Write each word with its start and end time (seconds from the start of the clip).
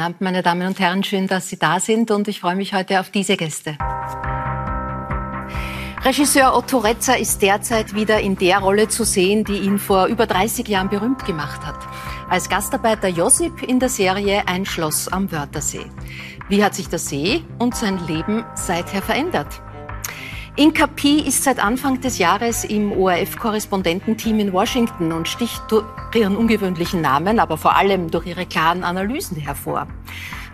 Guten 0.00 0.12
Abend, 0.12 0.20
meine 0.22 0.42
Damen 0.42 0.66
und 0.66 0.80
Herren. 0.80 1.04
Schön, 1.04 1.26
dass 1.26 1.50
Sie 1.50 1.58
da 1.58 1.78
sind 1.78 2.10
und 2.10 2.26
ich 2.26 2.40
freue 2.40 2.56
mich 2.56 2.72
heute 2.72 3.00
auf 3.00 3.10
diese 3.10 3.36
Gäste. 3.36 3.76
Regisseur 6.02 6.56
Otto 6.56 6.78
Retzer 6.78 7.18
ist 7.18 7.42
derzeit 7.42 7.94
wieder 7.94 8.18
in 8.18 8.34
der 8.38 8.60
Rolle 8.60 8.88
zu 8.88 9.04
sehen, 9.04 9.44
die 9.44 9.58
ihn 9.58 9.78
vor 9.78 10.06
über 10.06 10.26
30 10.26 10.66
Jahren 10.68 10.88
berühmt 10.88 11.26
gemacht 11.26 11.66
hat. 11.66 11.76
Als 12.30 12.48
Gastarbeiter 12.48 13.08
Josip 13.08 13.62
in 13.62 13.78
der 13.78 13.90
Serie 13.90 14.44
Ein 14.48 14.64
Schloss 14.64 15.06
am 15.08 15.30
Wörthersee. 15.30 15.84
Wie 16.48 16.64
hat 16.64 16.74
sich 16.74 16.88
der 16.88 16.98
See 16.98 17.42
und 17.58 17.76
sein 17.76 17.98
Leben 18.06 18.46
seither 18.54 19.02
verändert? 19.02 19.60
Inka 20.60 20.88
P. 20.88 21.20
ist 21.20 21.44
seit 21.44 21.58
Anfang 21.58 22.02
des 22.02 22.18
Jahres 22.18 22.64
im 22.64 22.92
ORF-Korrespondententeam 22.92 24.40
in 24.40 24.52
Washington 24.52 25.10
und 25.10 25.26
sticht 25.26 25.62
durch 25.70 25.86
ihren 26.14 26.36
ungewöhnlichen 26.36 27.00
Namen, 27.00 27.38
aber 27.38 27.56
vor 27.56 27.76
allem 27.76 28.10
durch 28.10 28.26
ihre 28.26 28.44
klaren 28.44 28.84
Analysen 28.84 29.38
hervor. 29.38 29.86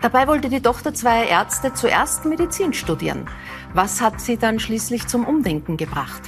Dabei 0.02 0.28
wollte 0.28 0.48
die 0.48 0.60
Tochter 0.60 0.94
zweier 0.94 1.26
Ärzte 1.26 1.74
zuerst 1.74 2.24
Medizin 2.24 2.72
studieren. 2.72 3.28
Was 3.74 4.00
hat 4.00 4.20
sie 4.20 4.36
dann 4.36 4.60
schließlich 4.60 5.08
zum 5.08 5.26
Umdenken 5.26 5.76
gebracht? 5.76 6.22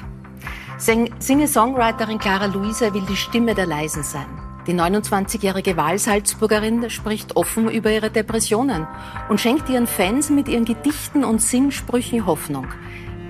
Singe-Songwriterin 0.78 2.18
Clara 2.18 2.46
Luise 2.46 2.92
will 2.92 3.06
die 3.08 3.14
Stimme 3.14 3.54
der 3.54 3.66
Leisen 3.66 4.02
sein. 4.02 4.26
Die 4.66 4.74
29-jährige 4.74 5.76
Wahlsalzburgerin 5.76 6.90
spricht 6.90 7.36
offen 7.36 7.70
über 7.70 7.92
ihre 7.92 8.10
Depressionen 8.10 8.88
und 9.28 9.40
schenkt 9.40 9.68
ihren 9.70 9.86
Fans 9.86 10.30
mit 10.30 10.48
ihren 10.48 10.64
Gedichten 10.64 11.22
und 11.22 11.40
Singsprüchen 11.40 12.26
Hoffnung. 12.26 12.66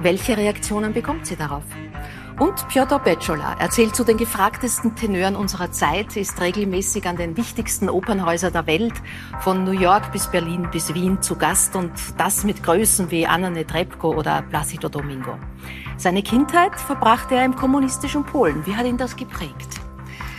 Welche 0.00 0.36
Reaktionen 0.36 0.92
bekommt 0.92 1.26
sie 1.26 1.34
darauf? 1.34 1.64
Und 2.38 2.68
Piotr 2.68 3.00
Betschola 3.00 3.56
erzählt 3.58 3.96
zu 3.96 4.04
den 4.04 4.16
gefragtesten 4.16 4.94
Tenören 4.94 5.34
unserer 5.34 5.72
Zeit, 5.72 6.16
ist 6.16 6.40
regelmäßig 6.40 7.08
an 7.08 7.16
den 7.16 7.36
wichtigsten 7.36 7.88
Opernhäusern 7.90 8.52
der 8.52 8.68
Welt, 8.68 8.94
von 9.40 9.64
New 9.64 9.72
York 9.72 10.12
bis 10.12 10.28
Berlin 10.28 10.68
bis 10.70 10.94
Wien 10.94 11.20
zu 11.20 11.34
Gast 11.34 11.74
und 11.74 11.90
das 12.16 12.44
mit 12.44 12.62
Größen 12.62 13.10
wie 13.10 13.26
Anna 13.26 13.50
Netrebko 13.50 14.14
oder 14.14 14.42
Placido 14.42 14.88
Domingo. 14.88 15.36
Seine 15.96 16.22
Kindheit 16.22 16.78
verbrachte 16.78 17.34
er 17.34 17.44
im 17.44 17.56
kommunistischen 17.56 18.24
Polen. 18.24 18.64
Wie 18.66 18.76
hat 18.76 18.86
ihn 18.86 18.98
das 18.98 19.16
geprägt? 19.16 19.80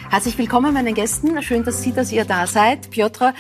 Herzlich 0.09 0.37
willkommen 0.37 0.73
meinen 0.73 0.95
Gästen. 0.95 1.43
Schön, 1.43 1.65
dass 1.65 1.83
Sie, 1.83 1.91
dass 1.91 2.13
ihr 2.13 2.23
da 2.23 2.47
seid, 2.47 2.91
Piotr. 2.91 3.33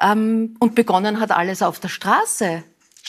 Ähm, 0.00 0.56
und 0.58 0.74
begonnen 0.74 1.20
hat 1.20 1.30
alles 1.30 1.62
auf 1.62 1.78
der 1.78 1.88
Straße 1.88 2.64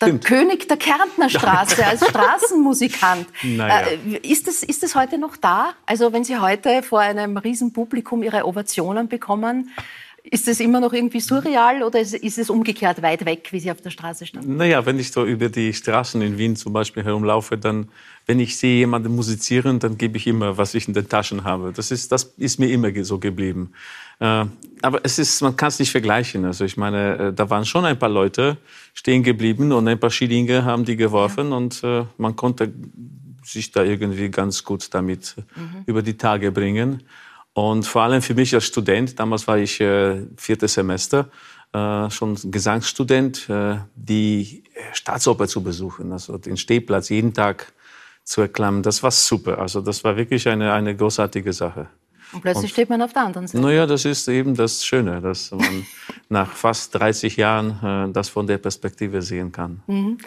der 0.06 0.20
König 0.20 0.68
der 0.68 0.78
Kärntner 0.78 1.30
Straße 1.30 1.86
als 1.86 2.08
Straßenmusikant. 2.08 3.28
Naja. 3.44 3.88
Äh, 3.88 4.18
ist, 4.18 4.48
das, 4.48 4.64
ist 4.64 4.84
das 4.84 4.96
heute 4.96 5.18
noch 5.18 5.38
da? 5.38 5.74
Also 5.86 6.14
wenn 6.14 6.24
Sie 6.24 6.38
heute 6.38 6.82
vor 6.82 7.00
einem 7.00 7.38
Riesenpublikum 7.38 8.24
Ihre 8.24 8.46
Ovationen 8.46 9.08
bekommen, 9.08 9.72
ist 10.24 10.48
es 10.48 10.60
immer 10.62 10.80
noch 10.80 10.94
irgendwie 10.94 11.20
surreal 11.20 11.84
oder 11.84 12.00
ist, 12.00 12.14
ist, 12.14 12.38
es 12.38 12.50
umgekehrt 12.50 13.02
weit 13.02 13.26
weg, 13.26 13.50
wie 13.52 13.60
Sie 13.60 13.70
auf 13.70 13.82
der 13.82 13.90
Straße 13.90 14.26
standen? 14.26 14.56
Naja, 14.56 14.86
wenn 14.86 14.98
ich 14.98 15.12
so 15.12 15.26
über 15.26 15.50
die 15.50 15.74
Straßen 15.74 16.22
in 16.22 16.38
Wien 16.38 16.56
zum 16.56 16.72
Beispiel 16.72 17.04
herumlaufe, 17.04 17.58
dann, 17.58 17.90
wenn 18.26 18.40
ich 18.40 18.58
sehe 18.58 18.78
jemanden 18.78 19.14
musizieren, 19.16 19.80
dann 19.80 19.98
gebe 19.98 20.16
ich 20.18 20.26
immer, 20.26 20.58
was 20.58 20.76
ich 20.76 20.88
in 20.88 20.94
den 20.94 21.10
Taschen 21.10 21.44
habe. 21.44 21.74
Das 21.76 21.92
ist, 21.92 22.12
das 22.12 22.24
ist 22.38 22.58
mir 22.58 22.70
immer 22.70 22.90
so 23.04 23.20
geblieben. 23.20 23.74
Äh, 24.20 24.46
aber 24.82 25.02
es 25.04 25.20
ist, 25.20 25.42
man 25.42 25.58
kann 25.58 25.68
es 25.68 25.80
nicht 25.80 25.92
vergleichen. 25.92 26.46
Also 26.46 26.64
ich 26.64 26.78
meine, 26.78 27.18
äh, 27.18 27.34
da 27.34 27.50
waren 27.50 27.66
schon 27.66 27.84
ein 27.84 28.00
paar 28.00 28.10
Leute 28.10 28.58
stehen 28.94 29.24
geblieben 29.24 29.74
und 29.74 29.88
ein 29.90 30.00
paar 30.00 30.12
Schillinge 30.12 30.64
haben 30.64 30.86
die 30.86 30.96
geworfen 30.96 31.50
ja. 31.50 31.58
und 31.58 31.84
äh, 31.84 32.06
man 32.18 32.36
konnte 32.38 32.72
sich 33.44 33.72
da 33.72 33.84
irgendwie 33.84 34.30
ganz 34.30 34.64
gut 34.64 34.94
damit 34.94 35.36
mhm. 35.56 35.84
über 35.86 36.02
die 36.02 36.16
Tage 36.16 36.52
bringen. 36.54 37.04
Und 37.54 37.86
vor 37.86 38.02
allem 38.02 38.22
für 38.22 38.34
mich 38.34 38.54
als 38.56 38.66
Student, 38.66 39.20
damals 39.20 39.48
war 39.48 39.58
ich 39.58 39.80
äh, 39.80 40.26
viertes 40.38 40.74
Semester, 40.74 41.30
äh, 41.72 42.10
schon 42.10 42.36
Gesangsstudent, 42.52 43.48
äh, 43.50 43.78
die 43.96 44.64
Staatsoper 44.94 45.48
zu 45.48 45.62
besuchen, 45.62 46.12
also 46.12 46.38
den 46.38 46.58
Stehplatz 46.58 47.10
jeden 47.10 47.34
Tag 47.34 47.72
zu 48.24 48.42
erklimmen, 48.42 48.82
das 48.82 49.04
war 49.04 49.12
super. 49.12 49.60
Also 49.60 49.82
das 49.82 50.04
war 50.04 50.16
wirklich 50.18 50.48
eine, 50.48 50.74
eine 50.74 50.96
großartige 50.96 51.54
Sache. 51.54 51.88
Und 52.34 52.42
plötzlich 52.42 52.66
und, 52.66 52.70
steht 52.72 52.90
man 52.90 53.02
auf 53.02 53.14
der 53.14 53.24
anderen 53.24 53.48
Seite. 53.48 53.64
Naja, 53.64 53.86
das 53.86 54.06
ist 54.06 54.28
eben 54.28 54.56
das 54.56 54.86
Schöne, 54.86 55.22
dass 55.22 55.52
man 55.52 55.86
nach 56.30 56.52
fast 56.52 56.96
30 56.96 57.38
Jahren 57.38 58.10
äh, 58.10 58.14
das 58.14 58.30
von 58.30 58.48
der 58.48 58.58
Perspektive 58.58 59.22
sehen 59.22 59.52
kann. 59.52 59.82
Mhm. 59.88 60.18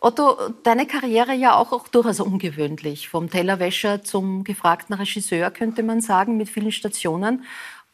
Otto, 0.00 0.36
deine 0.62 0.86
Karriere 0.86 1.34
ja 1.34 1.56
auch, 1.56 1.72
auch 1.72 1.88
durchaus 1.88 2.20
ungewöhnlich. 2.20 3.08
Vom 3.08 3.30
Tellerwäscher 3.30 4.04
zum 4.04 4.44
gefragten 4.44 4.94
Regisseur, 4.94 5.50
könnte 5.50 5.82
man 5.82 6.00
sagen, 6.00 6.36
mit 6.36 6.48
vielen 6.48 6.72
Stationen. 6.72 7.42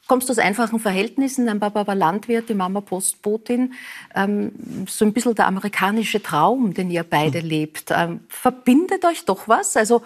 Kommst 0.09 0.28
du 0.28 0.32
aus 0.32 0.38
einfachen 0.38 0.81
Verhältnissen? 0.81 1.47
Dein 1.47 1.61
Papa 1.61 1.87
war 1.87 1.94
Landwirt, 1.94 2.49
die 2.49 2.55
Mama 2.55 2.81
Postbotin. 2.81 3.72
Ähm, 4.16 4.53
so 4.88 5.05
ein 5.05 5.12
bisschen 5.12 5.37
der 5.37 5.47
amerikanische 5.47 6.21
Traum, 6.21 6.75
den 6.75 6.91
ihr 6.91 7.05
beide 7.05 7.41
mhm. 7.41 7.49
lebt. 7.49 7.91
Ähm, 7.91 8.21
verbindet 8.28 9.05
euch 9.05 9.25
doch 9.25 9.47
was? 9.47 9.77
Also 9.77 10.03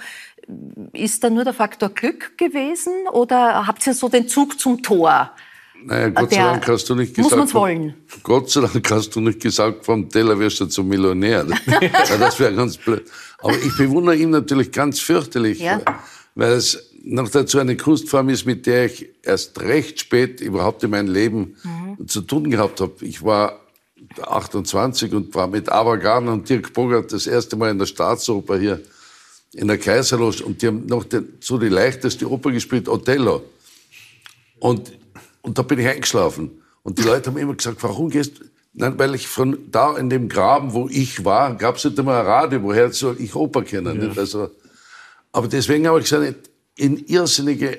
ist 0.93 1.25
da 1.25 1.31
nur 1.31 1.45
der 1.45 1.53
Faktor 1.53 1.89
Glück 1.89 2.39
gewesen 2.39 2.93
oder 3.13 3.67
habt 3.67 3.87
ihr 3.87 3.95
so 3.95 4.09
den 4.09 4.29
Zug 4.29 4.59
zum 4.61 4.83
Tor? 4.83 5.31
Naja, 5.85 6.09
Gott 6.09 6.31
sei 6.31 6.39
Dank 6.39 6.69
hast 6.69 6.89
du 6.89 6.95
nicht 6.95 7.15
gesagt. 7.15 7.37
Muss 7.37 7.55
wollen. 7.55 7.95
Gott 8.23 8.51
sei 8.51 8.63
Dank 8.63 8.91
hast 8.91 9.11
du 9.15 9.21
nicht 9.21 9.41
gesagt, 9.41 9.85
vom 9.85 10.09
Tellerwäscher 10.09 10.69
zum 10.69 10.89
Millionär. 10.89 11.45
das 12.19 12.41
wäre 12.41 12.55
ganz 12.55 12.77
blöd. 12.77 13.05
Aber 13.39 13.57
ich 13.57 13.77
bewundere 13.77 14.17
ihn 14.17 14.31
natürlich 14.31 14.73
ganz 14.73 15.01
fürchterlich, 15.01 15.61
ja. 15.61 15.81
weil 16.35 16.53
es 16.53 16.91
noch 17.05 17.29
dazu 17.29 17.59
eine 17.59 17.77
Kunstform 17.77 18.31
ist, 18.31 18.47
mit 18.47 18.67
der 18.67 18.87
ich 18.87 19.09
erst 19.23 19.61
recht 19.61 20.01
spät 20.01 20.41
überhaupt 20.41 20.83
in 20.83 20.91
meinem 20.91 21.13
Leben 21.13 21.57
mhm. 21.63 22.09
zu 22.09 22.23
tun 22.23 22.51
gehabt 22.51 22.81
habe. 22.81 22.95
Ich 23.03 23.23
war 23.23 23.61
28 24.21 25.13
und 25.15 25.35
war 25.35 25.47
mit 25.47 25.69
Ava 25.69 25.97
Gardner 25.97 26.33
und 26.33 26.49
Dirk 26.49 26.73
Bogart 26.73 27.13
das 27.13 27.27
erste 27.27 27.57
Mal 27.57 27.71
in 27.71 27.79
der 27.79 27.87
Staatsoper 27.87 28.59
hier 28.59 28.81
in 29.53 29.69
der 29.69 29.79
Kaiserloge 29.79 30.45
und 30.45 30.63
die 30.63 30.67
haben 30.67 30.87
noch 30.87 31.05
den, 31.05 31.35
so 31.41 31.59
die 31.59 31.69
leichteste 31.69 32.31
Oper 32.31 32.51
gespielt, 32.53 32.89
Othello. 32.89 33.43
Und, 34.59 34.93
und 35.43 35.59
da 35.59 35.63
bin 35.63 35.79
ich 35.79 35.87
eingeschlafen. 35.87 36.63
Und 36.83 36.99
die 36.99 37.03
Leute 37.03 37.31
haben 37.31 37.39
immer 37.39 37.55
gesagt, 37.55 37.83
warum 37.83 38.11
gehst 38.11 38.39
du? 38.39 38.45
Nein, 38.79 38.99
weil 38.99 39.15
ich 39.15 39.27
von 39.27 39.59
da 39.71 39.97
in 39.97 40.11
dem 40.11 40.29
Graben, 40.29 40.75
wo 40.75 40.87
ich 40.91 41.25
war, 41.25 41.55
gab 41.57 41.77
es 41.77 41.85
nicht 41.85 41.99
einmal 41.99 42.21
ein 42.21 42.27
Radio, 42.27 42.63
woher 42.63 42.93
soll 42.93 43.17
ich 43.19 43.35
Oper 43.35 43.63
kennen? 43.63 44.03
Ja. 44.03 44.21
Also, 44.21 44.51
aber 45.33 45.49
deswegen 45.49 45.87
habe 45.87 45.99
ich 46.01 46.05
gesagt, 46.05 46.51
in 46.77 46.99
irrsinnige 47.07 47.79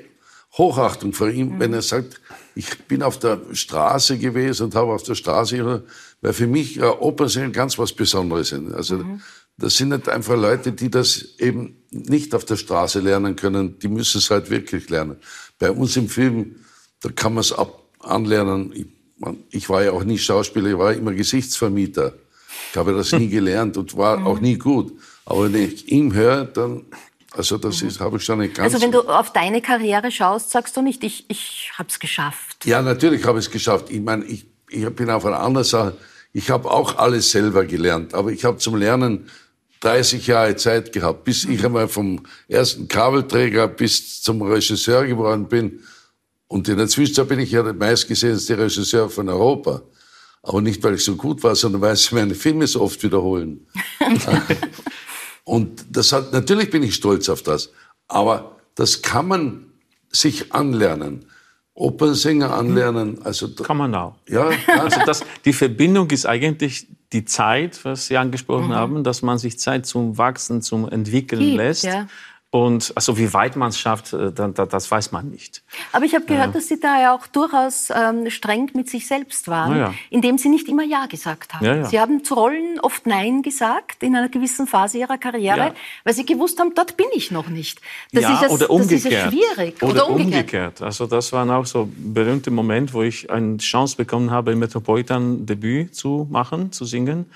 Hochachtung 0.54 1.12
vor 1.12 1.28
ihm, 1.28 1.54
mhm. 1.54 1.60
wenn 1.60 1.72
er 1.72 1.82
sagt, 1.82 2.20
ich 2.56 2.76
bin 2.86 3.04
auf 3.04 3.18
der 3.20 3.40
Straße 3.52 4.18
gewesen 4.18 4.64
und 4.64 4.74
habe 4.74 4.92
auf 4.92 5.04
der 5.04 5.14
Straße, 5.14 5.84
weil 6.20 6.32
für 6.32 6.48
mich 6.48 6.74
ja, 6.74 6.90
Opern 7.00 7.52
ganz 7.52 7.78
was 7.78 7.92
Besonderes. 7.92 8.48
Sind. 8.48 8.74
Also 8.74 8.96
mhm. 8.96 9.20
Das 9.58 9.76
sind 9.76 9.88
nicht 9.88 10.08
einfach 10.08 10.36
Leute, 10.36 10.72
die 10.72 10.90
das 10.90 11.34
eben 11.38 11.82
nicht 11.90 12.34
auf 12.34 12.44
der 12.44 12.56
Straße 12.56 13.00
lernen 13.00 13.34
können. 13.34 13.78
Die 13.80 13.88
müssen 13.88 14.18
es 14.18 14.30
halt 14.30 14.50
wirklich 14.50 14.88
lernen. 14.88 15.16
Bei 15.58 15.70
uns 15.70 15.96
im 15.96 16.08
Film, 16.08 16.56
da 17.00 17.10
kann 17.10 17.34
man 17.34 17.40
es 17.40 17.54
anlernen. 18.00 18.72
Ich, 18.72 18.86
man, 19.18 19.38
ich 19.50 19.68
war 19.68 19.82
ja 19.82 19.92
auch 19.92 20.04
nie 20.04 20.18
Schauspieler, 20.18 20.70
ich 20.70 20.78
war 20.78 20.92
immer 20.92 21.12
Gesichtsvermieter. 21.12 22.14
Ich 22.70 22.76
habe 22.76 22.92
das 22.92 23.12
nie 23.12 23.28
gelernt 23.28 23.76
und 23.76 23.96
war 23.96 24.24
auch 24.24 24.40
nie 24.40 24.56
gut. 24.56 24.92
Aber 25.24 25.44
wenn 25.44 25.62
ich 25.62 25.88
ihm 25.88 26.14
höre, 26.14 26.44
dann, 26.44 26.86
also 27.32 27.58
das 27.58 27.82
ist, 27.82 27.98
habe 27.98 28.18
ich 28.18 28.24
schon 28.24 28.40
eine 28.40 28.48
ganz... 28.50 28.72
Also 28.72 28.84
wenn 28.84 28.92
du 28.92 29.00
auf 29.00 29.32
deine 29.32 29.60
Karriere 29.60 30.12
schaust, 30.12 30.50
sagst 30.50 30.76
du 30.76 30.82
nicht, 30.82 31.02
ich, 31.02 31.24
ich 31.28 31.72
habe 31.76 31.88
es 31.88 31.98
geschafft. 31.98 32.64
Ja, 32.64 32.80
natürlich 32.80 33.24
habe 33.24 33.40
ich 33.40 33.46
es 33.46 33.50
geschafft. 33.50 33.90
Ich 33.90 34.00
meine, 34.00 34.24
ich, 34.24 34.46
ich 34.70 34.88
bin 34.90 35.10
auf 35.10 35.26
einer 35.26 35.40
anderen 35.40 35.64
Sache. 35.64 35.96
Ich 36.32 36.50
habe 36.50 36.70
auch 36.70 36.96
alles 36.96 37.30
selber 37.30 37.64
gelernt, 37.64 38.14
aber 38.14 38.30
ich 38.30 38.44
habe 38.44 38.58
zum 38.58 38.76
Lernen 38.76 39.28
30 39.80 40.26
Jahre 40.26 40.56
Zeit 40.56 40.92
gehabt, 40.92 41.24
bis 41.24 41.44
ich 41.44 41.64
einmal 41.64 41.88
vom 41.88 42.26
ersten 42.48 42.88
Kabelträger 42.88 43.68
bis 43.68 44.22
zum 44.22 44.42
Regisseur 44.42 45.06
geworden 45.06 45.48
bin. 45.48 45.80
Und 46.48 46.68
in 46.68 46.78
der 46.78 46.88
Zwischenzeit 46.88 47.28
bin 47.28 47.40
ich 47.40 47.52
ja 47.52 47.62
der 47.62 47.74
meistgesehenste 47.74 48.58
Regisseur 48.58 49.10
von 49.10 49.28
Europa. 49.28 49.82
Aber 50.42 50.60
nicht, 50.60 50.82
weil 50.82 50.94
ich 50.94 51.04
so 51.04 51.16
gut 51.16 51.42
war, 51.42 51.54
sondern 51.54 51.82
weil 51.82 51.96
sie 51.96 52.14
meine 52.14 52.34
Filme 52.34 52.66
so 52.66 52.80
oft 52.80 53.02
wiederholen. 53.02 53.66
Und 55.44 55.84
das 55.90 56.12
hat, 56.12 56.32
natürlich 56.32 56.70
bin 56.70 56.82
ich 56.82 56.94
stolz 56.94 57.28
auf 57.28 57.42
das. 57.42 57.70
Aber 58.06 58.56
das 58.74 59.02
kann 59.02 59.28
man 59.28 59.72
sich 60.10 60.52
anlernen. 60.52 61.26
Opernsänger 61.74 62.52
anlernen. 62.52 63.20
Also 63.22 63.48
Kann 63.54 63.76
man 63.76 63.94
auch. 63.94 64.16
Ja, 64.28 64.50
also 64.78 65.00
das, 65.06 65.22
die 65.44 65.52
Verbindung 65.52 66.10
ist 66.10 66.26
eigentlich 66.26 66.86
die 67.12 67.24
Zeit, 67.24 67.84
was 67.84 68.06
Sie 68.06 68.16
angesprochen 68.16 68.68
mhm. 68.68 68.74
haben, 68.74 69.04
dass 69.04 69.22
man 69.22 69.38
sich 69.38 69.58
Zeit 69.58 69.86
zum 69.86 70.18
Wachsen, 70.18 70.62
zum 70.62 70.88
Entwickeln 70.88 71.40
Gibt, 71.40 71.56
lässt. 71.56 71.84
Ja. 71.84 72.06
Und 72.50 72.92
also 72.94 73.18
wie 73.18 73.34
weit 73.34 73.56
man 73.56 73.68
es 73.68 73.78
schafft, 73.78 74.14
äh, 74.14 74.32
das 74.32 74.90
weiß 74.90 75.12
man 75.12 75.28
nicht. 75.28 75.62
Aber 75.92 76.06
ich 76.06 76.14
habe 76.14 76.24
gehört, 76.24 76.46
ja. 76.46 76.52
dass 76.52 76.68
Sie 76.68 76.80
da 76.80 76.98
ja 76.98 77.14
auch 77.14 77.26
durchaus 77.26 77.90
ähm, 77.94 78.30
streng 78.30 78.70
mit 78.72 78.88
sich 78.88 79.06
selbst 79.06 79.48
waren, 79.48 79.76
ja. 79.76 79.94
indem 80.08 80.38
Sie 80.38 80.48
nicht 80.48 80.66
immer 80.66 80.82
Ja 80.82 81.04
gesagt 81.04 81.52
haben. 81.52 81.66
Ja, 81.66 81.84
Sie 81.84 82.00
haben 82.00 82.24
zu 82.24 82.32
Rollen 82.32 82.80
oft 82.80 83.06
Nein 83.06 83.42
gesagt 83.42 84.02
in 84.02 84.16
einer 84.16 84.30
gewissen 84.30 84.66
Phase 84.66 84.96
Ihrer 84.96 85.18
Karriere, 85.18 85.74
weil 86.04 86.14
Sie 86.14 86.24
gewusst 86.24 86.58
haben, 86.58 86.72
dort 86.74 86.96
bin 86.96 87.08
ich 87.12 87.30
noch 87.30 87.48
nicht. 87.48 87.82
Das 88.12 88.22
ja, 88.22 88.32
ist 88.32 88.44
das, 88.44 88.52
oder 88.52 88.70
umgekehrt. 88.70 89.04
Das 89.04 89.12
ist 89.12 89.12
ja 89.12 89.30
schwierig. 89.30 89.82
Oder, 89.82 89.92
oder 89.92 90.08
umgekehrt. 90.08 90.34
umgekehrt. 90.34 90.82
Also 90.82 91.06
das 91.06 91.30
waren 91.34 91.50
auch 91.50 91.66
so 91.66 91.86
berühmte 91.94 92.50
Momente, 92.50 92.94
wo 92.94 93.02
ich 93.02 93.30
eine 93.30 93.58
Chance 93.58 93.96
bekommen 93.96 94.30
habe, 94.30 94.52
im 94.52 94.58
Metropolitan 94.58 95.44
Debüt 95.44 95.94
zu 95.94 96.26
machen, 96.30 96.72
zu 96.72 96.86
singen. 96.86 97.26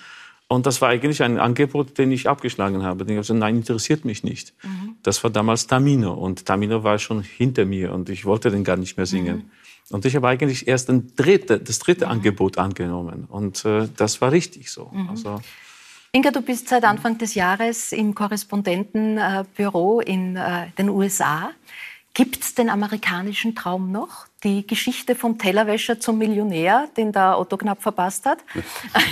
Und 0.53 0.67
das 0.67 0.83
war 0.83 0.91
eigentlich 0.91 1.23
ein 1.23 1.39
Angebot, 1.39 1.97
den 1.97 2.13
ich 2.13 2.29
abgeschlagen 2.29 2.83
habe. 2.83 3.05
Ich 3.05 3.09
habe 3.09 3.21
gesagt, 3.21 3.41
nein, 3.41 3.57
interessiert 3.57 4.05
mich 4.05 4.23
nicht. 4.23 4.53
Mhm. 4.63 4.97
Das 5.03 5.25
war 5.25 5.31
damals 5.31 5.67
Tamino 5.67 6.13
und 6.13 6.45
Tamino 6.45 6.85
war 6.85 6.99
schon 6.99 7.23
hinter 7.23 7.65
mir 7.65 7.95
und 7.95 8.11
ich 8.11 8.27
wollte 8.27 8.51
den 8.51 8.63
gar 8.63 8.77
nicht 8.77 8.99
mehr 8.99 9.07
singen. 9.07 9.37
Mhm. 9.37 9.95
Und 9.95 10.05
ich 10.05 10.15
habe 10.15 10.29
eigentlich 10.29 10.69
erst 10.69 10.91
dritte, 11.17 11.59
das 11.59 11.79
dritte 11.79 12.05
mhm. 12.05 12.13
Angebot 12.13 12.59
angenommen 12.59 13.25
und 13.31 13.65
äh, 13.65 13.89
das 13.97 14.21
war 14.21 14.31
richtig 14.31 14.71
so. 14.71 14.91
Mhm. 14.93 15.09
Also, 15.09 15.41
Inga, 16.13 16.31
du 16.31 16.43
bist 16.43 16.69
seit 16.69 16.85
Anfang 16.85 17.17
des 17.17 17.35
Jahres 17.35 17.93
im 17.93 18.15
Korrespondentenbüro 18.15 20.01
in 20.01 20.37
äh, 20.37 20.67
den 20.77 20.91
USA. 20.91 21.53
Gibt 22.15 22.43
es 22.43 22.55
den 22.55 22.69
amerikanischen 22.69 23.55
Traum 23.55 23.91
noch? 23.91 24.27
Die 24.45 24.67
Geschichte 24.67 25.15
vom 25.15 25.39
Tellerwäscher 25.39 25.99
zum 25.99 26.19
Millionär, 26.19 26.91
den 26.95 27.11
der 27.11 27.39
Otto 27.39 27.57
knapp 27.57 27.83
verpasst 27.83 28.27
hat. 28.27 28.39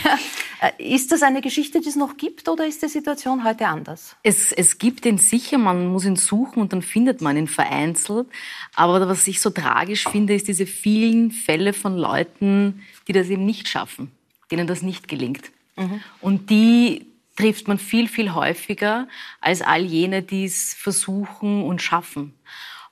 ist 0.78 1.10
das 1.10 1.22
eine 1.22 1.40
Geschichte, 1.40 1.80
die 1.80 1.88
es 1.88 1.96
noch 1.96 2.18
gibt 2.18 2.46
oder 2.46 2.66
ist 2.66 2.82
die 2.82 2.88
Situation 2.88 3.42
heute 3.42 3.68
anders? 3.68 4.16
Es, 4.22 4.52
es 4.52 4.76
gibt 4.76 5.06
ihn 5.06 5.16
sicher, 5.16 5.56
man 5.56 5.86
muss 5.86 6.04
ihn 6.04 6.16
suchen 6.16 6.60
und 6.60 6.74
dann 6.74 6.82
findet 6.82 7.22
man 7.22 7.38
ihn 7.38 7.48
vereinzelt. 7.48 8.28
Aber 8.74 9.08
was 9.08 9.26
ich 9.28 9.40
so 9.40 9.48
tragisch 9.48 10.06
finde, 10.06 10.34
ist 10.34 10.48
diese 10.48 10.66
vielen 10.66 11.30
Fälle 11.30 11.72
von 11.72 11.96
Leuten, 11.96 12.82
die 13.08 13.14
das 13.14 13.30
eben 13.30 13.46
nicht 13.46 13.66
schaffen, 13.68 14.10
denen 14.50 14.66
das 14.66 14.82
nicht 14.82 15.08
gelingt. 15.08 15.50
Mhm. 15.76 16.02
Und 16.20 16.50
die 16.50 17.06
trifft 17.36 17.66
man 17.66 17.78
viel, 17.78 18.08
viel 18.08 18.34
häufiger 18.34 19.08
als 19.40 19.62
all 19.62 19.84
jene, 19.84 20.22
die 20.22 20.44
es 20.44 20.74
versuchen 20.74 21.62
und 21.62 21.80
schaffen. 21.80 22.34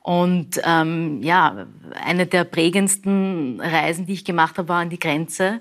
Und 0.08 0.58
ähm, 0.64 1.22
ja, 1.22 1.66
eine 2.02 2.24
der 2.24 2.44
prägendsten 2.44 3.60
Reisen, 3.60 4.06
die 4.06 4.14
ich 4.14 4.24
gemacht 4.24 4.56
habe, 4.56 4.70
war 4.70 4.80
an 4.80 4.88
die 4.88 4.98
Grenze. 4.98 5.60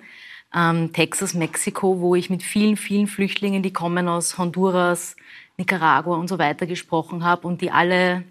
Ähm, 0.56 0.94
Texas, 0.94 1.34
Mexiko, 1.34 2.00
wo 2.00 2.16
ich 2.16 2.30
mit 2.30 2.44
vielen, 2.44 2.78
vielen 2.78 3.08
Flüchtlingen, 3.08 3.62
die 3.62 3.74
kommen 3.74 4.08
aus 4.08 4.38
Honduras, 4.38 5.18
Nicaragua 5.58 6.16
und 6.16 6.30
so 6.30 6.40
weiter 6.40 6.66
gesprochen 6.66 7.26
habe 7.26 7.46
und 7.46 7.60
die 7.60 7.72
alle, 7.72 8.24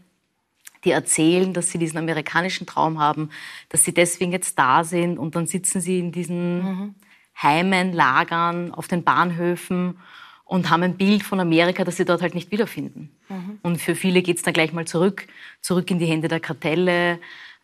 die 0.84 0.92
erzählen, 0.92 1.52
dass 1.52 1.70
sie 1.70 1.76
diesen 1.76 1.98
amerikanischen 1.98 2.66
Traum 2.66 2.98
haben, 2.98 3.28
dass 3.68 3.84
sie 3.84 3.92
deswegen 3.92 4.32
jetzt 4.32 4.58
da 4.58 4.84
sind 4.84 5.18
und 5.18 5.36
dann 5.36 5.46
sitzen 5.46 5.82
sie 5.82 5.98
in 5.98 6.12
diesen 6.12 6.62
mhm. 6.62 6.94
Heimen, 7.42 7.92
Lagern, 7.92 8.72
auf 8.72 8.88
den 8.88 9.04
Bahnhöfen 9.04 9.98
und 10.46 10.70
haben 10.70 10.84
ein 10.84 10.96
Bild 10.96 11.24
von 11.24 11.40
Amerika, 11.40 11.84
das 11.84 11.96
sie 11.96 12.04
dort 12.04 12.22
halt 12.22 12.34
nicht 12.34 12.50
wiederfinden. 12.52 13.10
Mhm. 13.28 13.58
Und 13.62 13.82
für 13.82 13.94
viele 13.94 14.22
geht 14.22 14.38
es 14.38 14.42
dann 14.44 14.54
gleich 14.54 14.72
mal 14.72 14.86
zurück, 14.86 15.26
zurück 15.60 15.90
in 15.90 15.98
die 15.98 16.06
Hände 16.06 16.28
der 16.28 16.40
Kartelle, 16.40 17.18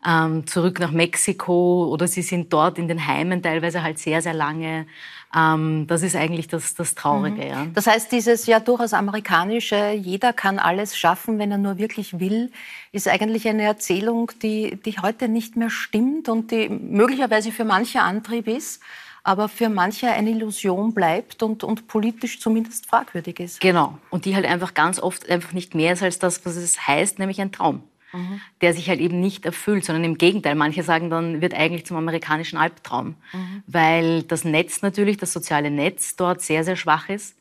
ähm, 0.04 0.48
zurück 0.48 0.80
nach 0.80 0.90
Mexiko 0.90 1.86
oder 1.86 2.08
sie 2.08 2.22
sind 2.22 2.52
dort 2.52 2.76
in 2.78 2.88
den 2.88 3.06
Heimen 3.06 3.40
teilweise 3.40 3.84
halt 3.84 4.00
sehr, 4.00 4.20
sehr 4.20 4.34
lange. 4.34 4.86
Ähm, 5.34 5.86
das 5.86 6.02
ist 6.02 6.16
eigentlich 6.16 6.48
das, 6.48 6.74
das 6.74 6.96
Traurige. 6.96 7.42
Mhm. 7.42 7.48
Ja. 7.48 7.66
Das 7.72 7.86
heißt, 7.86 8.10
dieses 8.10 8.46
ja 8.46 8.58
durchaus 8.58 8.94
amerikanische, 8.94 9.92
jeder 9.92 10.32
kann 10.32 10.58
alles 10.58 10.96
schaffen, 10.96 11.38
wenn 11.38 11.52
er 11.52 11.58
nur 11.58 11.78
wirklich 11.78 12.18
will, 12.18 12.50
ist 12.90 13.06
eigentlich 13.06 13.46
eine 13.46 13.62
Erzählung, 13.62 14.32
die, 14.42 14.76
die 14.84 14.98
heute 14.98 15.28
nicht 15.28 15.54
mehr 15.54 15.70
stimmt 15.70 16.28
und 16.28 16.50
die 16.50 16.68
möglicherweise 16.68 17.52
für 17.52 17.64
manche 17.64 18.00
Antrieb 18.00 18.48
ist 18.48 18.82
aber 19.24 19.48
für 19.48 19.68
manche 19.68 20.08
eine 20.08 20.30
Illusion 20.30 20.94
bleibt 20.94 21.42
und, 21.42 21.62
und 21.64 21.86
politisch 21.86 22.40
zumindest 22.40 22.86
fragwürdig 22.86 23.38
ist. 23.40 23.60
Genau. 23.60 23.98
Und 24.10 24.24
die 24.24 24.34
halt 24.34 24.46
einfach 24.46 24.74
ganz 24.74 24.98
oft 24.98 25.28
einfach 25.30 25.52
nicht 25.52 25.74
mehr 25.74 25.92
ist 25.92 26.02
als 26.02 26.18
das, 26.18 26.44
was 26.44 26.56
es 26.56 26.86
heißt, 26.86 27.18
nämlich 27.18 27.40
ein 27.40 27.52
Traum. 27.52 27.82
Mhm. 28.12 28.40
Der 28.60 28.74
sich 28.74 28.88
halt 28.88 29.00
eben 29.00 29.20
nicht 29.20 29.46
erfüllt, 29.46 29.84
sondern 29.84 30.04
im 30.04 30.18
Gegenteil. 30.18 30.54
Manche 30.54 30.82
sagen 30.82 31.08
dann, 31.08 31.40
wird 31.40 31.54
eigentlich 31.54 31.86
zum 31.86 31.96
amerikanischen 31.96 32.58
Albtraum, 32.58 33.14
mhm. 33.32 33.62
weil 33.66 34.22
das 34.24 34.44
Netz 34.44 34.82
natürlich, 34.82 35.16
das 35.16 35.32
soziale 35.32 35.70
Netz 35.70 36.16
dort 36.16 36.42
sehr, 36.42 36.64
sehr 36.64 36.76
schwach 36.76 37.08
ist 37.08 37.36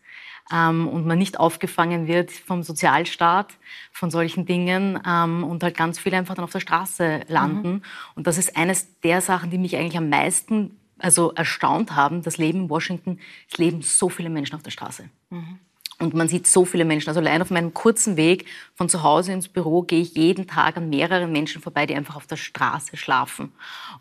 ähm, 0.54 0.88
und 0.88 1.06
man 1.06 1.18
nicht 1.18 1.40
aufgefangen 1.40 2.08
wird 2.08 2.32
vom 2.32 2.64
Sozialstaat, 2.64 3.54
von 3.92 4.12
solchen 4.12 4.46
Dingen 4.46 5.00
ähm, 5.06 5.44
und 5.44 5.64
halt 5.64 5.76
ganz 5.76 6.00
viele 6.00 6.18
einfach 6.18 6.36
dann 6.36 6.46
auf 6.46 6.52
der 6.52 6.60
Straße 6.60 7.22
landen. 7.28 7.72
Mhm. 7.72 7.82
Und 8.16 8.28
das 8.28 8.38
ist 8.38 8.56
eines 8.56 9.00
der 9.02 9.22
Sachen, 9.22 9.50
die 9.50 9.58
mich 9.58 9.76
eigentlich 9.76 9.98
am 9.98 10.10
meisten 10.10 10.78
also 11.02 11.32
erstaunt 11.34 11.96
haben, 11.96 12.22
das 12.22 12.38
Leben 12.38 12.64
in 12.64 12.70
Washington, 12.70 13.20
es 13.50 13.58
leben 13.58 13.82
so 13.82 14.10
viele 14.10 14.30
Menschen 14.30 14.56
auf 14.56 14.64
der 14.64 14.72
Straße. 14.72 15.10
Mhm. 15.30 15.60
Und 16.02 16.16
man 16.16 16.28
sieht 16.28 16.48
so 16.48 16.66
viele 16.66 16.84
Menschen. 16.84 17.10
Also 17.10 17.20
allein 17.20 17.44
auf 17.44 17.52
meinem 17.52 17.76
kurzen 17.76 18.18
Weg 18.18 18.46
von 18.74 18.90
zu 18.90 19.04
Hause 19.04 19.34
ins 19.34 19.48
Büro 19.48 19.84
gehe 19.84 20.02
ich 20.02 20.16
jeden 20.16 20.48
Tag 20.48 20.76
an 20.78 20.90
mehreren 20.90 21.32
Menschen 21.32 21.62
vorbei, 21.62 21.86
die 21.86 21.94
einfach 21.96 22.16
auf 22.16 22.26
der 22.26 22.38
Straße 22.38 22.98
schlafen. 22.98 23.52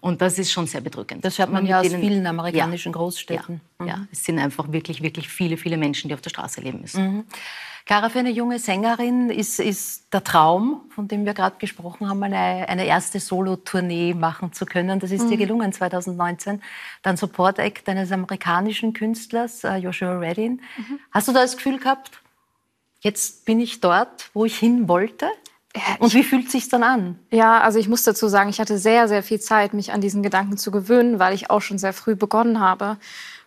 Und 0.00 0.22
das 0.22 0.38
ist 0.38 0.50
schon 0.50 0.66
sehr 0.66 0.80
bedrückend. 0.80 1.24
Das 1.26 1.38
hört 1.38 1.52
man 1.52 1.66
ja 1.66 1.80
aus 1.80 1.86
denen, 1.86 2.00
vielen 2.00 2.26
amerikanischen 2.26 2.92
ja, 2.92 2.96
Großstädten. 2.98 3.60
Ja, 3.80 3.84
mhm. 3.84 3.88
ja, 3.88 4.06
es 4.10 4.24
sind 4.24 4.38
einfach 4.38 4.72
wirklich, 4.72 5.02
wirklich 5.02 5.28
viele, 5.28 5.58
viele 5.58 5.76
Menschen, 5.76 6.08
die 6.08 6.14
auf 6.14 6.22
der 6.22 6.30
Straße 6.30 6.62
leben 6.62 6.80
müssen. 6.80 7.16
Mhm. 7.16 7.24
Clara, 7.90 8.08
für 8.08 8.20
eine 8.20 8.30
junge 8.30 8.60
Sängerin 8.60 9.30
ist, 9.30 9.58
ist 9.58 10.12
der 10.12 10.22
Traum, 10.22 10.82
von 10.94 11.08
dem 11.08 11.26
wir 11.26 11.34
gerade 11.34 11.56
gesprochen 11.58 12.08
haben, 12.08 12.22
eine, 12.22 12.68
eine 12.68 12.86
erste 12.86 13.18
Solo-Tournee 13.18 14.14
machen 14.14 14.52
zu 14.52 14.64
können. 14.64 15.00
Das 15.00 15.10
ist 15.10 15.24
mhm. 15.24 15.30
dir 15.30 15.36
gelungen 15.38 15.72
2019. 15.72 16.62
Dann 17.02 17.16
Support-Act 17.16 17.88
eines 17.88 18.12
amerikanischen 18.12 18.92
Künstlers, 18.92 19.64
uh, 19.64 19.74
Joshua 19.74 20.20
Redin. 20.20 20.62
Mhm. 20.76 21.00
Hast 21.10 21.26
du 21.26 21.32
da 21.32 21.40
das 21.40 21.56
Gefühl 21.56 21.80
gehabt, 21.80 22.20
jetzt 23.00 23.44
bin 23.44 23.58
ich 23.58 23.80
dort, 23.80 24.30
wo 24.34 24.44
ich 24.44 24.56
hin 24.56 24.86
wollte? 24.86 25.28
Und 25.98 26.14
wie 26.14 26.22
fühlt 26.22 26.46
es 26.46 26.52
sich 26.52 26.68
dann 26.68 26.84
an? 26.84 27.18
Ja, 27.32 27.60
also 27.60 27.80
ich 27.80 27.88
muss 27.88 28.04
dazu 28.04 28.28
sagen, 28.28 28.50
ich 28.50 28.60
hatte 28.60 28.78
sehr, 28.78 29.08
sehr 29.08 29.24
viel 29.24 29.40
Zeit, 29.40 29.74
mich 29.74 29.92
an 29.92 30.00
diesen 30.00 30.22
Gedanken 30.22 30.58
zu 30.58 30.70
gewöhnen, 30.70 31.18
weil 31.18 31.34
ich 31.34 31.50
auch 31.50 31.60
schon 31.60 31.78
sehr 31.78 31.92
früh 31.92 32.14
begonnen 32.14 32.60
habe. 32.60 32.98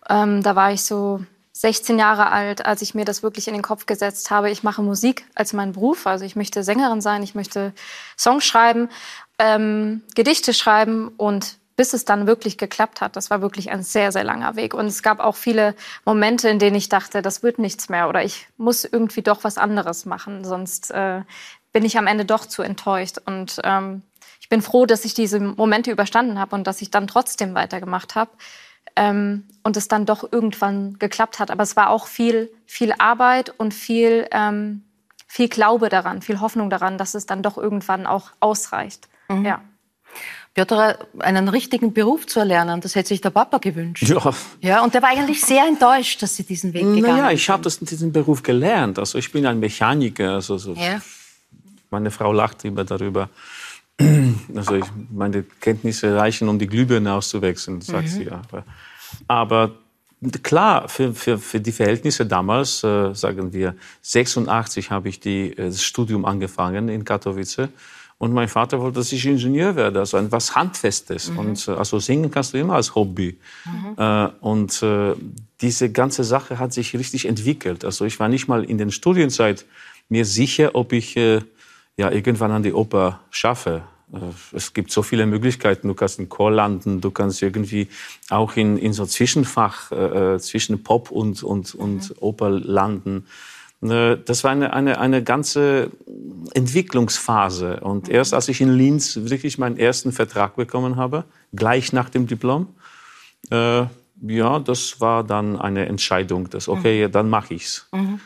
Ähm, 0.09 0.43
da 0.43 0.57
war 0.57 0.73
ich 0.73 0.83
so 0.83 1.21
16 1.53 1.99
Jahre 1.99 2.31
alt, 2.31 2.65
als 2.65 2.81
ich 2.81 2.95
mir 2.95 3.05
das 3.05 3.21
wirklich 3.21 3.47
in 3.47 3.53
den 3.53 3.61
Kopf 3.61 3.85
gesetzt 3.85 4.31
habe. 4.31 4.49
Ich 4.49 4.63
mache 4.63 4.81
Musik 4.81 5.25
als 5.35 5.53
meinen 5.53 5.73
Beruf. 5.73 6.07
Also 6.07 6.25
ich 6.25 6.35
möchte 6.35 6.63
Sängerin 6.63 6.99
sein, 6.99 7.23
ich 7.23 7.35
möchte 7.35 7.73
Songs 8.17 8.43
schreiben, 8.43 8.89
ähm, 9.37 10.01
Gedichte 10.15 10.53
schreiben 10.53 11.09
und 11.09 11.57
bis 11.75 11.93
es 11.93 12.05
dann 12.05 12.27
wirklich 12.27 12.57
geklappt 12.57 13.01
hat, 13.01 13.15
das 13.15 13.31
war 13.31 13.41
wirklich 13.41 13.71
ein 13.71 13.81
sehr, 13.81 14.11
sehr 14.11 14.23
langer 14.23 14.55
Weg. 14.55 14.73
Und 14.73 14.85
es 14.85 15.01
gab 15.01 15.19
auch 15.19 15.35
viele 15.35 15.75
Momente, 16.05 16.49
in 16.49 16.59
denen 16.59 16.75
ich 16.75 16.89
dachte, 16.89 17.21
das 17.21 17.41
wird 17.41 17.57
nichts 17.57 17.89
mehr 17.89 18.09
oder 18.09 18.23
ich 18.23 18.47
muss 18.57 18.83
irgendwie 18.83 19.23
doch 19.23 19.43
was 19.43 19.57
anderes 19.57 20.05
machen, 20.05 20.45
sonst 20.45 20.91
äh, 20.91 21.21
bin 21.71 21.83
ich 21.83 21.97
am 21.97 22.07
Ende 22.07 22.25
doch 22.25 22.45
zu 22.45 22.61
enttäuscht. 22.61 23.19
Und 23.25 23.59
ähm, 23.63 24.03
ich 24.39 24.49
bin 24.49 24.61
froh, 24.61 24.85
dass 24.85 25.05
ich 25.05 25.15
diese 25.15 25.39
Momente 25.39 25.89
überstanden 25.89 26.39
habe 26.39 26.55
und 26.55 26.67
dass 26.67 26.81
ich 26.81 26.91
dann 26.91 27.07
trotzdem 27.07 27.55
weitergemacht 27.55 28.13
habe 28.13 28.31
ähm, 28.95 29.45
und 29.63 29.77
es 29.77 29.87
dann 29.87 30.05
doch 30.05 30.31
irgendwann 30.31 30.97
geklappt 30.99 31.39
hat. 31.39 31.51
Aber 31.51 31.63
es 31.63 31.75
war 31.75 31.89
auch 31.89 32.07
viel, 32.07 32.51
viel 32.65 32.93
Arbeit 32.97 33.53
und 33.57 33.73
viel, 33.73 34.27
ähm, 34.31 34.83
viel 35.27 35.49
Glaube 35.49 35.89
daran, 35.89 36.21
viel 36.21 36.39
Hoffnung 36.39 36.69
daran, 36.69 36.97
dass 36.97 37.15
es 37.15 37.25
dann 37.25 37.41
doch 37.41 37.57
irgendwann 37.57 38.05
auch 38.05 38.31
ausreicht. 38.39 39.07
Mhm. 39.29 39.45
Ja. 39.45 39.61
Piotr, 40.53 40.99
einen 41.17 41.49
richtigen 41.49 41.93
Beruf 41.93 42.27
zu 42.27 42.39
erlernen, 42.39 42.79
das 42.79 42.93
hätte 42.93 43.09
sich 43.09 43.21
der 43.21 43.31
Papa 43.31 43.57
gewünscht. 43.57 44.07
Ja. 44.07 44.31
ja 44.61 44.83
und 44.83 44.93
der 44.93 45.01
war 45.01 45.09
eigentlich 45.09 45.41
sehr 45.41 45.65
enttäuscht, 45.65 46.21
dass 46.21 46.35
Sie 46.35 46.43
diesen 46.43 46.73
Weg 46.73 46.81
gegangen 46.81 47.03
sind. 47.03 47.15
Naja, 47.15 47.31
ich 47.31 47.49
habe 47.49 47.67
diesen 47.67 48.11
Beruf 48.11 48.43
gelernt. 48.43 48.99
Also 48.99 49.17
ich 49.17 49.31
bin 49.31 49.47
ein 49.47 49.59
Mechaniker. 49.59 50.35
Also 50.35 50.59
so 50.59 50.73
ja. 50.73 51.01
Meine 51.89 52.11
Frau 52.11 52.31
lacht 52.31 52.65
immer 52.65 52.83
darüber. 52.83 53.29
Also 54.55 54.75
ich, 54.75 54.85
meine 55.11 55.43
Kenntnisse 55.61 56.15
reichen, 56.15 56.47
um 56.47 56.59
die 56.59 56.67
Glühbirne 56.67 57.13
auszuwechseln, 57.13 57.81
sagt 57.81 58.09
mhm. 58.09 58.11
sie. 58.11 58.29
Aber, 58.29 58.65
aber 59.27 59.71
klar, 60.41 60.87
für, 60.89 61.13
für, 61.13 61.37
für 61.37 61.59
die 61.59 61.71
Verhältnisse 61.71 62.25
damals, 62.25 62.83
äh, 62.83 63.13
sagen 63.13 63.53
wir, 63.53 63.75
86 64.01 64.91
habe 64.91 65.09
ich 65.09 65.19
die, 65.19 65.51
äh, 65.51 65.65
das 65.65 65.83
Studium 65.83 66.25
angefangen 66.25 66.89
in 66.89 67.03
Katowice. 67.03 67.69
Und 68.19 68.31
mein 68.31 68.47
Vater 68.47 68.79
wollte, 68.79 68.99
dass 68.99 69.11
ich 69.11 69.25
Ingenieur 69.25 69.75
werde, 69.75 69.99
also 69.99 70.17
etwas 70.17 70.55
Handfestes. 70.55 71.31
Mhm. 71.31 71.39
Und 71.39 71.67
äh, 71.67 71.71
also 71.71 71.99
singen 71.99 72.31
kannst 72.31 72.53
du 72.53 72.57
immer 72.57 72.75
als 72.75 72.95
Hobby. 72.95 73.37
Mhm. 73.65 73.95
Äh, 73.97 74.29
und 74.39 74.83
äh, 74.83 75.13
diese 75.61 75.91
ganze 75.91 76.23
Sache 76.23 76.59
hat 76.59 76.73
sich 76.73 76.93
richtig 76.95 77.25
entwickelt. 77.25 77.83
Also 77.83 78.05
ich 78.05 78.19
war 78.19 78.29
nicht 78.29 78.47
mal 78.47 78.63
in 78.63 78.77
der 78.77 78.89
Studienzeit 78.91 79.65
mir 80.09 80.25
sicher, 80.25 80.71
ob 80.73 80.93
ich 80.93 81.17
äh, 81.17 81.41
ja, 81.97 82.11
irgendwann 82.11 82.51
an 82.51 82.63
die 82.63 82.73
Oper 82.73 83.19
schaffe. 83.29 83.83
Äh, 84.13 84.17
es 84.55 84.73
gibt 84.73 84.91
so 84.91 85.03
viele 85.03 85.25
Möglichkeiten. 85.25 85.87
Du 85.87 85.93
kannst 85.93 86.19
in 86.19 86.29
Chor 86.29 86.51
landen, 86.51 87.01
du 87.01 87.11
kannst 87.11 87.41
irgendwie 87.41 87.87
auch 88.29 88.55
in, 88.55 88.77
in 88.77 88.93
so 88.93 89.05
Zwischenfach 89.05 89.91
äh, 89.91 90.35
äh 90.35 90.39
zwischen 90.39 90.83
Pop 90.83 91.11
und, 91.11 91.43
und, 91.43 91.75
und 91.75 92.09
mhm. 92.09 92.15
Oper 92.19 92.49
landen. 92.49 93.25
Äh, 93.81 94.17
das 94.25 94.43
war 94.43 94.51
eine, 94.51 94.73
eine, 94.73 94.99
eine 94.99 95.23
ganze 95.23 95.91
Entwicklungsphase. 96.53 97.79
Und 97.81 98.09
erst 98.09 98.33
als 98.33 98.47
ich 98.47 98.61
in 98.61 98.73
Linz 98.73 99.17
wirklich 99.23 99.57
meinen 99.57 99.77
ersten 99.77 100.11
Vertrag 100.11 100.55
bekommen 100.55 100.95
habe, 100.95 101.25
gleich 101.53 101.93
nach 101.93 102.09
dem 102.09 102.27
Diplom, 102.27 102.67
äh, 103.51 103.85
ja, 104.25 104.59
das 104.59 105.01
war 105.01 105.23
dann 105.23 105.59
eine 105.59 105.85
Entscheidung, 105.87 106.49
dass 106.49 106.69
okay, 106.69 107.07
mhm. 107.07 107.11
dann 107.11 107.29
mache 107.29 107.53
ich's. 107.55 107.87
Mhm. 107.91 108.19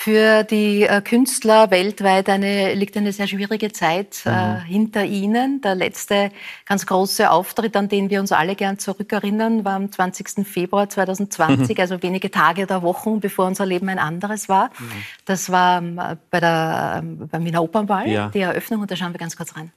Für 0.00 0.44
die 0.44 0.84
äh, 0.84 1.00
Künstler 1.00 1.72
weltweit 1.72 2.28
eine, 2.28 2.72
liegt 2.74 2.96
eine 2.96 3.12
sehr 3.12 3.26
schwierige 3.26 3.72
Zeit 3.72 4.22
äh, 4.26 4.30
mhm. 4.30 4.60
hinter 4.60 5.04
ihnen. 5.04 5.60
Der 5.60 5.74
letzte 5.74 6.30
ganz 6.66 6.86
große 6.86 7.28
Auftritt, 7.28 7.74
an 7.74 7.88
den 7.88 8.08
wir 8.08 8.20
uns 8.20 8.30
alle 8.30 8.54
gern 8.54 8.78
zurückerinnern, 8.78 9.64
war 9.64 9.72
am 9.72 9.90
20. 9.90 10.46
Februar 10.46 10.88
2020, 10.88 11.76
mhm. 11.76 11.80
also 11.80 12.00
wenige 12.00 12.30
Tage 12.30 12.62
oder 12.62 12.82
Wochen, 12.82 13.18
bevor 13.18 13.48
unser 13.48 13.66
Leben 13.66 13.88
ein 13.88 13.98
anderes 13.98 14.48
war. 14.48 14.70
Mhm. 14.78 14.92
Das 15.24 15.50
war 15.50 15.78
ähm, 15.78 16.00
bei 16.30 16.38
der, 16.38 17.00
ähm, 17.02 17.26
beim 17.28 17.44
Wiener 17.44 17.64
Opernball, 17.64 18.08
ja. 18.08 18.28
die 18.28 18.38
Eröffnung, 18.38 18.82
und 18.82 18.90
da 18.92 18.94
schauen 18.94 19.12
wir 19.12 19.18
ganz 19.18 19.36
kurz 19.36 19.56
rein. 19.56 19.72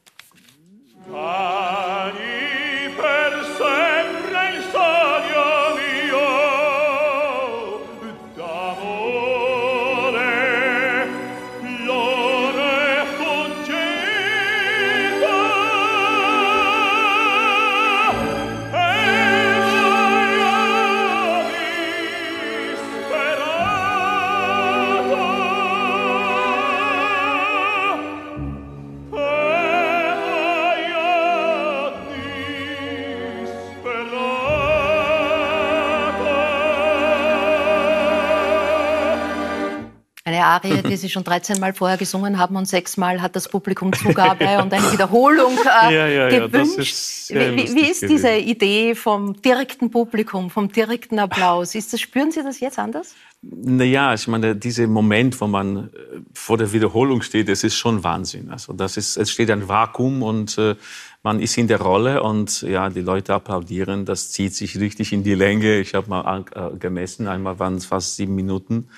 Arie, 40.45 40.81
die 40.81 40.97
Sie 40.97 41.09
schon 41.09 41.23
13 41.23 41.59
Mal 41.59 41.73
vorher 41.73 41.97
gesungen 41.97 42.37
haben 42.37 42.55
und 42.55 42.67
sechsmal 42.67 43.21
hat 43.21 43.35
das 43.35 43.47
Publikum 43.49 43.93
Zugabe 43.93 44.45
und 44.61 44.73
eine 44.73 44.91
Wiederholung 44.91 45.57
äh, 45.57 45.93
ja, 45.93 46.07
ja, 46.07 46.29
gewünscht. 46.29 47.29
Ja, 47.29 47.41
ist 47.41 47.55
wie, 47.55 47.75
wie, 47.75 47.89
ist 47.89 48.01
diese 48.03 48.35
Idee 48.35 48.95
vom 48.95 49.41
direkten 49.41 49.91
Publikum, 49.91 50.49
vom 50.49 50.71
direkten 50.71 51.19
Applaus? 51.19 51.75
Ist 51.75 51.93
das, 51.93 52.01
spüren 52.01 52.31
Sie 52.31 52.43
das 52.43 52.59
jetzt 52.59 52.79
anders? 52.79 53.15
Naja, 53.43 54.13
ich 54.13 54.27
meine, 54.27 54.55
dieser 54.55 54.85
Moment, 54.85 55.39
wo 55.41 55.47
man 55.47 55.77
äh, 55.77 55.89
vor 56.33 56.57
der 56.57 56.71
Wiederholung 56.73 57.23
steht, 57.23 57.49
das 57.49 57.63
ist 57.63 57.75
schon 57.75 58.03
Wahnsinn. 58.03 58.51
Also 58.51 58.73
das 58.73 58.97
ist, 58.97 59.17
es 59.17 59.31
steht 59.31 59.49
ein 59.49 59.67
Vakuum 59.67 60.21
und 60.21 60.57
äh, 60.59 60.75
man 61.23 61.39
ist 61.39 61.57
in 61.57 61.67
der 61.67 61.81
Rolle 61.81 62.21
und 62.21 62.61
ja, 62.61 62.89
die 62.89 63.01
Leute 63.01 63.33
applaudieren. 63.33 64.05
Das 64.05 64.31
zieht 64.31 64.53
sich 64.53 64.79
richtig 64.79 65.11
in 65.11 65.23
die 65.23 65.33
Länge. 65.33 65.79
Ich 65.79 65.95
habe 65.95 66.09
mal 66.09 66.45
äh, 66.53 66.77
gemessen, 66.77 67.27
einmal 67.27 67.57
waren 67.57 67.75
es 67.75 67.85
fast 67.85 68.15
sieben 68.15 68.35
Minuten 68.35 68.89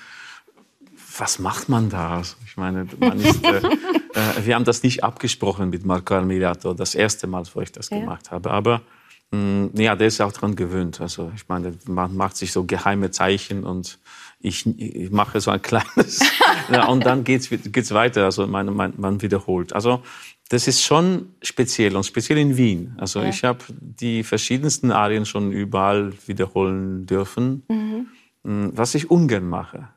was 1.18 1.38
macht 1.38 1.68
man 1.68 1.90
da? 1.90 2.22
Ich 2.46 2.56
meine, 2.56 2.86
ist, 3.16 3.44
äh, 3.44 3.56
äh, 3.58 4.46
wir 4.46 4.54
haben 4.54 4.64
das 4.64 4.82
nicht 4.82 5.04
abgesprochen 5.04 5.70
mit 5.70 5.84
Marco 5.84 6.14
Almirato, 6.14 6.74
das 6.74 6.94
erste 6.94 7.26
Mal, 7.26 7.44
wo 7.54 7.60
ich 7.60 7.72
das 7.72 7.90
ja. 7.90 8.00
gemacht 8.00 8.30
habe. 8.30 8.50
Aber 8.50 8.82
mh, 9.30 9.38
mm, 9.38 9.70
ja, 9.80 9.96
der 9.96 10.08
ist 10.08 10.20
auch 10.20 10.32
daran 10.32 10.56
gewöhnt. 10.56 11.00
Also 11.00 11.30
ich 11.34 11.48
meine, 11.48 11.74
man 11.86 12.16
macht 12.16 12.36
sich 12.36 12.52
so 12.52 12.64
geheime 12.64 13.10
Zeichen 13.10 13.64
und 13.64 13.98
ich, 14.40 14.66
ich 14.78 15.10
mache 15.10 15.40
so 15.40 15.50
ein 15.50 15.62
kleines 15.62 16.20
ja, 16.70 16.86
und 16.86 17.06
dann 17.06 17.24
geht's 17.24 17.48
geht's 17.50 17.92
weiter. 17.92 18.24
Also 18.24 18.46
man, 18.46 18.74
man, 18.74 18.94
man 18.96 19.22
wiederholt. 19.22 19.72
Also 19.72 20.02
das 20.50 20.68
ist 20.68 20.82
schon 20.82 21.34
speziell 21.42 21.96
und 21.96 22.04
speziell 22.04 22.38
in 22.38 22.56
Wien. 22.56 22.94
Also 22.98 23.20
ja. 23.20 23.28
ich 23.28 23.44
habe 23.44 23.60
die 23.80 24.22
verschiedensten 24.22 24.92
Arien 24.92 25.24
schon 25.24 25.52
überall 25.52 26.12
wiederholen 26.26 27.06
dürfen, 27.06 27.62
mhm. 27.68 28.06
Mm, 28.46 28.76
was 28.76 28.94
ich 28.94 29.10
ungern 29.10 29.48
mache 29.48 29.88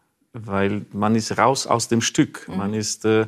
weil 0.46 0.86
man 0.92 1.16
ist 1.16 1.38
raus 1.38 1.68
aus 1.68 1.88
dem 1.88 2.02
Stück. 2.02 2.48
Mhm. 2.48 2.58
Man 2.58 2.74
ist, 2.74 3.06
äh, 3.06 3.28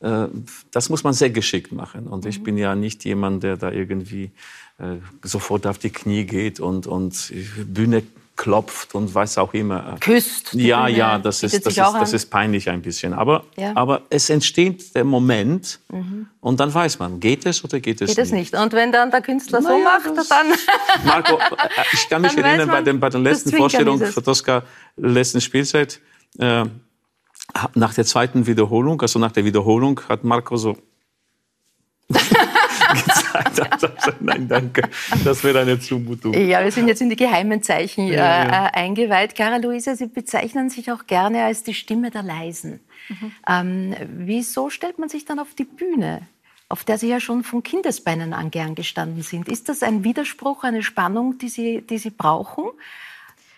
äh, 0.00 0.28
das 0.70 0.88
muss 0.88 1.04
man 1.04 1.12
sehr 1.12 1.30
geschickt 1.30 1.72
machen. 1.72 2.06
Und 2.06 2.26
ich 2.26 2.40
mhm. 2.40 2.44
bin 2.44 2.58
ja 2.58 2.74
nicht 2.74 3.04
jemand, 3.04 3.42
der 3.42 3.56
da 3.56 3.70
irgendwie 3.70 4.30
äh, 4.78 4.96
sofort 5.22 5.66
auf 5.66 5.78
die 5.78 5.90
Knie 5.90 6.24
geht 6.24 6.60
und, 6.60 6.86
und 6.86 7.32
Bühne 7.66 8.02
klopft 8.40 8.94
und 8.94 9.14
weiß 9.14 9.36
auch 9.36 9.52
immer. 9.52 9.96
Küsst. 10.00 10.54
Ja, 10.54 10.86
Bühne, 10.86 10.96
ja, 10.96 11.18
das 11.18 11.42
ist, 11.42 11.66
das, 11.66 11.76
ist, 11.76 11.78
das 11.78 12.12
ist 12.14 12.30
peinlich 12.30 12.70
ein 12.70 12.80
bisschen. 12.80 13.12
Aber, 13.12 13.44
ja. 13.58 13.72
aber 13.74 14.00
es 14.08 14.30
entsteht 14.30 14.94
der 14.94 15.04
Moment 15.04 15.78
mhm. 15.90 16.26
und 16.40 16.58
dann 16.58 16.72
weiß 16.72 16.98
man, 17.00 17.20
geht 17.20 17.44
es 17.44 17.62
oder 17.62 17.80
geht 17.80 18.00
es 18.00 18.08
geht 18.08 18.08
nicht. 18.08 18.16
Geht 18.16 18.24
es 18.24 18.32
nicht. 18.32 18.54
Und 18.54 18.72
wenn 18.72 18.92
dann 18.92 19.10
der 19.10 19.20
Künstler 19.20 19.60
naja, 19.60 20.00
so 20.02 20.14
macht, 20.14 20.30
dann... 20.30 20.46
Marco, 21.04 21.34
äh, 21.36 21.84
ich 21.92 22.08
kann 22.08 22.22
mich 22.22 22.34
erinnern, 22.34 22.70
bei, 22.70 22.80
den, 22.80 22.98
bei 22.98 23.10
der 23.10 23.20
letzten 23.20 23.50
Vorstellung 23.50 24.00
für 24.00 24.22
Tosca, 24.22 24.62
letzten 24.96 25.42
Spielzeit, 25.42 26.00
äh, 26.38 26.64
nach 27.74 27.94
der 27.94 28.04
zweiten 28.04 28.46
Wiederholung, 28.46 29.00
also 29.00 29.18
nach 29.18 29.32
der 29.32 29.44
Wiederholung, 29.44 30.00
hat 30.08 30.24
Marco 30.24 30.56
so 30.56 30.76
gezeigt. 32.08 33.60
Also, 33.72 33.88
nein, 34.20 34.48
danke. 34.48 34.88
Das 35.24 35.42
wäre 35.44 35.60
eine 35.60 35.78
Zumutung. 35.78 36.34
Ja, 36.34 36.62
wir 36.62 36.72
sind 36.72 36.88
jetzt 36.88 37.00
in 37.00 37.10
die 37.10 37.16
geheimen 37.16 37.62
Zeichen 37.62 38.08
äh, 38.08 38.16
ja, 38.16 38.44
ja. 38.44 38.66
Äh, 38.66 38.70
eingeweiht. 38.72 39.34
Cara 39.34 39.56
Luisa, 39.56 39.94
Sie 39.96 40.06
bezeichnen 40.06 40.70
sich 40.70 40.90
auch 40.90 41.06
gerne 41.06 41.44
als 41.44 41.62
die 41.62 41.74
Stimme 41.74 42.10
der 42.10 42.22
Leisen. 42.22 42.80
Mhm. 43.08 43.32
Ähm, 43.48 43.94
wieso 44.18 44.70
stellt 44.70 44.98
man 44.98 45.08
sich 45.08 45.24
dann 45.24 45.38
auf 45.38 45.54
die 45.54 45.64
Bühne? 45.64 46.22
auf 46.70 46.84
der 46.84 46.98
Sie 46.98 47.08
ja 47.08 47.18
schon 47.18 47.42
von 47.42 47.64
Kindesbeinen 47.64 48.32
an 48.32 48.52
gern 48.52 48.76
gestanden 48.76 49.24
sind. 49.24 49.48
Ist 49.48 49.68
das 49.68 49.82
ein 49.82 50.04
Widerspruch, 50.04 50.62
eine 50.62 50.84
Spannung, 50.84 51.36
die 51.36 51.48
Sie, 51.48 51.82
die 51.82 51.98
Sie 51.98 52.10
brauchen? 52.10 52.64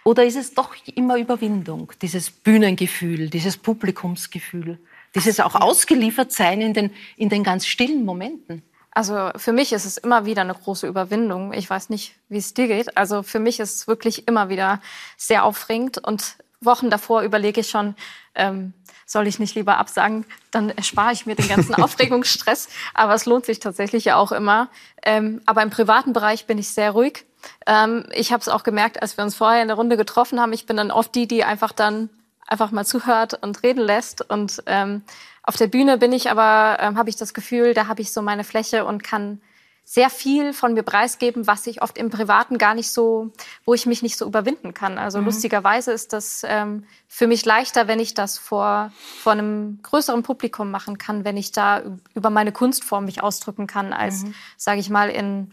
Oder 0.04 0.24
ist 0.24 0.36
es 0.36 0.54
doch 0.54 0.74
immer 0.94 1.16
Überwindung, 1.16 1.92
dieses 2.02 2.30
Bühnengefühl, 2.30 3.30
dieses 3.30 3.56
Publikumsgefühl, 3.56 4.78
dieses 5.14 5.38
auch 5.40 5.54
ausgeliefert 5.54 6.32
sein 6.32 6.60
in 6.60 6.74
den, 6.74 6.90
in 7.16 7.28
den 7.28 7.44
ganz 7.44 7.66
stillen 7.66 8.04
Momenten? 8.04 8.62
Also 8.90 9.30
für 9.36 9.52
mich 9.52 9.72
ist 9.72 9.86
es 9.86 9.96
immer 9.96 10.26
wieder 10.26 10.42
eine 10.42 10.54
große 10.54 10.86
Überwindung. 10.86 11.52
Ich 11.54 11.68
weiß 11.68 11.88
nicht, 11.88 12.14
wie 12.28 12.36
es 12.36 12.52
dir 12.52 12.68
geht. 12.68 12.96
Also 12.96 13.22
für 13.22 13.38
mich 13.38 13.58
ist 13.58 13.74
es 13.74 13.88
wirklich 13.88 14.28
immer 14.28 14.50
wieder 14.50 14.82
sehr 15.16 15.44
aufregend 15.44 15.98
und 15.98 16.36
Wochen 16.64 16.90
davor 16.90 17.22
überlege 17.22 17.60
ich 17.60 17.68
schon, 17.68 17.94
ähm, 18.34 18.72
soll 19.06 19.26
ich 19.26 19.38
nicht 19.38 19.54
lieber 19.54 19.78
absagen, 19.78 20.24
dann 20.50 20.70
erspare 20.70 21.12
ich 21.12 21.26
mir 21.26 21.34
den 21.34 21.48
ganzen 21.48 21.74
Aufregungsstress. 21.82 22.68
Aber 22.94 23.14
es 23.14 23.26
lohnt 23.26 23.44
sich 23.44 23.60
tatsächlich 23.60 24.06
ja 24.06 24.16
auch 24.16 24.32
immer. 24.32 24.68
Ähm, 25.04 25.40
aber 25.46 25.62
im 25.62 25.70
privaten 25.70 26.12
Bereich 26.12 26.46
bin 26.46 26.58
ich 26.58 26.70
sehr 26.70 26.92
ruhig. 26.92 27.24
Ähm, 27.66 28.06
ich 28.12 28.32
habe 28.32 28.40
es 28.40 28.48
auch 28.48 28.62
gemerkt, 28.62 29.02
als 29.02 29.16
wir 29.16 29.24
uns 29.24 29.34
vorher 29.34 29.62
in 29.62 29.68
der 29.68 29.76
Runde 29.76 29.96
getroffen 29.96 30.40
haben. 30.40 30.52
Ich 30.52 30.66
bin 30.66 30.76
dann 30.76 30.90
oft 30.90 31.14
die, 31.14 31.26
die 31.28 31.44
einfach 31.44 31.72
dann 31.72 32.08
einfach 32.46 32.70
mal 32.70 32.84
zuhört 32.84 33.34
und 33.42 33.62
reden 33.62 33.80
lässt. 33.80 34.28
Und 34.28 34.62
ähm, 34.66 35.02
auf 35.42 35.56
der 35.56 35.66
Bühne 35.66 35.98
bin 35.98 36.12
ich 36.12 36.30
aber, 36.30 36.78
ähm, 36.80 36.96
habe 36.98 37.10
ich 37.10 37.16
das 37.16 37.34
Gefühl, 37.34 37.74
da 37.74 37.88
habe 37.88 38.02
ich 38.02 38.12
so 38.12 38.22
meine 38.22 38.44
Fläche 38.44 38.84
und 38.84 39.02
kann 39.02 39.40
sehr 39.84 40.10
viel 40.10 40.52
von 40.52 40.74
mir 40.74 40.84
preisgeben, 40.84 41.46
was 41.46 41.66
ich 41.66 41.82
oft 41.82 41.98
im 41.98 42.08
Privaten 42.08 42.56
gar 42.56 42.74
nicht 42.74 42.90
so, 42.90 43.32
wo 43.64 43.74
ich 43.74 43.84
mich 43.86 44.02
nicht 44.02 44.16
so 44.16 44.26
überwinden 44.26 44.74
kann. 44.74 44.96
Also 44.96 45.18
mhm. 45.18 45.26
lustigerweise 45.26 45.92
ist 45.92 46.12
das 46.12 46.42
ähm, 46.48 46.84
für 47.08 47.26
mich 47.26 47.44
leichter, 47.44 47.88
wenn 47.88 48.00
ich 48.00 48.14
das 48.14 48.38
vor, 48.38 48.92
vor 49.20 49.32
einem 49.32 49.80
größeren 49.82 50.22
Publikum 50.22 50.70
machen 50.70 50.98
kann, 50.98 51.24
wenn 51.24 51.36
ich 51.36 51.52
da 51.52 51.82
über 52.14 52.30
meine 52.30 52.52
Kunstform 52.52 53.04
mich 53.04 53.22
ausdrücken 53.22 53.66
kann, 53.66 53.92
als, 53.92 54.22
mhm. 54.22 54.34
sage 54.56 54.80
ich 54.80 54.88
mal, 54.88 55.10
in 55.10 55.50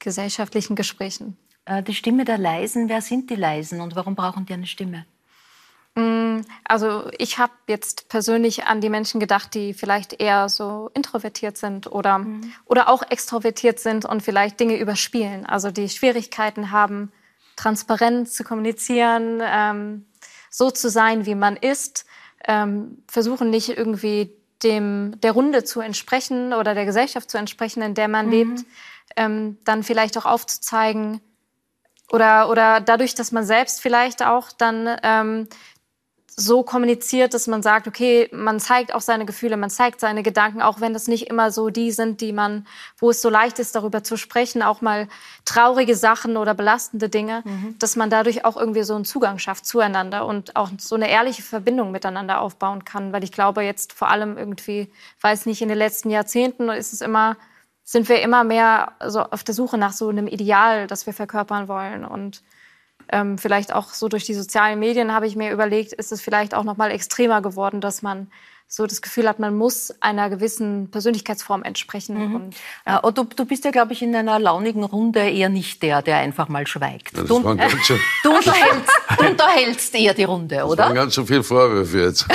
gesellschaftlichen 0.00 0.76
Gesprächen. 0.76 1.38
Äh, 1.64 1.82
die 1.82 1.94
Stimme 1.94 2.24
der 2.24 2.38
Leisen, 2.38 2.88
wer 2.88 3.00
sind 3.00 3.30
die 3.30 3.36
Leisen 3.36 3.80
und 3.80 3.96
warum 3.96 4.16
brauchen 4.16 4.44
die 4.44 4.54
eine 4.54 4.66
Stimme? 4.66 5.06
Mm, 5.96 6.42
also 6.64 7.10
ich 7.18 7.38
habe 7.38 7.52
jetzt 7.66 8.08
persönlich 8.08 8.64
an 8.64 8.80
die 8.80 8.90
Menschen 8.90 9.18
gedacht, 9.18 9.54
die 9.54 9.74
vielleicht 9.74 10.20
eher 10.20 10.48
so 10.48 10.90
introvertiert 10.94 11.56
sind 11.56 11.90
oder, 11.90 12.18
mhm. 12.18 12.52
oder 12.66 12.88
auch 12.88 13.02
extrovertiert 13.02 13.80
sind 13.80 14.04
und 14.04 14.22
vielleicht 14.22 14.60
Dinge 14.60 14.78
überspielen. 14.78 15.46
Also 15.46 15.70
die 15.70 15.88
Schwierigkeiten 15.88 16.70
haben, 16.70 17.10
transparent 17.56 18.30
zu 18.30 18.44
kommunizieren, 18.44 19.40
ähm, 19.42 20.06
so 20.50 20.70
zu 20.70 20.90
sein, 20.90 21.26
wie 21.26 21.34
man 21.34 21.56
ist, 21.56 22.06
ähm, 22.46 23.02
versuchen 23.08 23.50
nicht 23.50 23.70
irgendwie 23.70 24.32
dem 24.62 25.20
der 25.20 25.32
Runde 25.32 25.64
zu 25.64 25.80
entsprechen 25.80 26.52
oder 26.54 26.74
der 26.74 26.86
Gesellschaft 26.86 27.30
zu 27.30 27.38
entsprechen, 27.38 27.82
in 27.82 27.94
der 27.94 28.08
man 28.08 28.26
mhm. 28.26 28.32
lebt 28.32 28.64
ähm, 29.16 29.58
dann 29.64 29.82
vielleicht 29.82 30.16
auch 30.18 30.26
aufzuzeigen 30.26 31.20
oder, 32.12 32.48
oder 32.50 32.80
dadurch, 32.80 33.14
dass 33.14 33.32
man 33.32 33.44
selbst 33.44 33.80
vielleicht 33.80 34.24
auch 34.24 34.52
dann 34.52 34.96
ähm, 35.02 35.48
so 36.38 36.62
kommuniziert, 36.62 37.32
dass 37.32 37.46
man 37.46 37.62
sagt, 37.62 37.88
okay, 37.88 38.28
man 38.30 38.60
zeigt 38.60 38.94
auch 38.94 39.00
seine 39.00 39.24
Gefühle, 39.24 39.56
man 39.56 39.70
zeigt 39.70 40.00
seine 40.00 40.22
Gedanken, 40.22 40.60
auch 40.60 40.82
wenn 40.82 40.92
das 40.92 41.08
nicht 41.08 41.28
immer 41.28 41.50
so 41.50 41.70
die 41.70 41.92
sind, 41.92 42.20
die 42.20 42.34
man, 42.34 42.66
wo 42.98 43.08
es 43.08 43.22
so 43.22 43.30
leicht 43.30 43.58
ist, 43.58 43.74
darüber 43.74 44.04
zu 44.04 44.18
sprechen, 44.18 44.62
auch 44.62 44.82
mal 44.82 45.08
traurige 45.46 45.96
Sachen 45.96 46.36
oder 46.36 46.52
belastende 46.52 47.08
Dinge, 47.08 47.42
mhm. 47.46 47.78
dass 47.78 47.96
man 47.96 48.10
dadurch 48.10 48.44
auch 48.44 48.58
irgendwie 48.58 48.82
so 48.82 48.94
einen 48.94 49.06
Zugang 49.06 49.38
schafft 49.38 49.64
zueinander 49.64 50.26
und 50.26 50.56
auch 50.56 50.68
so 50.76 50.94
eine 50.94 51.08
ehrliche 51.08 51.40
Verbindung 51.40 51.90
miteinander 51.90 52.42
aufbauen 52.42 52.84
kann. 52.84 53.14
Weil 53.14 53.24
ich 53.24 53.32
glaube, 53.32 53.62
jetzt 53.62 53.94
vor 53.94 54.10
allem 54.10 54.36
irgendwie, 54.36 54.92
weiß 55.22 55.46
nicht, 55.46 55.62
in 55.62 55.70
den 55.70 55.78
letzten 55.78 56.10
Jahrzehnten 56.10 56.68
ist 56.68 56.92
es 56.92 57.00
immer, 57.00 57.38
sind 57.82 58.10
wir 58.10 58.20
immer 58.20 58.44
mehr 58.44 58.92
so 59.06 59.22
auf 59.22 59.42
der 59.42 59.54
Suche 59.54 59.78
nach 59.78 59.92
so 59.92 60.10
einem 60.10 60.26
Ideal, 60.26 60.86
das 60.86 61.06
wir 61.06 61.14
verkörpern 61.14 61.66
wollen 61.66 62.04
und 62.04 62.42
ähm, 63.10 63.38
vielleicht 63.38 63.72
auch 63.72 63.94
so 63.94 64.08
durch 64.08 64.24
die 64.24 64.34
sozialen 64.34 64.78
Medien 64.78 65.12
habe 65.12 65.26
ich 65.26 65.36
mir 65.36 65.52
überlegt, 65.52 65.92
ist 65.92 66.12
es 66.12 66.20
vielleicht 66.20 66.54
auch 66.54 66.64
noch 66.64 66.76
mal 66.76 66.90
extremer 66.90 67.42
geworden, 67.42 67.80
dass 67.80 68.02
man 68.02 68.28
so 68.68 68.86
das 68.86 69.00
Gefühl 69.00 69.28
hat, 69.28 69.38
man 69.38 69.56
muss 69.56 69.94
einer 70.00 70.28
gewissen 70.28 70.90
Persönlichkeitsform 70.90 71.62
entsprechen. 71.62 72.16
Mhm. 72.16 72.34
Und, 72.34 72.56
ja. 72.86 73.00
du, 73.00 73.24
du, 73.24 73.44
bist 73.44 73.64
ja, 73.64 73.70
glaube 73.70 73.92
ich, 73.92 74.02
in 74.02 74.14
einer 74.14 74.40
launigen 74.40 74.82
Runde 74.82 75.20
eher 75.20 75.48
nicht 75.48 75.82
der, 75.82 76.02
der 76.02 76.16
einfach 76.16 76.48
mal 76.48 76.66
schweigt. 76.66 77.16
Ja, 77.16 77.22
du, 77.22 77.38
äh, 77.38 77.42
du, 77.42 77.50
unterhältst, 78.30 78.92
du, 79.18 79.26
unterhältst, 79.26 79.94
eher 79.94 80.14
die 80.14 80.24
Runde, 80.24 80.64
oder? 80.64 80.76
Das 80.76 80.86
waren 80.86 80.94
ganz 80.96 81.14
so 81.14 81.24
viele 81.24 81.44
Vorwürfe 81.44 82.00
jetzt. 82.00 82.26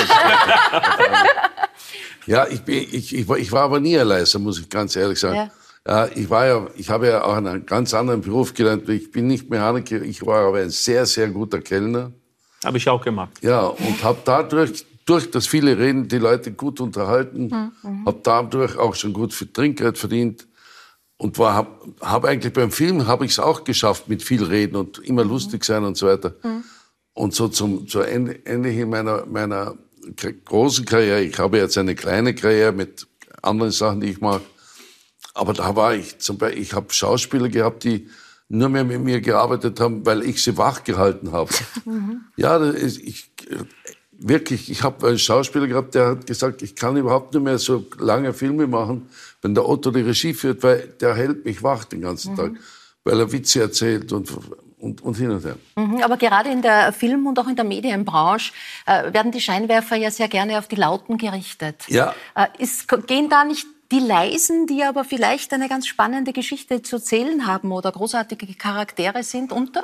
ja, 2.25 2.47
ich, 2.47 2.61
bin, 2.61 2.87
ich, 2.91 3.13
ich, 3.13 3.29
ich, 3.29 3.51
war 3.51 3.63
aber 3.63 3.81
nie 3.81 3.99
ein 3.99 4.07
Leiser, 4.07 4.39
muss 4.39 4.59
ich 4.59 4.69
ganz 4.69 4.95
ehrlich 4.95 5.19
sagen. 5.19 5.35
Ja. 5.35 5.49
Ja, 5.87 6.07
ich 6.13 6.29
war 6.29 6.45
ja, 6.45 6.67
ich 6.75 6.89
habe 6.89 7.07
ja 7.07 7.23
auch 7.23 7.35
einen 7.35 7.65
ganz 7.65 7.93
anderen 7.93 8.21
Beruf 8.21 8.53
gelernt. 8.53 8.87
Ich 8.89 9.11
bin 9.11 9.27
nicht 9.27 9.49
Mechaniker, 9.49 10.01
ich 10.01 10.25
war 10.25 10.47
aber 10.47 10.59
ein 10.59 10.69
sehr, 10.69 11.05
sehr 11.05 11.27
guter 11.29 11.59
Kellner. 11.59 12.11
Habe 12.63 12.77
ich 12.77 12.87
auch 12.87 13.03
gemacht. 13.03 13.31
Ja, 13.41 13.65
und 13.65 14.03
habe 14.03 14.19
dadurch, 14.23 14.85
durch 15.05 15.31
das 15.31 15.47
viele 15.47 15.79
Reden, 15.79 16.07
die 16.07 16.19
Leute 16.19 16.51
gut 16.51 16.79
unterhalten, 16.79 17.71
mhm. 17.81 18.05
habe 18.05 18.19
dadurch 18.21 18.77
auch 18.77 18.93
schon 18.93 19.13
gut 19.13 19.33
für 19.33 19.51
Trinkgeld 19.51 19.97
verdient. 19.97 20.47
Und 21.17 21.37
war, 21.37 21.53
habe 21.53 21.69
hab 22.01 22.25
eigentlich 22.25 22.53
beim 22.53 22.71
Film 22.71 23.05
habe 23.05 23.25
ich 23.25 23.31
es 23.31 23.39
auch 23.39 23.63
geschafft 23.63 24.07
mit 24.07 24.23
viel 24.23 24.43
Reden 24.43 24.75
und 24.75 24.99
immer 24.99 25.23
mhm. 25.23 25.31
lustig 25.31 25.63
sein 25.65 25.83
und 25.83 25.97
so 25.97 26.07
weiter. 26.07 26.35
Mhm. 26.43 26.63
Und 27.13 27.33
so 27.33 27.47
zum, 27.47 27.87
zum 27.87 28.03
Ende, 28.03 28.45
Ende 28.45 28.69
hin 28.69 28.89
meiner, 28.89 29.25
meiner 29.25 29.75
großen 30.45 30.85
Karriere, 30.85 31.21
ich 31.21 31.37
habe 31.37 31.57
jetzt 31.57 31.77
eine 31.77 31.95
kleine 31.95 32.33
Karriere 32.33 32.71
mit 32.71 33.07
anderen 33.41 33.71
Sachen, 33.71 34.01
die 34.01 34.09
ich 34.09 34.21
mache, 34.21 34.41
aber 35.33 35.53
da 35.53 35.75
war 35.75 35.93
ich 35.93 36.19
zum 36.19 36.37
Beispiel, 36.37 36.61
ich 36.61 36.73
habe 36.73 36.93
Schauspieler 36.93 37.49
gehabt, 37.49 37.83
die 37.83 38.09
nur 38.49 38.69
mehr 38.69 38.83
mit 38.83 39.01
mir 39.01 39.21
gearbeitet 39.21 39.79
haben, 39.79 40.05
weil 40.05 40.23
ich 40.23 40.43
sie 40.43 40.57
wachgehalten 40.57 41.31
habe. 41.31 41.51
Mhm. 41.85 42.25
Ja, 42.37 42.57
ist, 42.57 42.99
ich, 42.99 43.31
wirklich, 44.11 44.69
ich 44.69 44.83
habe 44.83 45.07
einen 45.07 45.17
Schauspieler 45.17 45.67
gehabt, 45.67 45.95
der 45.95 46.09
hat 46.09 46.27
gesagt, 46.27 46.61
ich 46.61 46.75
kann 46.75 46.95
überhaupt 46.95 47.33
nicht 47.33 47.43
mehr 47.43 47.57
so 47.57 47.85
lange 47.97 48.33
Filme 48.33 48.67
machen, 48.67 49.09
wenn 49.41 49.55
der 49.55 49.67
Otto 49.67 49.89
die 49.89 50.01
Regie 50.01 50.33
führt, 50.33 50.61
weil 50.63 50.93
der 50.99 51.15
hält 51.15 51.43
mich 51.43 51.63
wach 51.63 51.85
den 51.85 52.01
ganzen 52.01 52.33
mhm. 52.33 52.37
Tag, 52.37 52.51
weil 53.03 53.19
er 53.19 53.31
Witze 53.31 53.61
erzählt 53.61 54.11
und 54.11 54.29
und, 54.81 55.01
und 55.01 55.15
hin 55.15 55.29
und 55.29 55.45
her. 55.45 55.57
Mhm, 55.75 56.01
aber 56.01 56.17
gerade 56.17 56.49
in 56.49 56.61
der 56.61 56.91
Film- 56.91 57.27
und 57.27 57.37
auch 57.37 57.47
in 57.47 57.55
der 57.55 57.65
Medienbranche 57.65 58.51
äh, 58.87 59.13
werden 59.13 59.31
die 59.31 59.39
Scheinwerfer 59.39 59.95
ja 59.95 60.09
sehr 60.09 60.27
gerne 60.27 60.57
auf 60.57 60.67
die 60.67 60.75
Lauten 60.75 61.17
gerichtet. 61.17 61.83
Ja. 61.87 62.15
Äh, 62.35 62.47
ist, 62.57 62.87
gehen 63.07 63.29
da 63.29 63.43
nicht 63.43 63.67
die 63.91 63.99
Leisen, 63.99 64.67
die 64.67 64.83
aber 64.83 65.03
vielleicht 65.03 65.53
eine 65.53 65.69
ganz 65.69 65.87
spannende 65.87 66.33
Geschichte 66.33 66.81
zu 66.81 66.97
erzählen 66.97 67.45
haben 67.45 67.71
oder 67.71 67.91
großartige 67.91 68.47
Charaktere 68.55 69.23
sind, 69.23 69.51
unter? 69.51 69.83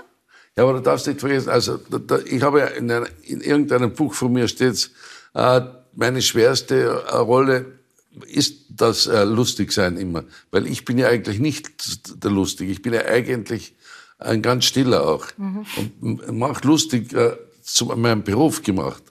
Ja, 0.55 0.63
aber 0.63 0.73
du 0.73 0.79
darfst 0.79 1.07
nicht 1.07 1.19
vergessen, 1.19 1.49
also 1.49 1.77
da, 1.77 1.99
da, 1.99 2.19
ich 2.19 2.41
habe 2.41 2.59
ja 2.59 2.65
in, 2.67 2.89
einer, 2.89 3.07
in, 3.23 3.41
irgendeinem 3.41 3.93
Buch 3.93 4.13
von 4.13 4.33
mir 4.33 4.47
steht, 4.47 4.89
äh, 5.35 5.61
meine 5.93 6.21
schwerste 6.21 7.03
äh, 7.07 7.15
Rolle 7.15 7.77
ist 8.25 8.65
das 8.69 9.05
äh, 9.05 9.23
Lustigsein 9.23 9.97
immer. 9.97 10.23
Weil 10.49 10.65
ich 10.65 10.85
bin 10.85 10.97
ja 10.97 11.07
eigentlich 11.09 11.39
nicht 11.39 12.23
der 12.23 12.31
Lustige. 12.31 12.71
Ich 12.71 12.81
bin 12.81 12.93
ja 12.93 13.05
eigentlich 13.05 13.75
ein 14.17 14.41
ganz 14.41 14.65
stiller 14.65 15.07
auch. 15.07 15.27
Mhm. 15.37 15.65
Und 16.01 16.37
macht 16.37 16.65
lustig 16.65 17.13
äh, 17.13 17.37
zu 17.61 17.85
meinem 17.85 18.23
Beruf 18.23 18.63
gemacht. 18.63 19.03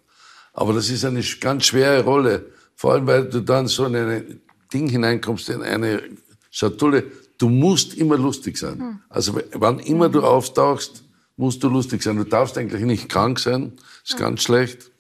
Aber 0.52 0.72
das 0.72 0.90
ist 0.90 1.04
eine 1.04 1.22
ganz 1.40 1.66
schwere 1.66 2.02
Rolle. 2.02 2.46
Vor 2.74 2.94
allem, 2.94 3.06
weil 3.06 3.28
du 3.28 3.40
dann 3.40 3.68
so 3.68 3.84
eine 3.84 4.24
Ding 4.73 4.88
hineinkommst, 4.88 5.49
in 5.49 5.62
eine 5.62 6.02
Schatulle, 6.50 7.04
du 7.38 7.49
musst 7.49 7.94
immer 7.94 8.16
lustig 8.16 8.56
sein. 8.56 8.78
Hm. 8.78 9.00
Also 9.08 9.40
wann 9.52 9.78
immer 9.78 10.08
du 10.08 10.23
auftauchst, 10.23 11.04
musst 11.37 11.62
du 11.62 11.68
lustig 11.68 12.02
sein. 12.02 12.16
Du 12.16 12.25
darfst 12.25 12.56
eigentlich 12.56 12.82
nicht 12.82 13.08
krank 13.08 13.38
sein, 13.38 13.73
ist 14.04 14.14
hm. 14.14 14.20
ganz 14.20 14.42
schlecht. 14.42 14.90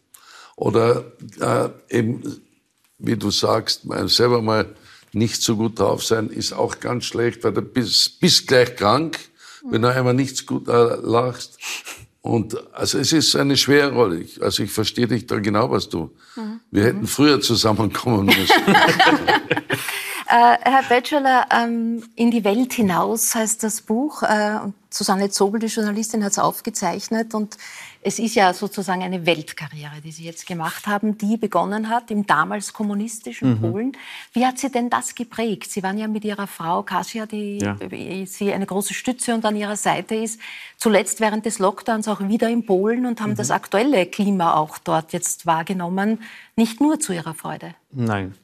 Oder 0.56 1.12
äh, 1.40 1.68
eben, 1.96 2.40
wie 2.98 3.16
du 3.16 3.30
sagst, 3.30 3.82
selber 4.06 4.40
mal 4.40 4.74
nicht 5.12 5.42
so 5.42 5.56
gut 5.56 5.78
drauf 5.78 6.04
sein, 6.04 6.28
ist 6.28 6.52
auch 6.52 6.80
ganz 6.80 7.04
schlecht, 7.04 7.44
weil 7.44 7.52
du 7.52 7.62
bist, 7.62 8.20
bist 8.20 8.46
gleich 8.46 8.76
krank, 8.76 9.18
hm. 9.60 9.72
wenn 9.72 9.82
du 9.82 9.88
einmal 9.92 10.14
nichts 10.14 10.46
gut 10.46 10.68
äh, 10.68 10.96
lachst. 10.96 11.58
Und 12.26 12.56
also 12.74 12.98
es 12.98 13.12
ist 13.12 13.36
eine 13.36 13.56
schwere 13.56 13.92
Rolle. 13.92 14.20
Ich, 14.20 14.42
also 14.42 14.62
ich 14.62 14.70
verstehe 14.70 15.06
dich 15.06 15.26
da 15.26 15.38
genau, 15.38 15.70
was 15.70 15.88
du. 15.88 16.10
Mhm. 16.34 16.60
Wir 16.70 16.84
hätten 16.84 17.06
früher 17.06 17.40
zusammenkommen 17.40 18.26
müssen. 18.26 18.46
Äh, 20.28 20.58
Herr 20.60 20.82
Bachelor, 20.88 21.46
ähm, 21.52 22.02
In 22.16 22.32
die 22.32 22.42
Welt 22.42 22.72
hinaus 22.72 23.34
heißt 23.34 23.62
das 23.62 23.80
Buch. 23.80 24.24
Äh, 24.24 24.58
Susanne 24.90 25.30
Zobel, 25.30 25.60
die 25.60 25.66
Journalistin, 25.66 26.24
hat 26.24 26.32
es 26.32 26.38
aufgezeichnet. 26.40 27.32
Und 27.32 27.56
es 28.06 28.20
ist 28.20 28.36
ja 28.36 28.54
sozusagen 28.54 29.02
eine 29.02 29.26
Weltkarriere, 29.26 30.00
die 30.00 30.12
Sie 30.12 30.22
jetzt 30.22 30.46
gemacht 30.46 30.86
haben, 30.86 31.18
die 31.18 31.36
begonnen 31.36 31.90
hat 31.90 32.12
im 32.12 32.24
damals 32.24 32.72
kommunistischen 32.72 33.54
mhm. 33.54 33.60
Polen. 33.60 33.92
Wie 34.32 34.46
hat 34.46 34.60
Sie 34.60 34.70
denn 34.70 34.88
das 34.88 35.16
geprägt? 35.16 35.72
Sie 35.72 35.82
waren 35.82 35.98
ja 35.98 36.06
mit 36.06 36.24
Ihrer 36.24 36.46
Frau 36.46 36.84
Kasia, 36.84 37.26
die 37.26 37.58
ja. 37.58 37.76
Sie 38.26 38.52
eine 38.52 38.64
große 38.64 38.94
Stütze 38.94 39.34
und 39.34 39.44
an 39.44 39.56
Ihrer 39.56 39.74
Seite 39.74 40.14
ist, 40.14 40.40
zuletzt 40.76 41.18
während 41.18 41.46
des 41.46 41.58
Lockdowns 41.58 42.06
auch 42.06 42.20
wieder 42.20 42.48
in 42.48 42.64
Polen 42.64 43.06
und 43.06 43.20
haben 43.20 43.32
mhm. 43.32 43.36
das 43.36 43.50
aktuelle 43.50 44.06
Klima 44.06 44.54
auch 44.54 44.78
dort 44.78 45.12
jetzt 45.12 45.44
wahrgenommen. 45.44 46.22
Nicht 46.54 46.80
nur 46.80 47.00
zu 47.00 47.12
Ihrer 47.12 47.34
Freude. 47.34 47.74
Nein, 47.90 48.36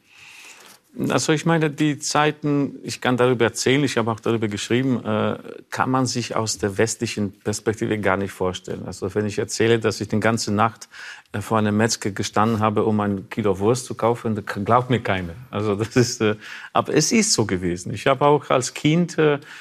also 1.09 1.33
ich 1.33 1.47
meine, 1.47 1.71
die 1.71 1.99
Zeiten, 1.99 2.79
ich 2.83 3.01
kann 3.01 3.17
darüber 3.17 3.47
erzählen, 3.47 3.83
ich 3.83 3.97
habe 3.97 4.11
auch 4.11 4.21
darüber 4.21 4.49
geschrieben, 4.49 5.03
äh, 5.05 5.39
kann 5.71 5.91
man 5.91 6.05
sich 6.05 6.37
aus 6.37 6.59
der 6.59 6.77
westlichen 6.77 7.33
Perspektive 7.33 7.99
gar 7.99 8.19
nicht 8.19 8.33
vorstellen. 8.33 8.85
Also 8.85 9.15
wenn 9.15 9.25
ich 9.25 9.39
erzähle, 9.39 9.79
dass 9.79 10.03
ich 10.03 10.09
die 10.09 10.21
ganze 10.21 10.53
Nacht 10.53 10.91
äh, 11.33 11.41
vor 11.41 11.57
einem 11.57 11.79
Metzger 11.79 12.11
gestanden 12.11 12.61
habe, 12.61 12.85
um 12.85 13.01
ein 13.01 13.31
Kilo 13.31 13.59
Wurst 13.59 13.87
zu 13.87 13.95
kaufen, 13.95 14.45
glaubt 14.45 14.91
mir 14.91 15.01
keiner. 15.01 15.35
Also 15.51 15.77
das 15.77 15.97
ist, 15.97 16.21
äh, 16.21 16.37
aber 16.75 16.95
es 16.95 17.11
ist 17.11 17.33
so 17.33 17.47
gewesen. 17.47 17.95
Ich 17.95 18.07
habe 18.07 18.27
auch 18.27 18.51
als 18.51 18.75
Kind 18.75 19.17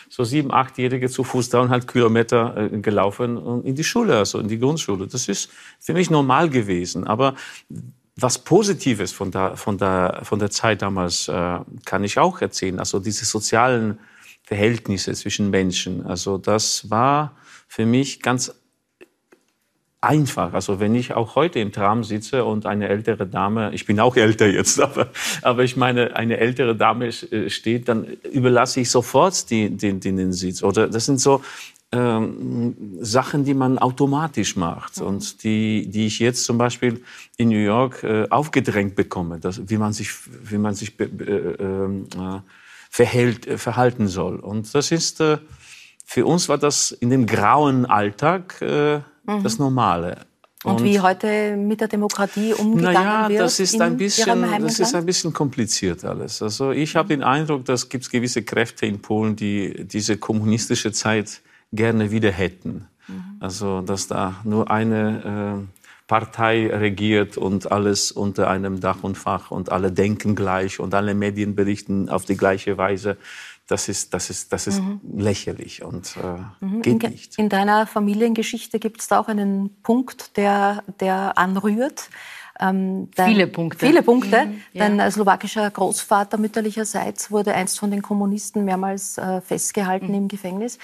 so 0.10 0.24
sieben, 0.24 0.52
achtjährige 0.52 1.10
zu 1.10 1.24
Fuß 1.24 1.50
dreieinhalb 1.50 1.88
Kilometer 1.88 2.70
gelaufen 2.82 3.64
in 3.64 3.76
die 3.76 3.84
Schule, 3.84 4.18
also 4.18 4.40
in 4.40 4.48
die 4.48 4.60
Grundschule. 4.60 5.08
Das 5.08 5.28
ist 5.28 5.50
für 5.80 5.94
mich 5.94 6.10
normal 6.10 6.50
gewesen. 6.50 7.06
Aber 7.06 7.36
was 8.22 8.40
Positives 8.40 9.12
von 9.12 9.32
der, 9.32 9.58
von 9.58 9.78
der, 9.78 10.22
von 10.24 10.40
der 10.40 10.50
Zeit 10.50 10.82
damals 10.82 11.28
äh, 11.28 11.60
kann 11.86 12.04
ich 12.04 12.18
auch 12.18 12.42
erzählen. 12.42 12.80
Also 12.80 13.00
diese 13.00 13.26
sozialen 13.26 14.00
Verhältnisse 14.44 15.14
zwischen 15.14 15.50
Menschen. 15.50 16.06
Also 16.06 16.38
das 16.38 16.90
war 16.90 17.36
für 17.68 17.86
mich 17.86 18.22
ganz 18.22 18.54
einfach. 20.02 20.54
Also 20.54 20.80
wenn 20.80 20.96
ich 20.96 21.14
auch 21.14 21.36
heute 21.36 21.60
im 21.60 21.72
Tram 21.72 22.04
sitze 22.04 22.44
und 22.44 22.66
eine 22.66 22.90
ältere 22.90 23.28
Dame, 23.28 23.72
ich 23.74 23.86
bin 23.86 24.00
auch 24.00 24.16
älter 24.18 24.48
jetzt, 24.48 24.80
aber, 24.82 25.10
aber 25.44 25.64
ich 25.64 25.78
meine, 25.78 26.16
eine 26.16 26.38
ältere 26.38 26.76
Dame 26.76 27.08
äh, 27.08 27.50
steht, 27.50 27.88
dann 27.88 28.06
überlasse 28.32 28.82
ich 28.82 28.90
sofort 28.90 29.50
den, 29.50 29.78
den, 29.78 30.00
den 30.00 30.34
Sitz. 30.34 30.64
Oder 30.64 30.88
das 30.88 31.06
sind 31.06 31.22
so 31.22 31.44
ähm, 31.92 32.98
Sachen, 33.02 33.44
die 33.44 33.54
man 33.54 33.78
automatisch 33.78 34.56
macht 34.56 35.00
mhm. 35.00 35.08
und 35.08 35.44
die, 35.44 35.90
die 35.90 36.08
ich 36.08 36.20
jetzt 36.20 36.46
zum 36.46 36.58
Beispiel 36.58 37.04
in 37.38 37.50
New 37.50 37.58
York 37.58 38.04
äh, 38.04 38.28
aufgedrängt 38.30 38.96
bekomme, 38.96 39.40
dass, 39.40 39.70
wie 39.70 39.78
man 39.78 39.94
sich, 39.94 40.10
wie 40.50 40.58
man 40.58 40.74
sich 40.74 41.00
äh, 41.00 41.04
ähm, 41.04 42.08
äh, 42.16 42.40
verhält, 42.90 43.46
äh, 43.48 43.58
verhalten 43.58 44.08
soll. 44.08 44.38
Und 44.38 44.74
das 44.74 44.92
ist, 44.92 45.20
äh, 45.20 45.38
für 46.06 46.26
uns 46.26 46.48
war 46.48 46.58
das 46.58 46.92
in 46.92 47.10
dem 47.10 47.26
grauen 47.26 47.86
Alltag 47.86 48.62
äh, 48.62 48.98
mhm. 48.98 49.44
das 49.44 49.60
Normale. 49.60 50.26
Und, 50.64 50.76
und, 50.76 50.84
wie 50.84 51.00
heute 51.00 51.58
mit 51.58 51.82
der 51.82 51.88
Demokratie 51.88 52.54
umgegangen 52.54 52.94
naja, 52.94 53.30
wird? 53.30 53.42
Das 53.42 53.60
ist 53.60 53.82
ein 53.82 53.98
bisschen, 53.98 54.44
das 54.62 54.80
ist 54.80 54.94
ein 54.94 55.06
bisschen 55.06 55.34
kompliziert 55.34 56.06
alles. 56.06 56.42
Also 56.42 56.72
ich 56.72 56.96
habe 56.96 57.10
den 57.10 57.24
Eindruck, 57.24 57.66
dass 57.66 57.90
gibt 57.90 58.04
es 58.04 58.12
gewisse 58.12 58.44
Kräfte 58.44 58.86
in 58.86 59.02
Polen, 59.02 59.36
die 59.36 59.86
diese 59.88 60.18
kommunistische 60.18 60.92
Zeit 60.92 61.42
gerne 61.72 62.12
wieder 62.12 62.32
hätten. 62.32 62.88
Mhm. 63.08 63.38
Also, 63.40 63.82
dass 63.82 64.08
da 64.08 64.36
nur 64.44 64.70
eine 64.70 65.68
äh, 65.68 65.82
Partei 66.08 66.68
regiert 66.68 67.38
und 67.38 67.72
alles 67.72 68.12
unter 68.12 68.50
einem 68.50 68.82
Dach 68.82 69.02
und 69.02 69.18
Fach 69.18 69.50
und 69.50 69.72
alle 69.72 69.94
denken 69.94 70.36
gleich 70.36 70.80
und 70.82 70.94
alle 70.94 71.14
Medien 71.14 71.56
berichten 71.56 72.10
auf 72.10 72.26
die 72.26 72.36
gleiche 72.36 72.78
Weise. 72.78 73.18
das 73.68 73.88
ist, 73.88 74.14
das 74.14 74.30
ist, 74.30 74.52
das 74.52 74.68
ist 74.68 74.82
mhm. 74.82 75.00
lächerlich 75.18 75.84
und 75.84 76.18
äh, 76.18 76.66
mhm. 76.66 76.82
geht 76.82 77.04
in, 77.04 77.12
nicht. 77.12 77.40
In 77.40 77.48
deiner 77.48 77.88
Familiengeschichte 77.88 78.78
gibt 78.80 79.00
es 79.00 79.08
da 79.08 79.20
auch 79.20 79.30
einen 79.30 79.82
Punkt, 79.84 80.36
der, 80.36 80.84
der 81.00 81.38
anrührt. 81.38 82.10
Ähm, 82.60 83.10
dein, 83.16 83.30
viele 83.30 83.48
Punkte. 83.48 83.86
Viele 83.86 84.04
Punkte. 84.04 84.46
Mhm, 84.46 84.62
ja. 84.74 84.88
Dein 84.88 85.00
äh, 85.00 85.10
slowakischer 85.10 85.70
Großvater 85.72 86.38
mütterlicherseits 86.38 87.32
wurde 87.32 87.56
einst 87.56 87.80
von 87.80 87.90
den 87.90 88.02
Kommunisten 88.02 88.66
mehrmals 88.66 89.18
äh, 89.18 89.42
festgehalten 89.42 90.10
mhm. 90.10 90.16
im 90.16 90.28
Gefängnis. 90.28 90.78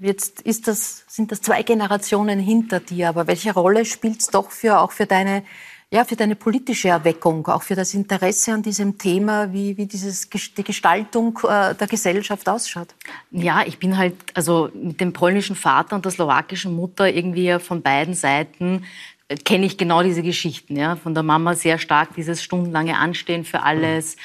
Jetzt 0.00 0.40
ist 0.42 0.68
das, 0.68 1.04
sind 1.08 1.32
das 1.32 1.42
zwei 1.42 1.62
Generationen 1.62 2.38
hinter 2.38 2.80
dir, 2.80 3.08
aber 3.08 3.26
welche 3.26 3.52
Rolle 3.52 3.84
spielt 3.84 4.20
es 4.20 4.28
doch 4.28 4.50
für, 4.50 4.80
auch 4.80 4.92
für 4.92 5.06
deine, 5.06 5.42
ja, 5.90 6.04
für 6.04 6.16
deine 6.16 6.36
politische 6.36 6.88
Erweckung, 6.88 7.46
auch 7.48 7.62
für 7.62 7.74
das 7.74 7.92
Interesse 7.92 8.52
an 8.52 8.62
diesem 8.62 8.96
Thema, 8.96 9.52
wie, 9.52 9.76
wie 9.76 9.86
dieses, 9.86 10.30
die 10.30 10.64
Gestaltung 10.64 11.38
äh, 11.42 11.74
der 11.74 11.86
Gesellschaft 11.88 12.48
ausschaut? 12.48 12.88
Ja, 13.30 13.64
ich 13.66 13.78
bin 13.78 13.98
halt 13.98 14.14
also 14.34 14.70
mit 14.72 15.00
dem 15.00 15.12
polnischen 15.12 15.56
Vater 15.56 15.96
und 15.96 16.04
der 16.04 16.12
slowakischen 16.12 16.74
Mutter 16.74 17.12
irgendwie 17.12 17.58
von 17.58 17.82
beiden 17.82 18.14
Seiten 18.14 18.84
äh, 19.28 19.36
kenne 19.36 19.66
ich 19.66 19.76
genau 19.76 20.02
diese 20.02 20.22
Geschichten. 20.22 20.76
Ja? 20.76 20.96
Von 20.96 21.12
der 21.12 21.22
Mama 21.22 21.54
sehr 21.54 21.78
stark 21.78 22.14
dieses 22.14 22.42
stundenlange 22.42 22.96
Anstehen 22.96 23.44
für 23.44 23.62
alles. 23.62 24.16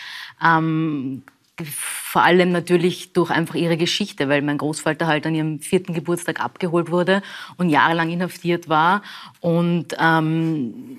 Ähm, 0.43 1.23
vor 1.63 2.23
allem 2.23 2.51
natürlich 2.51 3.13
durch 3.13 3.29
einfach 3.29 3.55
ihre 3.55 3.77
Geschichte, 3.77 4.29
weil 4.29 4.41
mein 4.41 4.57
Großvater 4.57 5.07
halt 5.07 5.25
an 5.25 5.35
ihrem 5.35 5.59
vierten 5.59 5.93
Geburtstag 5.93 6.39
abgeholt 6.39 6.91
wurde 6.91 7.21
und 7.57 7.69
jahrelang 7.69 8.09
inhaftiert 8.09 8.69
war. 8.69 9.01
Und 9.39 9.95
ähm, 9.99 10.97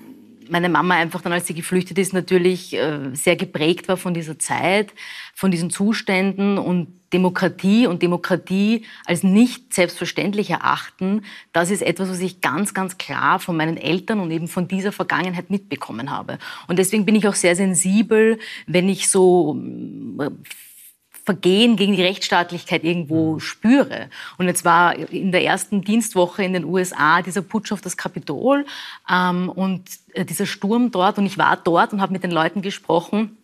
meine 0.49 0.69
Mama 0.69 0.95
einfach 0.95 1.21
dann, 1.21 1.33
als 1.33 1.47
sie 1.47 1.53
geflüchtet 1.53 1.97
ist, 1.97 2.13
natürlich 2.13 2.73
äh, 2.73 3.13
sehr 3.13 3.35
geprägt 3.35 3.87
war 3.87 3.97
von 3.97 4.13
dieser 4.13 4.39
Zeit, 4.39 4.93
von 5.33 5.51
diesen 5.51 5.69
Zuständen 5.69 6.57
und 6.57 6.87
Demokratie 7.13 7.87
und 7.87 8.01
Demokratie 8.01 8.85
als 9.05 9.23
nicht 9.23 9.73
selbstverständlich 9.73 10.49
erachten, 10.49 11.23
das 11.53 11.69
ist 11.69 11.83
etwas, 11.83 12.09
was 12.09 12.19
ich 12.19 12.41
ganz, 12.41 12.73
ganz 12.73 12.97
klar 12.97 13.39
von 13.39 13.55
meinen 13.55 13.77
Eltern 13.77 14.19
und 14.19 14.31
eben 14.31 14.47
von 14.47 14.67
dieser 14.67 14.91
Vergangenheit 14.91 15.49
mitbekommen 15.49 16.09
habe. 16.09 16.39
Und 16.67 16.79
deswegen 16.79 17.05
bin 17.05 17.15
ich 17.15 17.27
auch 17.27 17.35
sehr 17.35 17.55
sensibel, 17.55 18.39
wenn 18.65 18.89
ich 18.89 19.09
so 19.09 19.57
äh, 20.19 20.29
Vergehen 21.25 21.77
gegen 21.77 21.95
die 21.95 22.01
Rechtsstaatlichkeit 22.01 22.83
irgendwo 22.83 23.35
mhm. 23.35 23.39
spüre. 23.39 24.09
Und 24.37 24.47
jetzt 24.47 24.65
war 24.65 24.95
in 24.95 25.31
der 25.31 25.43
ersten 25.43 25.81
Dienstwoche 25.81 26.43
in 26.43 26.53
den 26.53 26.65
USA 26.65 27.21
dieser 27.21 27.41
Putsch 27.41 27.71
auf 27.71 27.81
das 27.81 27.95
Kapitol 27.95 28.65
ähm, 29.09 29.49
und 29.49 29.83
äh, 30.13 30.25
dieser 30.25 30.45
Sturm 30.45 30.91
dort. 30.91 31.17
Und 31.17 31.25
ich 31.25 31.37
war 31.37 31.57
dort 31.57 31.93
und 31.93 32.01
habe 32.01 32.13
mit 32.13 32.23
den 32.23 32.31
Leuten 32.31 32.61
gesprochen. 32.61 33.37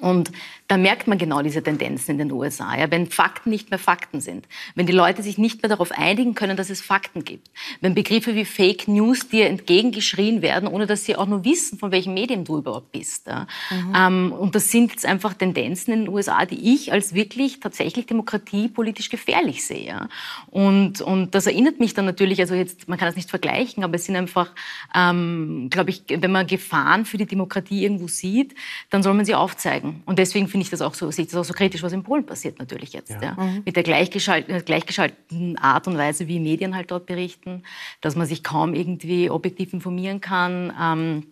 Und 0.00 0.32
da 0.66 0.78
merkt 0.78 1.06
man 1.06 1.18
genau 1.18 1.42
diese 1.42 1.62
Tendenzen 1.62 2.12
in 2.12 2.18
den 2.18 2.32
USA. 2.32 2.76
Ja, 2.78 2.90
wenn 2.90 3.06
Fakten 3.06 3.50
nicht 3.50 3.68
mehr 3.68 3.78
Fakten 3.78 4.22
sind, 4.22 4.48
wenn 4.74 4.86
die 4.86 4.92
Leute 4.92 5.22
sich 5.22 5.36
nicht 5.36 5.62
mehr 5.62 5.68
darauf 5.68 5.92
einigen 5.92 6.34
können, 6.34 6.56
dass 6.56 6.70
es 6.70 6.80
Fakten 6.80 7.22
gibt, 7.24 7.50
wenn 7.82 7.94
Begriffe 7.94 8.34
wie 8.34 8.46
Fake 8.46 8.88
News 8.88 9.28
dir 9.28 9.46
entgegengeschrien 9.48 10.40
werden, 10.40 10.66
ohne 10.66 10.86
dass 10.86 11.04
sie 11.04 11.16
auch 11.16 11.26
nur 11.26 11.44
wissen, 11.44 11.78
von 11.78 11.92
welchem 11.92 12.14
Medium 12.14 12.44
du 12.44 12.58
überhaupt 12.58 12.92
bist. 12.92 13.26
Ja. 13.26 13.46
Mhm. 13.70 13.92
Ähm, 13.94 14.32
und 14.32 14.54
das 14.54 14.70
sind 14.70 14.90
jetzt 14.90 15.04
einfach 15.04 15.34
Tendenzen 15.34 15.92
in 15.92 16.04
den 16.06 16.08
USA, 16.08 16.46
die 16.46 16.74
ich 16.74 16.92
als 16.92 17.12
wirklich 17.12 17.60
tatsächlich 17.60 18.06
demokratiepolitisch 18.06 19.10
gefährlich 19.10 19.66
sehe. 19.66 19.86
Ja. 19.86 20.08
Und, 20.50 21.02
und 21.02 21.34
das 21.34 21.46
erinnert 21.46 21.78
mich 21.78 21.92
dann 21.92 22.06
natürlich, 22.06 22.40
also 22.40 22.54
jetzt, 22.54 22.88
man 22.88 22.98
kann 22.98 23.08
das 23.08 23.16
nicht 23.16 23.28
vergleichen, 23.28 23.84
aber 23.84 23.96
es 23.96 24.06
sind 24.06 24.16
einfach, 24.16 24.50
ähm, 24.94 25.68
glaube 25.68 25.90
ich, 25.90 26.04
wenn 26.08 26.32
man 26.32 26.46
Gefahren 26.46 27.04
für 27.04 27.18
die 27.18 27.26
Demokratie 27.26 27.82
irgendwo 27.82 28.08
sieht, 28.08 28.54
dann 28.88 29.02
soll 29.02 29.12
man 29.12 29.26
sie 29.26 29.34
aufzeigen. 29.34 30.02
Und 30.06 30.18
deswegen 30.18 30.48
finde 30.54 30.66
ich 30.66 30.70
das 30.70 30.82
auch 30.82 30.94
so, 30.94 31.10
sehe 31.10 31.24
ich 31.24 31.32
das 31.32 31.40
auch 31.40 31.44
so 31.44 31.52
kritisch, 31.52 31.82
was 31.82 31.92
in 31.92 32.04
Polen 32.04 32.24
passiert 32.24 32.60
natürlich 32.60 32.92
jetzt. 32.92 33.10
Ja. 33.10 33.20
ja. 33.20 33.32
Mhm. 33.32 33.62
Mit 33.64 33.74
der 33.74 33.82
gleichgeschalteten, 33.82 34.64
gleichgeschalteten 34.64 35.58
Art 35.58 35.88
und 35.88 35.98
Weise, 35.98 36.28
wie 36.28 36.38
Medien 36.38 36.76
halt 36.76 36.92
dort 36.92 37.06
berichten, 37.06 37.64
dass 38.00 38.14
man 38.14 38.28
sich 38.28 38.44
kaum 38.44 38.72
irgendwie 38.72 39.30
objektiv 39.30 39.72
informieren 39.72 40.20
kann. 40.20 40.72
Ähm, 40.80 41.26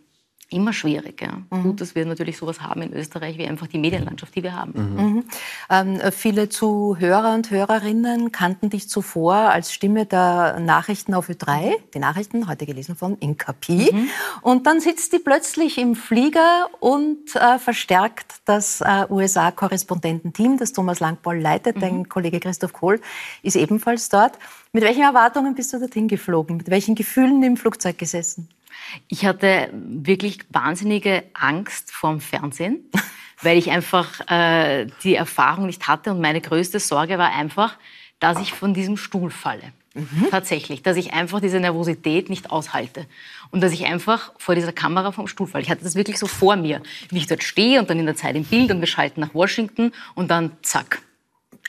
immer 0.52 0.72
schwierig. 0.72 1.20
Ja. 1.22 1.38
Mhm. 1.50 1.62
Gut, 1.62 1.80
dass 1.80 1.94
wir 1.94 2.04
natürlich 2.04 2.36
sowas 2.36 2.60
haben 2.60 2.82
in 2.82 2.92
Österreich 2.92 3.38
wie 3.38 3.46
einfach 3.46 3.66
die 3.66 3.78
Medienlandschaft, 3.78 4.34
die 4.34 4.42
wir 4.42 4.54
haben. 4.54 4.72
Mhm. 4.74 5.02
Mhm. 5.02 5.24
Ähm, 5.70 6.00
viele 6.12 6.48
Zuhörer 6.48 7.34
und 7.34 7.50
Hörerinnen 7.50 8.32
kannten 8.32 8.70
dich 8.70 8.88
zuvor 8.88 9.34
als 9.34 9.72
Stimme 9.72 10.06
der 10.06 10.60
Nachrichten 10.60 11.14
auf 11.14 11.28
Ö3, 11.28 11.74
die 11.94 11.98
Nachrichten, 11.98 12.48
heute 12.48 12.66
gelesen 12.66 12.96
von 12.96 13.16
Inka 13.18 13.52
Pi. 13.52 13.90
Mhm. 13.92 14.08
Und 14.42 14.66
dann 14.66 14.80
sitzt 14.80 15.12
die 15.12 15.18
plötzlich 15.18 15.78
im 15.78 15.94
Flieger 15.94 16.68
und 16.80 17.34
äh, 17.36 17.58
verstärkt 17.58 18.36
das 18.44 18.80
äh, 18.80 19.06
USA-Korrespondententeam, 19.08 20.58
das 20.58 20.72
Thomas 20.72 21.00
Langbaul 21.00 21.38
leitet. 21.38 21.80
Dein 21.80 21.98
mhm. 21.98 22.08
Kollege 22.08 22.40
Christoph 22.40 22.72
Kohl 22.72 23.00
ist 23.42 23.56
ebenfalls 23.56 24.08
dort. 24.08 24.38
Mit 24.72 24.84
welchen 24.84 25.02
Erwartungen 25.02 25.54
bist 25.54 25.72
du 25.72 25.78
dorthin 25.78 26.08
geflogen? 26.08 26.56
Mit 26.56 26.70
welchen 26.70 26.94
Gefühlen 26.94 27.42
im 27.42 27.56
Flugzeug 27.56 27.98
gesessen? 27.98 28.48
Ich 29.08 29.24
hatte 29.24 29.70
wirklich 29.72 30.40
wahnsinnige 30.50 31.24
Angst 31.34 31.90
vorm 31.90 32.20
Fernsehen, 32.20 32.90
weil 33.42 33.58
ich 33.58 33.70
einfach 33.70 34.20
äh, 34.30 34.86
die 35.02 35.14
Erfahrung 35.14 35.66
nicht 35.66 35.88
hatte. 35.88 36.10
Und 36.10 36.20
meine 36.20 36.40
größte 36.40 36.80
Sorge 36.80 37.18
war 37.18 37.32
einfach, 37.32 37.78
dass 38.20 38.40
ich 38.40 38.52
von 38.52 38.74
diesem 38.74 38.96
Stuhl 38.96 39.30
falle. 39.30 39.72
Mhm. 39.94 40.28
Tatsächlich, 40.30 40.82
dass 40.82 40.96
ich 40.96 41.12
einfach 41.12 41.40
diese 41.40 41.60
Nervosität 41.60 42.30
nicht 42.30 42.50
aushalte 42.50 43.06
und 43.50 43.60
dass 43.60 43.72
ich 43.72 43.84
einfach 43.84 44.32
vor 44.38 44.54
dieser 44.54 44.72
Kamera 44.72 45.12
vom 45.12 45.26
Stuhl 45.26 45.46
falle. 45.46 45.64
Ich 45.64 45.70
hatte 45.70 45.84
das 45.84 45.96
wirklich 45.96 46.18
so 46.18 46.26
vor 46.26 46.56
mir, 46.56 46.82
wie 47.10 47.18
ich 47.18 47.26
dort 47.26 47.42
stehe 47.42 47.78
und 47.78 47.90
dann 47.90 47.98
in 47.98 48.06
der 48.06 48.16
Zeit 48.16 48.34
im 48.34 48.44
Bild 48.44 48.70
und 48.70 48.80
wir 48.80 48.86
schalten 48.86 49.20
nach 49.20 49.34
Washington 49.34 49.92
und 50.14 50.30
dann 50.30 50.52
zack. 50.62 51.02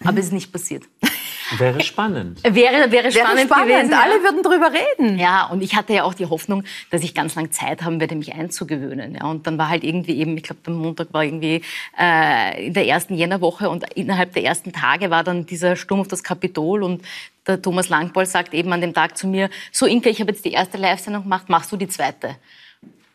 Aber 0.06 0.20
es 0.20 0.28
ist 0.28 0.32
nicht 0.32 0.52
passiert. 0.52 0.84
Wäre 1.58 1.82
spannend. 1.82 2.44
Wäre, 2.44 2.92
wäre 2.92 3.12
spannend, 3.12 3.38
wäre 3.38 3.46
spannend. 3.46 3.68
gewesen. 3.68 3.92
Ja. 3.92 4.02
Alle 4.02 4.24
würden 4.24 4.44
drüber 4.44 4.72
reden. 4.72 5.20
Ja, 5.20 5.46
und 5.48 5.62
ich 5.62 5.76
hatte 5.76 5.94
ja 5.94 6.04
auch 6.04 6.14
die 6.14 6.26
Hoffnung, 6.26 6.64
dass 6.90 7.04
ich 7.04 7.14
ganz 7.14 7.36
lange 7.36 7.50
Zeit 7.50 7.84
haben 7.84 8.00
werde, 8.00 8.16
mich 8.16 8.34
einzugewöhnen. 8.34 9.16
Ja, 9.16 9.26
und 9.26 9.48
dann 9.48 9.58
war 9.58 9.70
halt 9.70 9.84
irgendwie 9.84 10.18
eben, 10.18 10.38
ich 10.38 10.44
glaube, 10.44 10.62
der 10.66 10.74
Montag 10.74 11.14
war 11.14 11.24
irgendwie 11.24 11.62
äh, 12.00 12.68
in 12.68 12.74
der 12.74 12.88
ersten 12.88 13.16
Jännerwoche 13.16 13.70
und 13.70 13.84
innerhalb 13.96 14.34
der 14.34 14.44
ersten 14.44 14.72
Tage 14.72 15.10
war 15.10 15.24
dann 15.24 15.46
dieser 15.46 15.76
Sturm 15.76 16.02
auf 16.02 16.08
das 16.08 16.24
Kapitol 16.24 16.84
und 16.84 17.04
der 17.48 17.62
Thomas 17.62 17.90
Langboll 17.90 18.26
sagt 18.26 18.54
eben 18.54 18.72
an 18.72 18.82
dem 18.82 18.94
Tag 18.94 19.18
zu 19.18 19.28
mir, 19.28 19.50
so 19.72 19.86
Inka, 19.86 20.10
ich 20.10 20.22
habe 20.22 20.32
jetzt 20.32 20.46
die 20.46 20.52
erste 20.52 20.78
Live-Sendung 20.78 21.24
gemacht, 21.24 21.50
machst 21.50 21.72
du 21.72 21.78
die 21.78 21.88
zweite? 21.88 22.36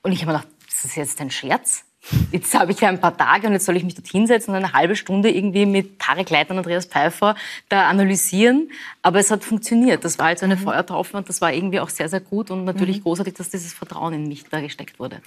Und 0.02 0.12
ich 0.12 0.22
habe 0.22 0.32
mir 0.32 0.38
gedacht, 0.38 0.54
ist 0.68 0.84
das 0.84 0.96
jetzt 0.96 1.20
ein 1.20 1.30
Scherz? 1.30 1.84
Jetzt 2.32 2.54
habe 2.58 2.72
ich 2.72 2.80
ja 2.80 2.88
ein 2.88 3.00
paar 3.00 3.16
Tage 3.16 3.46
und 3.48 3.52
jetzt 3.52 3.66
soll 3.66 3.76
ich 3.76 3.84
mich 3.84 3.94
dort 3.94 4.06
hinsetzen 4.06 4.54
und 4.54 4.62
eine 4.62 4.72
halbe 4.72 4.96
Stunde 4.96 5.30
irgendwie 5.30 5.66
mit 5.66 5.98
Tarek 5.98 6.30
Leitner 6.30 6.54
und 6.54 6.58
Andreas 6.58 6.86
Pfeiffer 6.86 7.34
da 7.68 7.88
analysieren. 7.88 8.70
Aber 9.02 9.18
es 9.18 9.30
hat 9.30 9.44
funktioniert. 9.44 10.04
Das 10.04 10.18
war 10.18 10.26
halt 10.26 10.38
so 10.38 10.46
eine 10.46 10.56
mhm. 10.56 10.60
Feuertaufe 10.60 11.16
und 11.16 11.28
das 11.28 11.40
war 11.40 11.52
irgendwie 11.52 11.80
auch 11.80 11.90
sehr, 11.90 12.08
sehr 12.08 12.20
gut 12.20 12.50
und 12.50 12.64
natürlich 12.64 12.98
mhm. 12.98 13.02
großartig, 13.02 13.34
dass 13.34 13.50
dieses 13.50 13.74
Vertrauen 13.74 14.14
in 14.14 14.28
mich 14.28 14.44
da 14.44 14.60
gesteckt 14.60 14.98
wurde. 14.98 15.20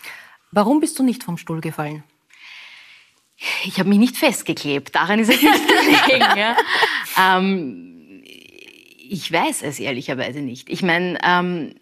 Warum 0.52 0.80
bist 0.80 0.98
du 0.98 1.04
nicht 1.04 1.24
vom 1.24 1.38
Stuhl 1.38 1.62
gefallen? 1.62 2.04
Ich 3.64 3.80
habe 3.80 3.90
mich 3.90 3.98
nicht 3.98 4.18
festgeklebt. 4.18 4.96
Daran 4.96 5.20
ist 5.20 5.30
es 5.30 5.42
nicht 5.42 5.68
gelegen. 6.08 6.26
ja. 6.38 6.56
ähm, 7.20 8.24
ich 8.24 9.32
weiß 9.32 9.64
es 9.64 9.80
ehrlicherweise 9.80 10.40
nicht. 10.40 10.70
Ich 10.70 10.84
meine, 10.84 11.18
ähm, 11.24 11.76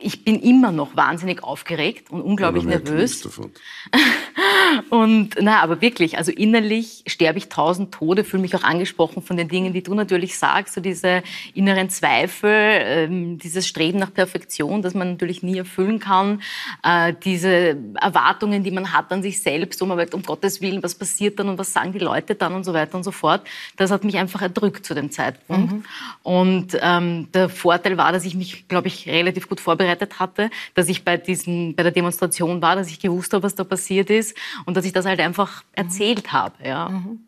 ich 0.00 0.24
bin 0.24 0.40
immer 0.40 0.72
noch 0.72 0.96
wahnsinnig 0.96 1.44
aufgeregt 1.44 2.10
und 2.10 2.22
unglaublich 2.22 2.64
nervös. 2.64 3.26
und 4.90 5.30
na, 5.40 5.60
aber 5.60 5.80
wirklich, 5.80 6.16
also 6.16 6.32
innerlich 6.32 7.04
sterbe 7.06 7.38
ich 7.38 7.48
tausend 7.48 7.92
Tode, 7.92 8.24
fühle 8.24 8.42
mich 8.42 8.56
auch 8.56 8.62
angesprochen 8.62 9.22
von 9.22 9.36
den 9.36 9.48
Dingen, 9.48 9.72
die 9.72 9.82
du 9.82 9.94
natürlich 9.94 10.38
sagst, 10.38 10.74
so 10.74 10.80
diese 10.80 11.22
inneren 11.54 11.90
Zweifel, 11.90 12.50
ähm, 12.50 13.38
dieses 13.38 13.68
Streben 13.68 13.98
nach 13.98 14.12
Perfektion, 14.12 14.82
das 14.82 14.94
man 14.94 15.12
natürlich 15.12 15.42
nie 15.42 15.58
erfüllen 15.58 15.98
kann, 15.98 16.42
äh, 16.82 17.12
diese 17.22 17.76
Erwartungen, 18.00 18.64
die 18.64 18.70
man 18.70 18.92
hat 18.92 19.12
an 19.12 19.22
sich 19.22 19.42
selbst, 19.42 19.80
wo 19.80 19.86
man 19.86 19.98
sagt, 19.98 20.14
um 20.14 20.22
Gottes 20.22 20.60
Willen, 20.60 20.82
was 20.82 20.94
passiert 20.94 21.38
dann 21.38 21.48
und 21.48 21.58
was 21.58 21.72
sagen 21.72 21.92
die 21.92 21.98
Leute 21.98 22.34
dann 22.34 22.54
und 22.54 22.64
so 22.64 22.72
weiter 22.72 22.96
und 22.96 23.04
so 23.04 23.12
fort. 23.12 23.42
Das 23.76 23.90
hat 23.90 24.04
mich 24.04 24.16
einfach 24.16 24.40
erdrückt 24.40 24.86
zu 24.86 24.94
dem 24.94 25.10
Zeitpunkt. 25.10 25.72
Mhm. 25.72 25.84
Und 26.22 26.78
ähm, 26.80 27.28
der 27.32 27.48
Vorteil 27.48 27.98
war, 27.98 28.12
dass 28.12 28.24
ich 28.24 28.34
mich, 28.34 28.66
glaube 28.68 28.88
ich, 28.88 29.06
relativ 29.06 29.48
gut 29.48 29.60
vorbereitet 29.60 29.89
vorbereitet 29.90 30.18
hatte, 30.20 30.50
dass 30.74 30.88
ich 30.88 31.04
bei, 31.04 31.16
diesen, 31.16 31.74
bei 31.74 31.82
der 31.82 31.92
Demonstration 31.92 32.62
war, 32.62 32.76
dass 32.76 32.88
ich 32.88 33.00
gewusst 33.00 33.32
habe, 33.32 33.42
was 33.42 33.54
da 33.54 33.64
passiert 33.64 34.10
ist 34.10 34.36
und 34.66 34.76
dass 34.76 34.84
ich 34.84 34.92
das 34.92 35.06
halt 35.06 35.20
einfach 35.20 35.64
erzählt 35.72 36.32
habe. 36.32 36.54
Ja. 36.64 36.88
Mhm. 36.88 37.20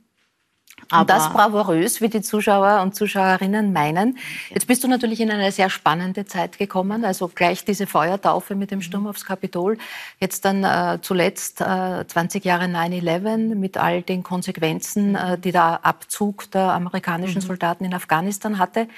Und 1.01 1.11
das 1.11 1.33
bravourös, 1.33 2.01
wie 2.01 2.09
die 2.09 2.21
Zuschauer 2.21 2.83
und 2.83 2.95
Zuschauerinnen 2.95 3.73
meinen. 3.73 4.19
Jetzt 4.51 4.67
bist 4.67 4.85
du 4.85 4.89
natürlich 4.89 5.21
in 5.21 5.31
eine 5.31 5.51
sehr 5.53 5.71
spannende 5.71 6.27
Zeit 6.27 6.59
gekommen, 6.59 7.05
also 7.05 7.29
gleich 7.29 7.65
diese 7.65 7.87
Feuertaufe 7.87 8.55
mit 8.55 8.71
dem 8.71 8.83
Sturm 8.83 9.07
aufs 9.07 9.25
Kapitol, 9.25 9.79
jetzt 10.21 10.45
dann 10.45 10.65
äh, 10.65 10.99
zuletzt 11.01 11.61
äh, 11.61 12.07
20 12.07 12.45
Jahre 12.45 12.65
9-11 12.67 13.55
mit 13.55 13.77
all 13.77 14.03
den 14.03 14.23
Konsequenzen, 14.23 15.15
äh, 15.15 15.39
die 15.39 15.53
der 15.53 15.85
Abzug 15.85 16.51
der 16.51 16.73
amerikanischen 16.73 17.43
mhm. 17.43 17.47
Soldaten 17.47 17.85
in 17.85 17.95
Afghanistan 17.95 18.59
hatte. 18.59 18.89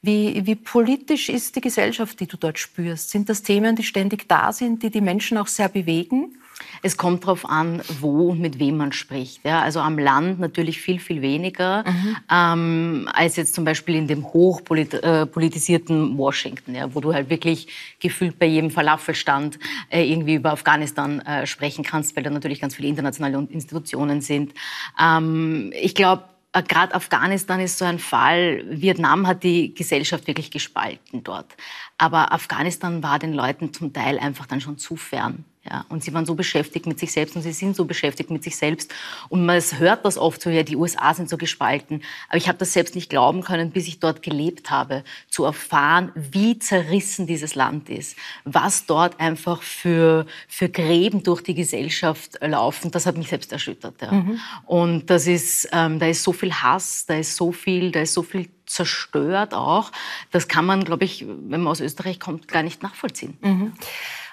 Wie, 0.00 0.44
wie 0.46 0.56
politisch 0.56 1.28
ist 1.28 1.54
die 1.54 1.60
Gesellschaft, 1.60 2.18
die 2.18 2.26
du 2.26 2.36
dort 2.36 2.58
spürst? 2.58 3.10
Sind 3.10 3.28
das 3.28 3.42
Themen, 3.42 3.76
die 3.76 3.84
ständig 3.84 4.28
da 4.28 4.52
sind, 4.52 4.82
die 4.82 4.90
die 4.90 5.00
Menschen 5.00 5.38
auch 5.38 5.46
sehr 5.46 5.68
bewegen? 5.68 6.36
Es 6.82 6.96
kommt 6.96 7.24
darauf 7.24 7.48
an, 7.48 7.82
wo 8.00 8.30
und 8.30 8.40
mit 8.40 8.58
wem 8.58 8.76
man 8.76 8.92
spricht. 8.92 9.44
Ja, 9.44 9.60
also 9.60 9.80
am 9.80 9.98
Land 9.98 10.40
natürlich 10.40 10.80
viel, 10.80 10.98
viel 10.98 11.22
weniger 11.22 11.84
mhm. 11.86 12.16
ähm, 12.30 13.08
als 13.12 13.36
jetzt 13.36 13.54
zum 13.54 13.64
Beispiel 13.64 13.94
in 13.94 14.06
dem 14.06 14.24
hochpolitisierten 14.24 16.14
äh, 16.14 16.18
Washington, 16.18 16.74
ja, 16.74 16.94
wo 16.94 17.00
du 17.00 17.14
halt 17.14 17.30
wirklich 17.30 17.68
gefühlt 18.00 18.38
bei 18.38 18.46
jedem 18.46 18.70
Falafelstand 18.70 19.58
äh, 19.90 20.10
irgendwie 20.10 20.34
über 20.34 20.52
Afghanistan 20.52 21.20
äh, 21.20 21.46
sprechen 21.46 21.84
kannst, 21.84 22.16
weil 22.16 22.22
da 22.22 22.30
natürlich 22.30 22.60
ganz 22.60 22.74
viele 22.74 22.88
internationale 22.88 23.38
Institutionen 23.50 24.20
sind. 24.20 24.52
Ähm, 25.00 25.72
ich 25.80 25.94
glaube, 25.94 26.24
äh, 26.52 26.62
gerade 26.62 26.94
Afghanistan 26.94 27.60
ist 27.60 27.78
so 27.78 27.84
ein 27.84 27.98
Fall. 27.98 28.64
Vietnam 28.68 29.26
hat 29.26 29.42
die 29.42 29.74
Gesellschaft 29.74 30.26
wirklich 30.26 30.50
gespalten 30.50 31.24
dort. 31.24 31.56
Aber 31.98 32.32
Afghanistan 32.32 33.02
war 33.02 33.18
den 33.18 33.32
Leuten 33.32 33.72
zum 33.72 33.92
Teil 33.92 34.18
einfach 34.18 34.46
dann 34.46 34.60
schon 34.60 34.78
zu 34.78 34.96
fern. 34.96 35.44
Ja, 35.64 35.84
und 35.88 36.02
sie 36.02 36.12
waren 36.12 36.26
so 36.26 36.34
beschäftigt 36.34 36.86
mit 36.86 36.98
sich 36.98 37.12
selbst 37.12 37.36
und 37.36 37.42
sie 37.42 37.52
sind 37.52 37.76
so 37.76 37.84
beschäftigt 37.84 38.30
mit 38.30 38.42
sich 38.42 38.56
selbst. 38.56 38.92
Und 39.28 39.46
man 39.46 39.60
hört 39.78 40.04
das 40.04 40.18
oft 40.18 40.42
so, 40.42 40.50
ja, 40.50 40.64
die 40.64 40.74
USA 40.74 41.14
sind 41.14 41.28
so 41.28 41.36
gespalten. 41.36 42.02
Aber 42.28 42.36
ich 42.36 42.48
habe 42.48 42.58
das 42.58 42.72
selbst 42.72 42.96
nicht 42.96 43.08
glauben 43.08 43.42
können, 43.42 43.70
bis 43.70 43.86
ich 43.86 44.00
dort 44.00 44.22
gelebt 44.22 44.70
habe, 44.72 45.04
zu 45.28 45.44
erfahren, 45.44 46.10
wie 46.16 46.58
zerrissen 46.58 47.28
dieses 47.28 47.54
Land 47.54 47.90
ist, 47.90 48.16
was 48.44 48.86
dort 48.86 49.20
einfach 49.20 49.62
für, 49.62 50.26
für 50.48 50.68
Gräben 50.68 51.22
durch 51.22 51.42
die 51.42 51.54
Gesellschaft 51.54 52.38
laufen. 52.40 52.90
Das 52.90 53.06
hat 53.06 53.16
mich 53.16 53.28
selbst 53.28 53.52
erschüttert. 53.52 54.02
Ja. 54.02 54.10
Mhm. 54.10 54.40
Und 54.66 55.10
das 55.10 55.28
ist, 55.28 55.68
ähm, 55.70 56.00
da 56.00 56.06
ist 56.06 56.24
so 56.24 56.32
viel 56.32 56.52
Hass, 56.52 57.06
da 57.06 57.14
ist 57.14 57.36
so 57.36 57.52
viel, 57.52 57.92
da 57.92 58.00
ist 58.00 58.14
so 58.14 58.24
viel 58.24 58.48
zerstört 58.66 59.54
auch. 59.54 59.92
Das 60.32 60.48
kann 60.48 60.64
man, 60.64 60.84
glaube 60.84 61.04
ich, 61.04 61.24
wenn 61.26 61.62
man 61.62 61.68
aus 61.68 61.80
Österreich 61.80 62.18
kommt, 62.18 62.48
gar 62.48 62.64
nicht 62.64 62.82
nachvollziehen. 62.82 63.38
Mhm. 63.42 63.72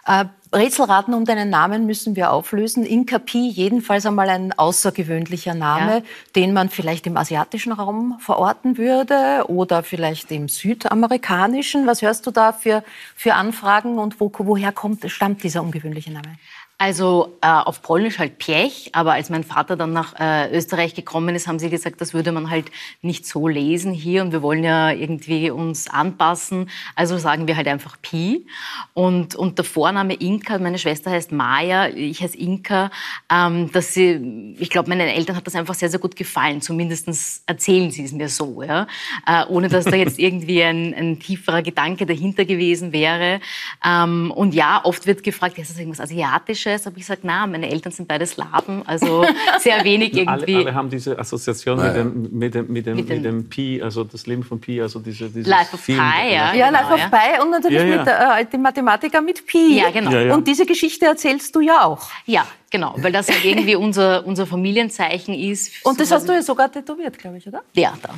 Äh, 0.09 0.25
Rätselraten 0.51 1.13
um 1.13 1.25
deinen 1.25 1.51
Namen 1.51 1.85
müssen 1.85 2.15
wir 2.15 2.31
auflösen. 2.31 2.83
Inka 2.83 3.19
Pi, 3.19 3.47
jedenfalls 3.47 4.07
einmal 4.07 4.29
ein 4.29 4.51
außergewöhnlicher 4.51 5.53
Name, 5.53 5.97
ja. 5.97 6.03
den 6.35 6.53
man 6.53 6.69
vielleicht 6.69 7.05
im 7.05 7.15
asiatischen 7.17 7.71
Raum 7.71 8.17
verorten 8.19 8.79
würde 8.79 9.47
oder 9.47 9.83
vielleicht 9.83 10.31
im 10.31 10.47
südamerikanischen. 10.47 11.85
Was 11.85 12.01
hörst 12.01 12.25
du 12.25 12.31
da 12.31 12.51
für, 12.51 12.83
für 13.15 13.35
Anfragen 13.35 13.99
und 13.99 14.19
wo, 14.19 14.31
woher 14.39 14.71
kommt, 14.71 15.07
stammt 15.11 15.43
dieser 15.43 15.61
ungewöhnliche 15.61 16.11
Name? 16.11 16.35
Also 16.81 17.35
äh, 17.41 17.47
auf 17.47 17.81
Polnisch 17.81 18.19
halt 18.19 18.37
Piech, 18.37 18.91
aber 18.93 19.11
als 19.11 19.29
mein 19.29 19.43
Vater 19.43 19.75
dann 19.75 19.91
nach 19.91 20.17
äh, 20.17 20.49
Österreich 20.55 20.95
gekommen 20.95 21.35
ist, 21.35 21.45
haben 21.45 21.59
sie 21.59 21.69
gesagt, 21.69 21.99
das 21.99 22.13
würde 22.13 22.31
man 22.31 22.49
halt 22.49 22.71
nicht 23.01 23.27
so 23.27 23.49
lesen 23.49 23.91
hier 23.91 24.21
und 24.21 24.31
wir 24.31 24.41
wollen 24.41 24.63
ja 24.63 24.89
irgendwie 24.89 25.51
uns 25.51 25.89
anpassen. 25.89 26.69
Also 26.95 27.17
sagen 27.17 27.49
wir 27.49 27.57
halt 27.57 27.67
einfach 27.67 27.97
Pi. 28.01 28.45
Und, 28.93 29.35
und 29.35 29.57
der 29.57 29.65
Vorname 29.65 30.13
Inka, 30.13 30.57
meine 30.57 30.79
Schwester 30.79 31.11
heißt 31.11 31.33
Maya, 31.33 31.89
ich 31.89 32.21
heiße 32.21 32.37
Inka, 32.37 32.91
ähm, 33.29 33.69
dass 33.73 33.93
sie, 33.93 34.55
ich 34.57 34.69
glaube, 34.69 34.87
meinen 34.87 35.09
Eltern 35.09 35.35
hat 35.35 35.47
das 35.47 35.55
einfach 35.55 35.73
sehr, 35.73 35.89
sehr 35.89 35.99
gut 35.99 36.15
gefallen. 36.15 36.61
Zumindest 36.61 37.43
erzählen 37.45 37.91
sie 37.91 38.05
es 38.05 38.13
mir 38.13 38.29
so, 38.29 38.63
ja? 38.63 38.87
Äh, 39.27 39.43
ohne 39.49 39.67
dass 39.67 39.83
da 39.83 39.97
jetzt 39.97 40.17
irgendwie 40.17 40.63
ein, 40.63 40.93
ein 40.93 41.19
tieferer 41.19 41.61
Gedanke 41.61 42.05
dahinter 42.05 42.45
gewesen 42.45 42.93
wäre. 42.93 43.41
Ähm, 43.85 44.31
und 44.31 44.53
ja, 44.53 44.79
oft 44.85 45.05
wird 45.07 45.23
gefragt, 45.23 45.57
ist 45.57 45.71
das 45.71 45.77
irgendwas 45.77 45.99
Asiatisches? 45.99 46.68
Jüdisches, 46.69 46.85
habe 46.85 46.97
ich 46.97 47.03
gesagt, 47.03 47.23
na, 47.23 47.47
meine 47.47 47.69
Eltern 47.69 47.91
sind 47.91 48.07
beide 48.07 48.25
Slaven, 48.25 48.83
also 48.85 49.25
sehr 49.59 49.83
wenig 49.83 50.15
irgendwie. 50.15 50.55
alle, 50.55 50.65
alle 50.65 50.75
haben 50.75 50.89
diese 50.89 51.17
Assoziation 51.17 51.81
mit, 51.81 51.95
dem, 51.95 52.29
mit, 52.31 52.55
dem, 52.55 52.71
mit, 52.71 52.85
dem, 52.85 52.95
mit, 52.95 53.09
mit 53.09 53.25
dem 53.25 53.49
Pi, 53.49 53.81
also 53.81 54.03
das 54.03 54.27
Leben 54.27 54.43
von 54.43 54.59
Pi, 54.59 54.81
also 54.81 54.99
diese, 54.99 55.29
dieses 55.29 55.47
Life 55.47 55.73
of 55.73 55.85
Pi, 55.85 55.93
ja. 55.93 56.53
Ja, 56.53 56.69
Life 56.69 56.93
of 56.93 57.11
Pi 57.11 57.41
und 57.41 57.51
natürlich 57.51 57.79
ja, 57.79 57.85
ja. 57.85 57.97
mit 57.97 58.47
äh, 58.47 58.51
dem 58.51 58.61
Mathematiker 58.61 59.21
mit 59.21 59.45
Pi. 59.45 59.77
Ja, 59.77 59.89
genau. 59.91 60.11
Ja, 60.11 60.33
und 60.33 60.47
diese 60.47 60.65
Geschichte 60.65 61.05
erzählst 61.05 61.55
du 61.55 61.61
ja 61.61 61.83
auch. 61.83 62.09
Ja, 62.25 62.45
Genau, 62.71 62.93
weil 62.97 63.11
das 63.11 63.27
halt 63.27 63.43
irgendwie 63.43 63.73
unser, 63.73 64.23
unser 64.27 64.45
Familienzeichen 64.45 65.33
ist. 65.33 65.83
Und 65.83 65.99
das 65.99 66.11
hast 66.11 66.29
du 66.29 66.33
ja 66.33 66.43
sogar 66.43 66.71
tätowiert, 66.71 67.17
glaube 67.17 67.39
ich, 67.39 67.47
oder? 67.47 67.63
Ja, 67.73 67.95
da. 67.99 68.09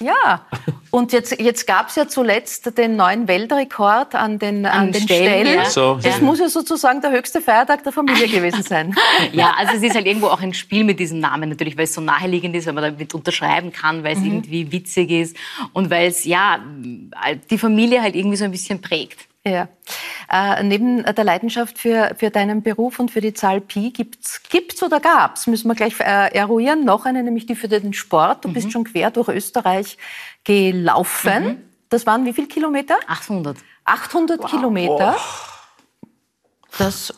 Ja, 0.00 0.46
und 0.90 1.12
jetzt, 1.12 1.40
jetzt 1.40 1.66
gab 1.66 1.88
es 1.88 1.96
ja 1.96 2.06
zuletzt 2.06 2.76
den 2.76 2.96
neuen 2.96 3.26
Weltrekord 3.28 4.14
an 4.14 4.38
den, 4.38 4.66
an, 4.66 4.80
an 4.88 4.92
den 4.92 5.02
Stellen. 5.02 5.46
Stellen. 5.46 5.58
Ja. 5.58 5.64
So. 5.64 5.98
Das 6.02 6.18
ja. 6.18 6.24
muss 6.24 6.38
ja 6.38 6.48
sozusagen 6.48 7.00
der 7.00 7.12
höchste 7.12 7.40
Feiertag 7.40 7.82
der 7.84 7.92
Familie 7.92 8.28
gewesen 8.28 8.62
sein. 8.62 8.94
ja, 9.32 9.54
also 9.56 9.74
es 9.74 9.82
ist 9.82 9.94
halt 9.94 10.06
irgendwo 10.06 10.26
auch 10.26 10.40
ein 10.40 10.54
Spiel 10.54 10.84
mit 10.84 11.00
diesem 11.00 11.18
Namen 11.18 11.48
natürlich, 11.48 11.76
weil 11.76 11.84
es 11.84 11.94
so 11.94 12.00
naheliegend 12.00 12.54
ist, 12.56 12.66
weil 12.66 12.74
man 12.74 12.84
damit 12.84 13.14
unterschreiben 13.14 13.72
kann, 13.72 14.04
weil 14.04 14.14
es 14.14 14.20
mhm. 14.20 14.26
irgendwie 14.26 14.72
witzig 14.72 15.10
ist 15.10 15.36
und 15.72 15.90
weil 15.90 16.08
es 16.08 16.24
ja 16.24 16.58
die 17.50 17.58
Familie 17.58 18.02
halt 18.02 18.14
irgendwie 18.14 18.36
so 18.36 18.44
ein 18.44 18.50
bisschen 18.50 18.80
prägt. 18.80 19.28
Ja. 19.44 19.68
Äh, 20.30 20.62
neben 20.62 21.02
der 21.02 21.24
Leidenschaft 21.24 21.78
für, 21.78 22.14
für 22.16 22.30
deinen 22.30 22.62
Beruf 22.62 23.00
und 23.00 23.10
für 23.10 23.20
die 23.20 23.34
Zahl 23.34 23.60
Pi 23.60 23.90
gibt's 23.90 24.42
gibt's 24.48 24.82
oder 24.82 25.00
gab's? 25.00 25.46
Müssen 25.46 25.68
wir 25.68 25.74
gleich 25.74 25.98
äh, 25.98 26.32
eruieren. 26.32 26.84
Noch 26.84 27.06
eine, 27.06 27.22
nämlich 27.22 27.46
die 27.46 27.56
für 27.56 27.68
den 27.68 27.92
Sport. 27.92 28.44
Du 28.44 28.48
mhm. 28.48 28.52
bist 28.52 28.72
schon 28.72 28.84
quer 28.84 29.10
durch 29.10 29.28
Österreich 29.28 29.98
gelaufen. 30.44 31.44
Mhm. 31.44 31.62
Das 31.88 32.06
waren 32.06 32.24
wie 32.24 32.32
viele 32.32 32.46
Kilometer? 32.46 32.96
800. 33.08 33.58
800 33.84 34.38
wow. 34.40 34.50
Kilometer. 34.50 35.16
Oh. 35.18 36.06
Das 36.78 37.12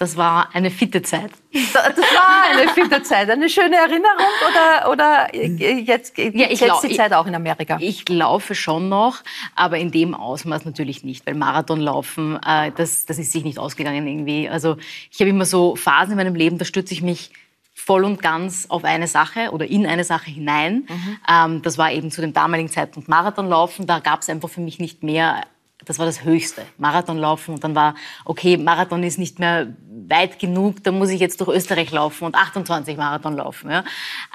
das 0.00 0.16
war 0.16 0.54
eine 0.54 0.70
fitte 0.70 1.02
Zeit. 1.02 1.30
Das 1.52 1.74
war 1.74 2.44
eine 2.50 2.70
fitte 2.70 3.02
Zeit. 3.02 3.28
Eine 3.28 3.50
schöne 3.50 3.76
Erinnerung 3.76 4.32
oder, 4.48 4.90
oder 4.90 5.36
jetzt, 5.36 6.16
ja, 6.16 6.46
ich 6.48 6.60
jetzt 6.60 6.82
die 6.82 6.96
Zeit 6.96 7.12
auch 7.12 7.26
in 7.26 7.34
Amerika? 7.34 7.76
Ich 7.80 8.08
laufe 8.08 8.54
schon 8.54 8.88
noch, 8.88 9.18
aber 9.54 9.76
in 9.76 9.90
dem 9.90 10.14
Ausmaß 10.14 10.64
natürlich 10.64 11.04
nicht, 11.04 11.26
weil 11.26 11.34
Marathonlaufen, 11.34 12.40
äh, 12.42 12.72
das, 12.74 13.04
das 13.04 13.18
ist 13.18 13.30
sich 13.30 13.44
nicht 13.44 13.58
ausgegangen 13.58 14.06
irgendwie. 14.06 14.48
Also 14.48 14.78
ich 15.10 15.20
habe 15.20 15.28
immer 15.28 15.44
so 15.44 15.76
Phasen 15.76 16.12
in 16.12 16.16
meinem 16.16 16.34
Leben, 16.34 16.56
da 16.56 16.64
stütze 16.64 16.94
ich 16.94 17.02
mich 17.02 17.30
voll 17.74 18.04
und 18.04 18.22
ganz 18.22 18.70
auf 18.70 18.84
eine 18.84 19.06
Sache 19.06 19.50
oder 19.50 19.66
in 19.66 19.86
eine 19.86 20.04
Sache 20.04 20.30
hinein. 20.30 20.86
Mhm. 20.88 21.18
Ähm, 21.28 21.62
das 21.62 21.76
war 21.76 21.92
eben 21.92 22.10
zu 22.10 22.22
dem 22.22 22.32
damaligen 22.32 22.70
Zeitpunkt 22.70 23.10
Marathonlaufen. 23.10 23.86
Da 23.86 23.98
gab 23.98 24.22
es 24.22 24.30
einfach 24.30 24.48
für 24.48 24.62
mich 24.62 24.78
nicht 24.78 25.02
mehr 25.02 25.42
das 25.90 25.98
war 25.98 26.06
das 26.06 26.22
Höchste, 26.22 26.64
Marathon 26.78 27.18
laufen. 27.18 27.54
Und 27.54 27.64
dann 27.64 27.74
war, 27.74 27.96
okay, 28.24 28.56
Marathon 28.56 29.02
ist 29.02 29.18
nicht 29.18 29.40
mehr 29.40 29.74
weit 30.06 30.38
genug, 30.38 30.84
da 30.84 30.92
muss 30.92 31.10
ich 31.10 31.18
jetzt 31.18 31.40
durch 31.40 31.48
Österreich 31.48 31.90
laufen 31.90 32.26
und 32.26 32.36
28 32.36 32.96
Marathon 32.96 33.36
laufen. 33.36 33.72
Ja. 33.72 33.82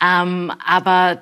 Ähm, 0.02 0.52
aber 0.66 1.22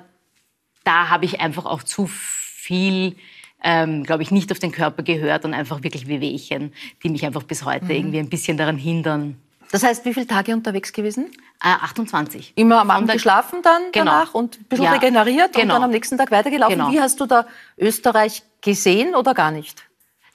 da 0.82 1.08
habe 1.08 1.24
ich 1.24 1.40
einfach 1.40 1.66
auch 1.66 1.84
zu 1.84 2.08
viel, 2.08 3.14
ähm, 3.62 4.02
glaube 4.02 4.24
ich, 4.24 4.32
nicht 4.32 4.50
auf 4.50 4.58
den 4.58 4.72
Körper 4.72 5.04
gehört 5.04 5.44
und 5.44 5.54
einfach 5.54 5.84
wirklich 5.84 6.08
Wehwehchen, 6.08 6.72
die 7.04 7.10
mich 7.10 7.24
einfach 7.24 7.44
bis 7.44 7.64
heute 7.64 7.84
mhm. 7.84 7.90
irgendwie 7.92 8.18
ein 8.18 8.28
bisschen 8.28 8.56
daran 8.56 8.76
hindern. 8.76 9.36
Das 9.70 9.84
heißt, 9.84 10.04
wie 10.04 10.14
viele 10.14 10.26
Tage 10.26 10.52
unterwegs 10.52 10.92
gewesen? 10.92 11.26
Äh, 11.62 11.68
28. 11.68 12.54
Immer 12.56 12.80
am 12.80 12.90
Abend 12.90 13.08
geschlafen 13.12 13.60
dann 13.62 13.82
genau. 13.92 14.10
danach 14.10 14.34
und 14.34 14.58
ein 14.58 14.64
bisschen 14.64 14.86
ja. 14.86 14.92
regeneriert 14.94 15.52
genau. 15.52 15.62
und 15.62 15.68
dann 15.68 15.82
am 15.84 15.90
nächsten 15.90 16.18
Tag 16.18 16.32
weitergelaufen. 16.32 16.76
Genau. 16.76 16.90
Wie 16.90 17.00
hast 17.00 17.20
du 17.20 17.26
da 17.26 17.46
Österreich 17.78 18.42
gesehen 18.60 19.14
oder 19.14 19.32
gar 19.32 19.52
nicht? 19.52 19.84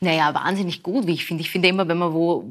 Naja, 0.01 0.33
wahnsinnig 0.33 0.81
gut, 0.81 1.07
wie 1.07 1.11
ich 1.11 1.25
finde. 1.25 1.41
Ich 1.41 1.51
finde 1.51 1.67
immer, 1.67 1.89
wenn 1.89 1.97
man 1.97 2.13
wo, 2.13 2.45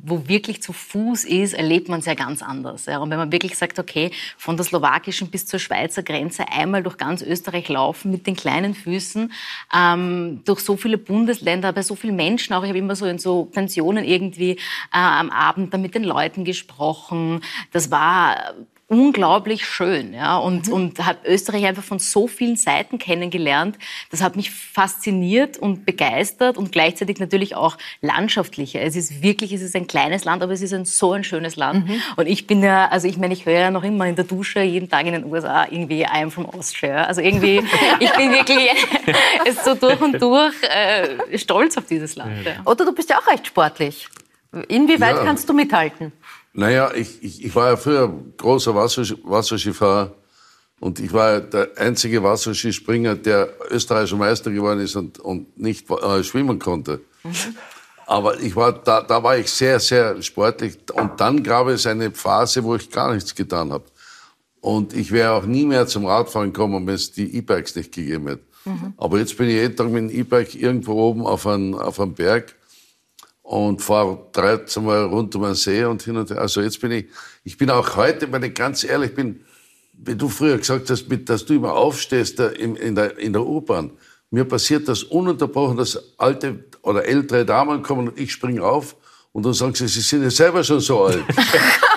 wo 0.00 0.28
wirklich 0.28 0.62
zu 0.62 0.72
Fuß 0.72 1.24
ist, 1.24 1.52
erlebt 1.52 1.88
man 1.88 1.98
es 1.98 2.06
ja 2.06 2.14
ganz 2.14 2.40
anders. 2.40 2.86
Ja. 2.86 2.98
Und 2.98 3.10
wenn 3.10 3.18
man 3.18 3.32
wirklich 3.32 3.58
sagt, 3.58 3.80
okay, 3.80 4.12
von 4.38 4.56
der 4.56 4.64
slowakischen 4.64 5.28
bis 5.28 5.44
zur 5.44 5.58
Schweizer 5.58 6.04
Grenze 6.04 6.46
einmal 6.52 6.84
durch 6.84 6.96
ganz 6.96 7.20
Österreich 7.20 7.68
laufen 7.68 8.12
mit 8.12 8.28
den 8.28 8.36
kleinen 8.36 8.74
Füßen, 8.76 9.32
ähm, 9.74 10.42
durch 10.44 10.60
so 10.60 10.76
viele 10.76 10.96
Bundesländer, 10.96 11.72
bei 11.72 11.82
so 11.82 11.96
vielen 11.96 12.14
Menschen 12.14 12.54
auch. 12.54 12.62
Ich 12.62 12.68
habe 12.68 12.78
immer 12.78 12.94
so 12.94 13.06
in 13.06 13.18
so 13.18 13.46
Pensionen 13.46 14.04
irgendwie 14.04 14.52
äh, 14.52 14.58
am 14.92 15.30
Abend 15.30 15.74
da 15.74 15.78
mit 15.78 15.96
den 15.96 16.04
Leuten 16.04 16.44
gesprochen. 16.44 17.40
Das 17.72 17.90
war 17.90 18.54
unglaublich 18.94 19.66
schön. 19.66 20.14
Ja? 20.14 20.38
Und, 20.38 20.68
mhm. 20.68 20.72
und 20.72 21.06
habe 21.06 21.18
Österreich 21.26 21.64
einfach 21.66 21.82
von 21.82 21.98
so 21.98 22.28
vielen 22.28 22.56
Seiten 22.56 22.98
kennengelernt. 22.98 23.76
Das 24.10 24.22
hat 24.22 24.36
mich 24.36 24.50
fasziniert 24.50 25.58
und 25.58 25.84
begeistert 25.84 26.56
und 26.56 26.72
gleichzeitig 26.72 27.18
natürlich 27.18 27.56
auch 27.56 27.76
landschaftlicher. 28.00 28.80
Es 28.80 28.96
ist 28.96 29.22
wirklich, 29.22 29.52
es 29.52 29.62
ist 29.62 29.74
ein 29.74 29.86
kleines 29.86 30.24
Land, 30.24 30.42
aber 30.42 30.52
es 30.52 30.62
ist 30.62 30.72
ein 30.72 30.84
so 30.84 31.12
ein 31.12 31.24
schönes 31.24 31.56
Land. 31.56 31.88
Mhm. 31.88 32.00
Und 32.16 32.26
ich 32.26 32.46
bin 32.46 32.62
ja, 32.62 32.88
also 32.88 33.08
ich 33.08 33.18
meine, 33.18 33.34
ich 33.34 33.46
höre 33.46 33.58
ja 33.58 33.70
noch 33.70 33.82
immer 33.82 34.06
in 34.06 34.14
der 34.14 34.24
Dusche 34.24 34.60
jeden 34.60 34.88
Tag 34.88 35.06
in 35.06 35.12
den 35.12 35.24
USA 35.24 35.66
irgendwie 35.68 36.02
I 36.02 36.22
am 36.22 36.30
from 36.30 36.46
Austria. 36.46 37.04
Also 37.04 37.20
irgendwie, 37.20 37.62
ich 38.00 38.12
bin 38.12 38.32
wirklich 38.32 38.70
so 39.64 39.74
durch 39.74 40.00
und 40.00 40.20
durch 40.22 40.54
äh, 40.62 41.36
stolz 41.38 41.76
auf 41.76 41.86
dieses 41.86 42.14
Land. 42.14 42.44
Ja. 42.44 42.52
Oder 42.64 42.84
du 42.84 42.92
bist 42.92 43.10
ja 43.10 43.18
auch 43.18 43.26
recht 43.26 43.46
sportlich. 43.46 44.08
Inwieweit 44.68 45.16
ja. 45.16 45.24
kannst 45.24 45.48
du 45.48 45.52
mithalten? 45.52 46.12
Naja, 46.54 46.92
ich, 46.94 47.22
ich, 47.22 47.44
ich 47.44 47.54
war 47.54 47.70
ja 47.70 47.76
früher 47.76 48.12
großer 48.36 48.74
Wasserskifahrer 48.74 50.14
und 50.78 51.00
ich 51.00 51.12
war 51.12 51.40
der 51.40 51.70
einzige 51.76 52.22
Wasserskispringer, 52.22 53.16
der 53.16 53.50
österreichischer 53.70 54.16
Meister 54.16 54.52
geworden 54.52 54.80
ist 54.80 54.94
und, 54.94 55.18
und 55.18 55.58
nicht 55.58 55.90
äh, 55.90 56.22
schwimmen 56.22 56.60
konnte. 56.60 57.00
Mhm. 57.24 57.56
Aber 58.06 58.38
ich 58.38 58.54
war, 58.54 58.72
da, 58.72 59.02
da 59.02 59.22
war 59.22 59.36
ich 59.36 59.50
sehr, 59.50 59.80
sehr 59.80 60.22
sportlich. 60.22 60.76
Und 60.92 61.20
dann 61.20 61.42
gab 61.42 61.66
es 61.68 61.86
eine 61.86 62.12
Phase, 62.12 62.62
wo 62.62 62.76
ich 62.76 62.90
gar 62.90 63.12
nichts 63.14 63.34
getan 63.34 63.72
habe. 63.72 63.84
Und 64.60 64.92
ich 64.94 65.10
wäre 65.10 65.32
auch 65.32 65.46
nie 65.46 65.64
mehr 65.64 65.86
zum 65.86 66.06
Radfahren 66.06 66.52
gekommen, 66.52 66.86
wenn 66.86 66.94
es 66.94 67.12
die 67.12 67.36
E-Bikes 67.36 67.74
nicht 67.76 67.92
gegeben 67.92 68.28
hätte. 68.28 68.44
Mhm. 68.64 68.94
Aber 68.96 69.18
jetzt 69.18 69.36
bin 69.36 69.48
ich 69.48 69.54
jeden 69.54 69.76
Tag 69.76 69.88
mit 69.88 70.10
dem 70.10 70.10
E-Bike 70.10 70.54
irgendwo 70.54 70.92
oben 70.92 71.26
auf 71.26 71.46
einem, 71.46 71.74
auf 71.74 71.98
einem 71.98 72.14
Berg 72.14 72.54
und 73.44 73.82
fahre 73.82 74.26
13 74.32 74.82
Mal 74.82 75.04
rund 75.04 75.36
um 75.36 75.42
den 75.42 75.54
See 75.54 75.84
und 75.84 76.02
hin 76.02 76.16
und 76.16 76.30
her. 76.30 76.38
Also 76.38 76.62
jetzt 76.62 76.80
bin 76.80 76.90
ich, 76.90 77.06
ich 77.44 77.58
bin 77.58 77.70
auch 77.70 77.94
heute, 77.94 78.32
wenn 78.32 78.42
ich 78.42 78.54
ganz 78.54 78.84
ehrlich 78.84 79.14
bin, 79.14 79.44
wie 79.92 80.16
du 80.16 80.28
früher 80.28 80.56
gesagt 80.56 80.88
hast, 80.88 81.08
mit, 81.08 81.28
dass 81.28 81.44
du 81.44 81.54
immer 81.54 81.74
aufstehst 81.74 82.38
da 82.38 82.48
in, 82.48 82.74
in 82.74 82.94
der, 82.94 83.18
in 83.18 83.34
der 83.34 83.46
U-Bahn. 83.46 83.92
Mir 84.30 84.44
passiert 84.44 84.88
das 84.88 85.02
ununterbrochen, 85.04 85.76
dass 85.76 86.18
alte 86.18 86.64
oder 86.82 87.04
ältere 87.04 87.44
Damen 87.44 87.82
kommen 87.82 88.08
und 88.08 88.18
ich 88.18 88.32
springe 88.32 88.62
auf 88.62 88.96
und 89.32 89.44
dann 89.44 89.52
sagen 89.52 89.74
sie, 89.74 89.88
sie 89.88 90.00
sind 90.00 90.22
ja 90.22 90.30
selber 90.30 90.64
schon 90.64 90.80
so 90.80 91.04
alt. 91.04 91.22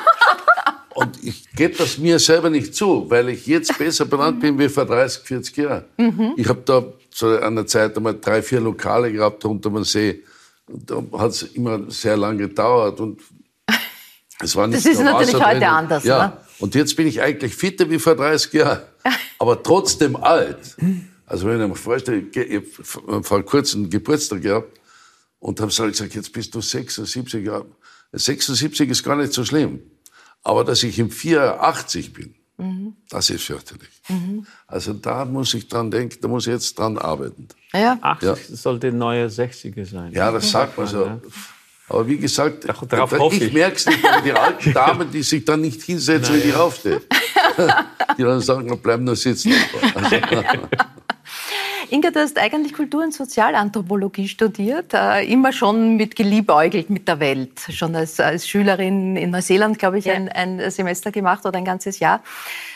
und 0.95 1.23
ich 1.23 1.49
gebe 1.55 1.77
das 1.77 1.97
mir 1.97 2.19
selber 2.19 2.49
nicht 2.49 2.75
zu, 2.75 3.09
weil 3.09 3.29
ich 3.29 3.47
jetzt 3.47 3.75
besser 3.77 4.03
benannt 4.03 4.41
bin 4.41 4.59
wie 4.59 4.67
vor 4.67 4.85
30, 4.85 5.23
40 5.23 5.57
Jahren. 5.57 5.85
Mhm. 5.97 6.33
Ich 6.35 6.49
habe 6.49 6.61
da 6.65 6.83
zu 7.09 7.39
einer 7.41 7.65
Zeit 7.65 7.95
einmal 7.95 8.19
drei, 8.19 8.41
vier 8.41 8.59
Lokale 8.59 9.13
gehabt 9.13 9.45
unter 9.45 9.69
dem 9.69 9.85
See. 9.85 10.23
Da 10.67 11.01
hat 11.17 11.31
es 11.31 11.43
immer 11.43 11.89
sehr 11.89 12.17
lange 12.17 12.47
gedauert 12.47 12.99
und 12.99 13.21
es 14.39 14.55
war 14.55 14.67
nicht 14.67 14.85
Das 14.85 14.91
ist 14.91 14.99
natürlich 15.01 15.33
Wasser 15.33 15.45
heute 15.45 15.59
drin. 15.59 15.69
anders. 15.69 16.03
Ja. 16.03 16.27
Ne? 16.27 16.37
Und 16.59 16.75
jetzt 16.75 16.95
bin 16.95 17.07
ich 17.07 17.21
eigentlich 17.21 17.55
fitter 17.55 17.89
wie 17.89 17.99
vor 17.99 18.15
30 18.15 18.53
Jahren, 18.53 18.81
aber 19.39 19.61
trotzdem 19.63 20.15
alt. 20.15 20.75
Also 21.25 21.47
wenn 21.47 21.61
ich 21.61 21.67
mir 21.67 21.75
vorstelle, 21.75 22.19
ich 22.19 22.55
habe 22.55 23.23
vor 23.23 23.43
kurzem 23.43 23.81
einen 23.83 23.89
Geburtstag 23.89 24.41
gehabt 24.41 24.79
und 25.39 25.59
habe 25.59 25.69
gesagt, 25.69 26.15
jetzt 26.15 26.31
bist 26.33 26.55
du 26.55 26.61
76 26.61 27.45
Jahre. 27.45 27.65
76 28.11 28.89
ist 28.89 29.03
gar 29.03 29.15
nicht 29.15 29.33
so 29.33 29.43
schlimm. 29.45 29.81
Aber 30.43 30.63
dass 30.63 30.83
ich 30.83 30.97
im 30.99 31.11
84 31.11 32.13
bin, 32.13 32.35
mhm. 32.57 32.95
das 33.09 33.29
ist 33.29 33.43
fürchterlich. 33.43 33.89
Mhm. 34.09 34.45
Also 34.67 34.93
da 34.93 35.25
muss 35.25 35.53
ich 35.53 35.67
dran 35.67 35.89
denken, 35.91 36.17
da 36.21 36.27
muss 36.27 36.47
ich 36.47 36.53
jetzt 36.53 36.77
dran 36.77 36.97
arbeiten. 36.97 37.47
Ja. 37.73 37.97
80 38.01 38.27
ja. 38.27 38.55
sollte 38.55 38.91
neue 38.91 39.27
60er 39.27 39.85
sein. 39.85 40.11
Ja, 40.13 40.31
das 40.31 40.49
sagt 40.49 40.77
man 40.77 40.87
so. 40.87 41.21
Aber 41.89 42.07
wie 42.07 42.17
gesagt, 42.17 42.67
Ach, 42.69 42.83
ich, 43.31 43.41
ich 43.41 43.53
merke 43.53 43.77
es 43.77 43.85
nicht, 43.85 44.03
aber 44.03 44.21
die 44.21 44.33
alten 44.33 44.73
Damen, 44.73 45.09
die 45.11 45.23
sich 45.23 45.45
dann 45.45 45.61
nicht 45.61 45.81
hinsetzen, 45.83 46.35
wenn 46.35 46.49
ich 46.49 46.55
aufstehe. 46.55 47.01
die 48.17 48.23
dann 48.23 48.41
sagen, 48.41 48.77
bleib 48.81 48.99
nur 48.99 49.15
sitzen. 49.15 49.53
Also, 49.95 50.17
Inga, 51.89 52.11
du 52.11 52.19
hast 52.19 52.37
eigentlich 52.37 52.73
Kultur- 52.73 53.03
und 53.03 53.13
Sozialanthropologie 53.13 54.27
studiert, 54.27 54.93
äh, 54.93 55.23
immer 55.25 55.53
schon 55.53 55.95
mit 55.95 56.17
geliebäugelt 56.17 56.89
mit 56.89 57.07
der 57.07 57.21
Welt. 57.21 57.61
Schon 57.69 57.95
als, 57.95 58.19
als 58.19 58.45
Schülerin 58.45 59.15
in 59.15 59.29
Neuseeland, 59.29 59.79
glaube 59.79 59.99
ich, 59.99 60.05
ja. 60.05 60.13
ein, 60.13 60.27
ein 60.27 60.69
Semester 60.69 61.11
gemacht 61.11 61.45
oder 61.45 61.57
ein 61.57 61.63
ganzes 61.63 61.99
Jahr. 61.99 62.21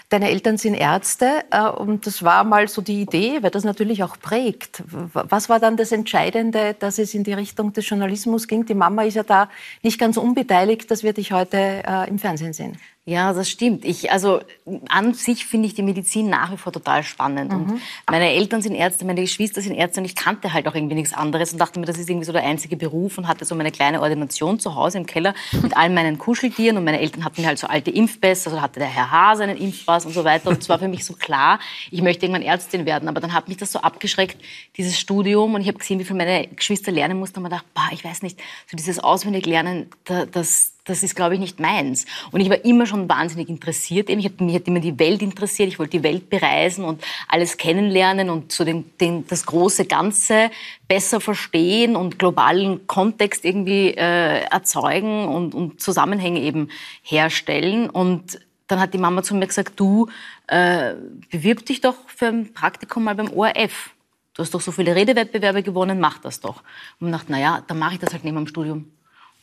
Deine 0.08 0.30
Eltern 0.30 0.58
sind 0.58 0.76
Ärzte 0.76 1.43
äh, 1.52 1.67
und 1.67 2.06
das 2.06 2.24
war 2.24 2.45
mal 2.45 2.69
so 2.69 2.82
die 2.82 3.02
Idee, 3.02 3.39
weil 3.41 3.50
das 3.50 3.65
natürlich 3.65 4.02
auch 4.04 4.17
prägt. 4.17 4.84
Was 5.13 5.50
war 5.50 5.60
dann 5.60 5.76
das 5.76 5.91
Entscheidende, 5.91 6.76
dass 6.80 6.97
es 6.97 7.13
in 7.13 7.26
die 7.26 7.34
Richtung 7.34 7.74
des 7.74 7.89
Journalismus 7.89 8.47
ging? 8.47 8.65
Die 8.65 8.74
Mama 8.74 9.04
ist 9.04 9.15
ja 9.15 9.24
da 9.24 9.50
nicht 9.84 10.00
ganz 10.00 10.15
unbeteiligt, 10.15 10.89
dass 10.89 11.04
wir 11.04 11.12
dich 11.12 11.34
heute 11.34 11.58
äh, 11.58 12.10
im 12.10 12.17
Fernsehen 12.17 12.54
sehen. 12.54 12.78
Ja, 13.03 13.33
das 13.33 13.49
stimmt. 13.49 13.83
Ich, 13.83 14.11
also 14.11 14.41
an 14.89 15.15
sich 15.15 15.47
finde 15.47 15.67
ich 15.67 15.73
die 15.73 15.81
Medizin 15.81 16.29
nach 16.29 16.51
wie 16.51 16.57
vor 16.57 16.71
total 16.71 17.01
spannend. 17.01 17.51
Mhm. 17.51 17.71
Und 17.71 17.81
meine 18.11 18.29
Eltern 18.29 18.61
sind 18.61 18.75
Ärzte, 18.75 19.05
meine 19.05 19.21
Geschwister 19.21 19.59
sind 19.59 19.73
Ärzte 19.73 20.01
und 20.01 20.05
ich 20.05 20.15
kannte 20.15 20.53
halt 20.53 20.67
auch 20.67 20.75
irgendwie 20.75 20.93
nichts 20.93 21.11
anderes 21.11 21.51
und 21.51 21.57
dachte 21.57 21.79
mir, 21.79 21.87
das 21.87 21.97
ist 21.97 22.07
irgendwie 22.07 22.27
so 22.27 22.31
der 22.31 22.43
einzige 22.43 22.77
Beruf 22.77 23.17
und 23.17 23.27
hatte 23.27 23.43
so 23.43 23.55
meine 23.55 23.71
kleine 23.71 24.01
Ordination 24.01 24.59
zu 24.59 24.75
Hause 24.75 24.99
im 24.99 25.07
Keller 25.07 25.33
mit 25.63 25.75
all 25.75 25.89
meinen 25.89 26.19
Kuscheltieren 26.19 26.77
und 26.77 26.83
meine 26.83 26.99
Eltern 26.99 27.25
hatten 27.25 27.43
halt 27.43 27.57
so 27.57 27.65
alte 27.65 27.89
Impfpässe, 27.89 28.51
also 28.51 28.61
hatte 28.61 28.79
der 28.79 28.87
Herr 28.87 29.09
H. 29.09 29.37
seinen 29.37 29.57
Impfpass 29.57 30.05
und 30.05 30.13
so 30.13 30.23
weiter. 30.23 30.49
Und 30.49 30.61
es 30.61 30.69
war 30.69 30.77
für 30.77 30.87
mich 30.87 31.03
so 31.03 31.13
klar, 31.15 31.59
ich 31.89 32.03
möchte 32.03 32.27
irgendwann 32.27 32.43
Ärztin 32.43 32.85
werden. 32.85 33.09
Aber 33.09 33.19
dann 33.19 33.33
hat 33.33 33.47
mich 33.47 33.57
das 33.57 33.71
so 33.71 33.79
abgeschreckt, 33.79 34.39
dieses 34.77 34.99
Studium 34.99 35.55
und 35.55 35.61
ich 35.61 35.67
habe 35.67 35.79
gesehen, 35.79 35.97
wie 35.97 36.05
viel 36.05 36.15
meine 36.15 36.47
Geschwister 36.49 36.91
lernen 36.91 37.17
mussten 37.17 37.37
und 37.37 37.43
mir 37.43 37.49
gedacht, 37.49 37.65
bah, 37.73 37.89
ich 37.91 38.03
weiß 38.03 38.21
nicht, 38.21 38.39
so 38.69 38.77
dieses 38.77 38.99
Auswendiglernen, 38.99 39.89
das, 40.05 40.73
das 40.85 41.03
ist, 41.03 41.15
glaube 41.15 41.35
ich, 41.35 41.39
nicht 41.39 41.59
meins. 41.59 42.05
Und 42.31 42.41
ich 42.41 42.49
war 42.49 42.65
immer 42.65 42.87
schon 42.87 43.07
wahnsinnig 43.07 43.49
interessiert. 43.49 44.09
Eben, 44.09 44.19
ich 44.19 44.25
hab, 44.25 44.41
mich 44.41 44.55
hat 44.55 44.67
immer 44.67 44.79
die 44.79 44.97
Welt 44.97 45.21
interessiert. 45.21 45.69
Ich 45.69 45.77
wollte 45.77 45.97
die 45.97 46.03
Welt 46.03 46.29
bereisen 46.29 46.85
und 46.85 47.03
alles 47.27 47.57
kennenlernen 47.57 48.31
und 48.31 48.51
so 48.51 48.63
den, 48.63 48.97
den, 48.97 49.27
das 49.27 49.45
große 49.45 49.85
Ganze 49.85 50.49
besser 50.87 51.21
verstehen 51.21 51.95
und 51.95 52.17
globalen 52.17 52.87
Kontext 52.87 53.45
irgendwie 53.45 53.89
äh, 53.89 54.41
erzeugen 54.45 55.25
und, 55.27 55.53
und 55.53 55.79
Zusammenhänge 55.79 56.39
eben 56.39 56.69
herstellen. 57.03 57.87
Und 57.87 58.39
dann 58.65 58.79
hat 58.79 58.95
die 58.95 58.97
Mama 58.97 59.21
zu 59.21 59.35
mir 59.35 59.45
gesagt, 59.45 59.79
du 59.79 60.09
äh, 60.47 60.95
bewirb 61.29 61.63
dich 61.65 61.81
doch 61.81 61.95
für 62.07 62.27
ein 62.27 62.53
Praktikum 62.53 63.03
mal 63.03 63.15
beim 63.15 63.31
ORF. 63.31 63.91
Du 64.33 64.41
hast 64.41 64.53
doch 64.53 64.61
so 64.61 64.71
viele 64.71 64.95
Redewettbewerbe 64.95 65.61
gewonnen, 65.61 65.99
mach 65.99 66.17
das 66.17 66.39
doch. 66.39 66.63
Und 66.99 67.07
ich 67.09 67.13
dachte, 67.13 67.27
na 67.29 67.39
ja, 67.39 67.63
dann 67.67 67.77
mache 67.77 67.95
ich 67.95 67.99
das 67.99 68.13
halt 68.13 68.23
neben 68.23 68.37
dem 68.37 68.47
Studium. 68.47 68.91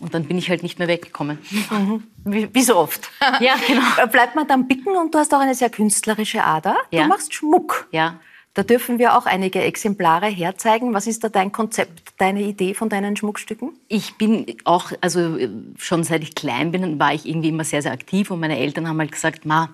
Und 0.01 0.15
dann 0.15 0.25
bin 0.25 0.39
ich 0.39 0.49
halt 0.49 0.63
nicht 0.63 0.79
mehr 0.79 0.89
weggekommen. 0.89 1.39
Mhm. 1.51 2.05
Wie, 2.25 2.49
wie, 2.53 2.63
so 2.63 2.77
oft. 2.77 3.11
Ja, 3.41 3.55
genau. 3.67 4.07
Bleibt 4.13 4.37
man 4.37 4.47
dann 4.47 4.69
bicken 4.69 4.97
und 4.97 5.15
du 5.15 5.19
hast 5.19 5.33
auch 5.35 5.41
eine 5.41 5.55
sehr 5.55 5.71
künstlerische 5.71 6.45
Ader. 6.45 6.77
Ja. 6.91 7.03
Du 7.03 7.09
machst 7.09 7.33
Schmuck. 7.33 7.89
Ja. 7.91 8.21
Da 8.55 8.65
dürfen 8.65 8.99
wir 8.99 9.17
auch 9.17 9.25
einige 9.27 9.63
Exemplare 9.63 10.27
herzeigen. 10.27 10.93
Was 10.93 11.07
ist 11.07 11.23
da 11.23 11.29
dein 11.29 11.53
Konzept, 11.53 12.13
deine 12.19 12.43
Idee 12.43 12.75
von 12.75 12.89
deinen 12.89 13.17
Schmuckstücken? 13.17 13.73
Ich 13.87 14.17
bin 14.17 14.47
auch, 14.65 14.93
also 15.01 15.39
schon 15.79 16.03
seit 16.03 16.23
ich 16.23 16.35
klein 16.35 16.73
bin, 16.73 16.99
war 16.99 17.15
ich 17.15 17.27
irgendwie 17.27 17.51
immer 17.51 17.65
sehr, 17.65 17.83
sehr 17.83 17.93
aktiv 17.93 18.31
und 18.31 18.41
meine 18.41 18.59
Eltern 18.59 18.89
haben 18.89 18.99
halt 18.99 19.13
gesagt, 19.13 19.47
ma, 19.47 19.71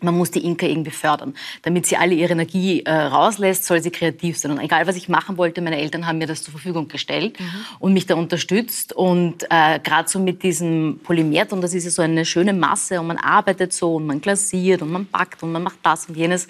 man 0.00 0.16
muss 0.16 0.30
die 0.30 0.44
Inka 0.44 0.66
irgendwie 0.66 0.90
fördern. 0.90 1.34
Damit 1.62 1.86
sie 1.86 1.96
alle 1.96 2.14
ihre 2.14 2.32
Energie 2.32 2.82
äh, 2.82 2.92
rauslässt, 2.92 3.64
soll 3.64 3.82
sie 3.82 3.90
kreativ 3.90 4.38
sein. 4.38 4.52
Und 4.52 4.60
egal, 4.60 4.86
was 4.86 4.96
ich 4.96 5.08
machen 5.08 5.36
wollte, 5.36 5.60
meine 5.60 5.78
Eltern 5.78 6.06
haben 6.06 6.18
mir 6.18 6.26
das 6.26 6.42
zur 6.42 6.52
Verfügung 6.52 6.88
gestellt 6.88 7.38
mhm. 7.38 7.64
und 7.78 7.92
mich 7.92 8.06
da 8.06 8.14
unterstützt. 8.14 8.92
Und 8.92 9.44
äh, 9.50 9.78
gerade 9.80 10.08
so 10.08 10.18
mit 10.18 10.42
diesem 10.42 11.00
Polymert, 11.02 11.52
und 11.52 11.60
das 11.62 11.74
ist 11.74 11.84
ja 11.84 11.90
so 11.90 12.02
eine 12.02 12.24
schöne 12.24 12.52
Masse, 12.52 13.00
und 13.00 13.06
man 13.06 13.18
arbeitet 13.18 13.72
so, 13.72 13.96
und 13.96 14.06
man 14.06 14.20
glasiert, 14.20 14.82
und 14.82 14.90
man 14.90 15.06
backt, 15.06 15.42
und 15.42 15.52
man 15.52 15.62
macht 15.62 15.78
das 15.82 16.06
und 16.06 16.16
jenes. 16.16 16.48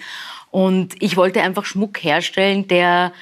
Und 0.51 0.95
ich 1.01 1.15
wollte 1.15 1.41
einfach 1.41 1.65
Schmuck 1.65 2.03
herstellen, 2.03 2.67
der 2.67 3.13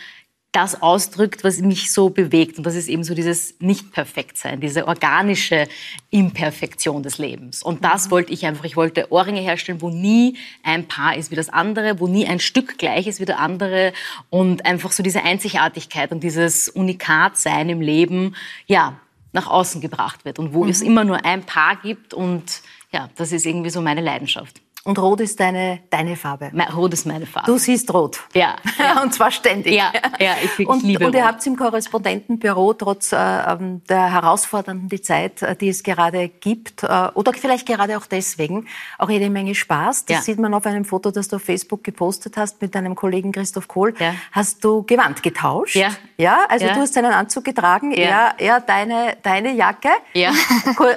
das 0.52 0.82
ausdrückt, 0.82 1.44
was 1.44 1.60
mich 1.60 1.92
so 1.92 2.10
bewegt. 2.10 2.58
Und 2.58 2.66
das 2.66 2.76
ist 2.76 2.88
eben 2.88 3.04
so 3.04 3.14
dieses 3.14 3.56
Nicht-Perfekt-Sein, 3.60 4.60
diese 4.60 4.88
organische 4.88 5.68
Imperfektion 6.10 7.04
des 7.04 7.18
Lebens. 7.18 7.62
Und 7.62 7.84
das 7.84 8.08
mhm. 8.08 8.12
wollte 8.12 8.34
ich 8.34 8.46
einfach. 8.46 8.64
Ich 8.64 8.76
wollte 8.76 9.12
Ohrringe 9.12 9.42
herstellen, 9.42 9.82
wo 9.82 9.90
nie 9.90 10.38
ein 10.64 10.88
Paar 10.88 11.16
ist 11.16 11.32
wie 11.32 11.36
das 11.36 11.50
andere, 11.50 12.00
wo 12.00 12.08
nie 12.08 12.26
ein 12.26 12.40
Stück 12.40 12.78
gleich 12.78 13.08
ist 13.08 13.20
wie 13.20 13.26
der 13.26 13.40
andere. 13.40 13.94
Und 14.30 14.66
einfach 14.66 14.92
so 14.92 15.04
diese 15.04 15.24
Einzigartigkeit 15.24 16.12
und 16.12 16.24
dieses 16.24 16.70
Unikat-Sein 16.70 17.70
im 17.70 17.82
Leben, 17.82 18.36
ja, 18.66 19.00
nach 19.34 19.48
außen 19.48 19.82
gebracht 19.82 20.26
wird. 20.26 20.40
Und 20.40 20.54
wo 20.54 20.64
mhm. 20.64 20.70
es 20.70 20.82
immer 20.82 21.04
nur 21.04 21.24
ein 21.26 21.44
Paar 21.44 21.76
gibt. 21.76 22.14
Und 22.14 22.62
ja, 22.92 23.10
das 23.16 23.32
ist 23.32 23.46
irgendwie 23.46 23.70
so 23.70 23.82
meine 23.82 24.02
Leidenschaft. 24.02 24.62
Und 24.88 25.00
rot 25.00 25.20
ist 25.20 25.38
deine, 25.42 25.80
deine 25.90 26.16
Farbe. 26.16 26.50
Rot 26.74 26.94
ist 26.94 27.06
meine 27.06 27.26
Farbe. 27.26 27.52
Du 27.52 27.58
siehst 27.58 27.94
rot. 27.94 28.22
Ja. 28.34 28.56
ja. 28.80 29.02
und 29.04 29.14
zwar 29.14 29.32
ständig. 29.32 29.74
Ja, 29.74 29.92
ja 30.18 30.36
ich, 30.42 30.58
ich 30.58 30.66
und, 30.66 30.82
liebe 30.82 31.06
Und 31.06 31.14
ihr 31.14 31.28
habt 31.28 31.46
im 31.46 31.58
Korrespondentenbüro 31.58 32.74
trotz 32.74 33.12
äh, 33.12 33.18
ähm, 33.18 33.82
der 33.90 34.10
herausfordernden 34.10 35.04
Zeit, 35.04 35.42
äh, 35.42 35.58
die 35.58 35.68
es 35.68 35.84
gerade 35.84 36.30
gibt, 36.30 36.84
äh, 36.84 37.10
oder 37.16 37.34
vielleicht 37.34 37.68
gerade 37.68 37.98
auch 37.98 38.06
deswegen, 38.06 38.66
auch 38.98 39.10
jede 39.10 39.30
Menge 39.30 39.56
Spaß. 39.56 40.06
Das 40.06 40.16
ja. 40.16 40.22
sieht 40.22 40.40
man 40.40 40.54
auf 40.54 40.66
einem 40.66 40.86
Foto, 40.86 41.12
das 41.12 41.28
du 41.28 41.36
auf 41.36 41.44
Facebook 41.44 41.84
gepostet 41.84 42.38
hast 42.38 42.62
mit 42.62 42.74
deinem 42.74 42.96
Kollegen 42.96 43.34
Christoph 43.34 43.68
Kohl. 43.68 43.94
Ja. 44.00 44.14
Hast 44.32 44.64
du 44.64 44.84
Gewand 44.84 45.22
getauscht? 45.22 45.76
Ja. 45.76 45.90
Ja, 46.18 46.46
also 46.48 46.66
du 46.66 46.76
hast 46.76 46.94
seinen 46.94 47.12
Anzug 47.12 47.44
getragen, 47.44 47.92
ja. 47.92 48.34
er, 48.38 48.40
er 48.40 48.62
deine, 48.62 49.18
deine 49.22 49.54
Jacke. 49.54 49.90
Ja. 50.14 50.32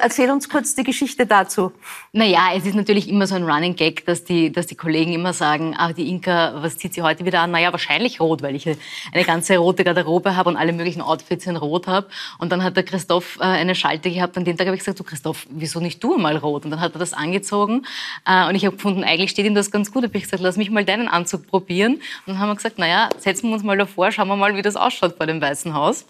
Erzähl 0.01 0.31
uns 0.31 0.49
kurz 0.49 0.77
die 0.77 0.85
Geschichte 0.85 1.27
dazu. 1.27 1.73
Naja, 2.13 2.51
es 2.55 2.65
ist 2.65 2.77
natürlich 2.77 3.09
immer 3.09 3.27
so 3.27 3.35
ein 3.35 3.43
Running 3.43 3.75
Gag, 3.81 4.05
dass 4.05 4.25
die, 4.25 4.53
dass 4.53 4.67
die 4.67 4.75
Kollegen 4.75 5.15
immer 5.15 5.33
sagen, 5.33 5.75
ah, 5.75 5.95
die 5.95 6.11
Inka, 6.11 6.63
was 6.63 6.77
zieht 6.77 6.93
sie 6.93 7.01
heute 7.01 7.25
wieder 7.25 7.41
an? 7.41 7.51
Naja, 7.51 7.73
wahrscheinlich 7.73 8.21
rot, 8.21 8.43
weil 8.43 8.55
ich 8.55 8.67
eine 8.67 9.25
ganze 9.25 9.57
rote 9.57 9.85
Garderobe 9.85 10.37
habe 10.37 10.51
und 10.51 10.59
alle 10.59 10.75
möglichen 10.75 11.01
Outfits 11.01 11.47
in 11.47 11.57
rot 11.57 11.87
habe. 11.87 12.09
Und 12.37 12.53
dann 12.53 12.63
hat 12.63 12.77
der 12.77 12.83
Christoph 12.83 13.39
äh, 13.41 13.45
eine 13.45 13.75
Schalte 13.75 14.11
gehabt 14.11 14.37
und 14.37 14.45
den 14.47 14.59
Tag 14.59 14.67
habe 14.67 14.77
ich 14.77 14.81
gesagt, 14.81 15.01
du 15.01 15.05
Christoph, 15.05 15.47
wieso 15.49 15.81
nicht 15.81 16.05
du 16.05 16.19
mal 16.19 16.37
rot? 16.37 16.67
Und 16.67 16.73
dann 16.73 16.81
hat 16.83 16.93
er 16.95 16.99
das 16.99 17.15
angezogen 17.15 17.87
äh, 18.27 18.47
und 18.47 18.55
ich 18.55 18.67
habe 18.67 18.77
gefunden, 18.77 19.03
eigentlich 19.03 19.31
steht 19.31 19.47
ihm 19.47 19.55
das 19.55 19.71
ganz 19.71 19.91
gut. 19.91 20.03
Da 20.05 20.09
habe 20.09 20.19
ich 20.19 20.25
gesagt, 20.25 20.43
lass 20.43 20.59
mich 20.59 20.71
mal 20.71 20.85
deinen 20.85 21.09
Anzug 21.09 21.47
probieren. 21.47 21.95
Und 21.95 22.03
dann 22.27 22.39
haben 22.39 22.51
wir 22.51 22.57
gesagt, 22.57 22.79
naja, 22.79 23.09
setzen 23.17 23.49
wir 23.49 23.55
uns 23.55 23.63
mal 23.63 23.79
davor, 23.79 24.13
schauen 24.13 24.29
wir 24.29 24.37
mal, 24.37 24.55
wie 24.57 24.63
das 24.63 24.77
ausschaut 24.77 25.17
vor 25.17 25.25
dem 25.25 25.41
Weißen 25.41 25.73
Haus. 25.73 26.05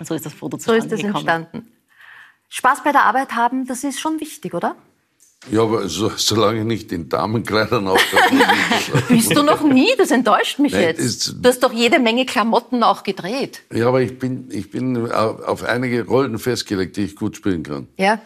Und 0.00 0.06
so 0.08 0.14
ist 0.14 0.26
das 0.26 0.34
Foto 0.34 0.56
zustande 0.56 0.80
So 0.80 0.86
ist 0.86 0.92
das 0.92 1.00
gekommen. 1.00 1.28
entstanden. 1.28 1.72
Spaß 2.48 2.82
bei 2.82 2.90
der 2.90 3.04
Arbeit 3.04 3.36
haben, 3.36 3.66
das 3.68 3.84
ist 3.84 4.00
schon 4.00 4.18
wichtig, 4.18 4.52
oder? 4.52 4.74
Ja, 5.50 5.62
aber 5.62 5.88
so, 5.88 6.10
solange 6.16 6.60
ich 6.60 6.66
nicht 6.66 6.92
in 6.92 7.08
Damenkleidern 7.08 7.86
auftauche. 7.86 8.34
Bist 9.08 9.34
du 9.34 9.42
noch 9.42 9.62
nie? 9.62 9.88
Das 9.96 10.10
enttäuscht 10.10 10.58
mich 10.58 10.72
Nein, 10.72 10.82
jetzt. 10.82 11.36
Du 11.40 11.48
hast 11.48 11.62
doch 11.62 11.72
jede 11.72 12.00
Menge 12.00 12.26
Klamotten 12.26 12.82
auch 12.82 13.02
gedreht. 13.02 13.62
Ja, 13.72 13.88
aber 13.88 14.02
ich 14.02 14.18
bin, 14.18 14.48
ich 14.50 14.70
bin 14.70 15.10
auf 15.10 15.62
einige 15.62 16.06
Rollen 16.06 16.38
festgelegt, 16.38 16.96
die 16.96 17.04
ich 17.04 17.16
gut 17.16 17.36
spielen 17.36 17.62
kann. 17.62 17.86
Ja. 17.96 18.20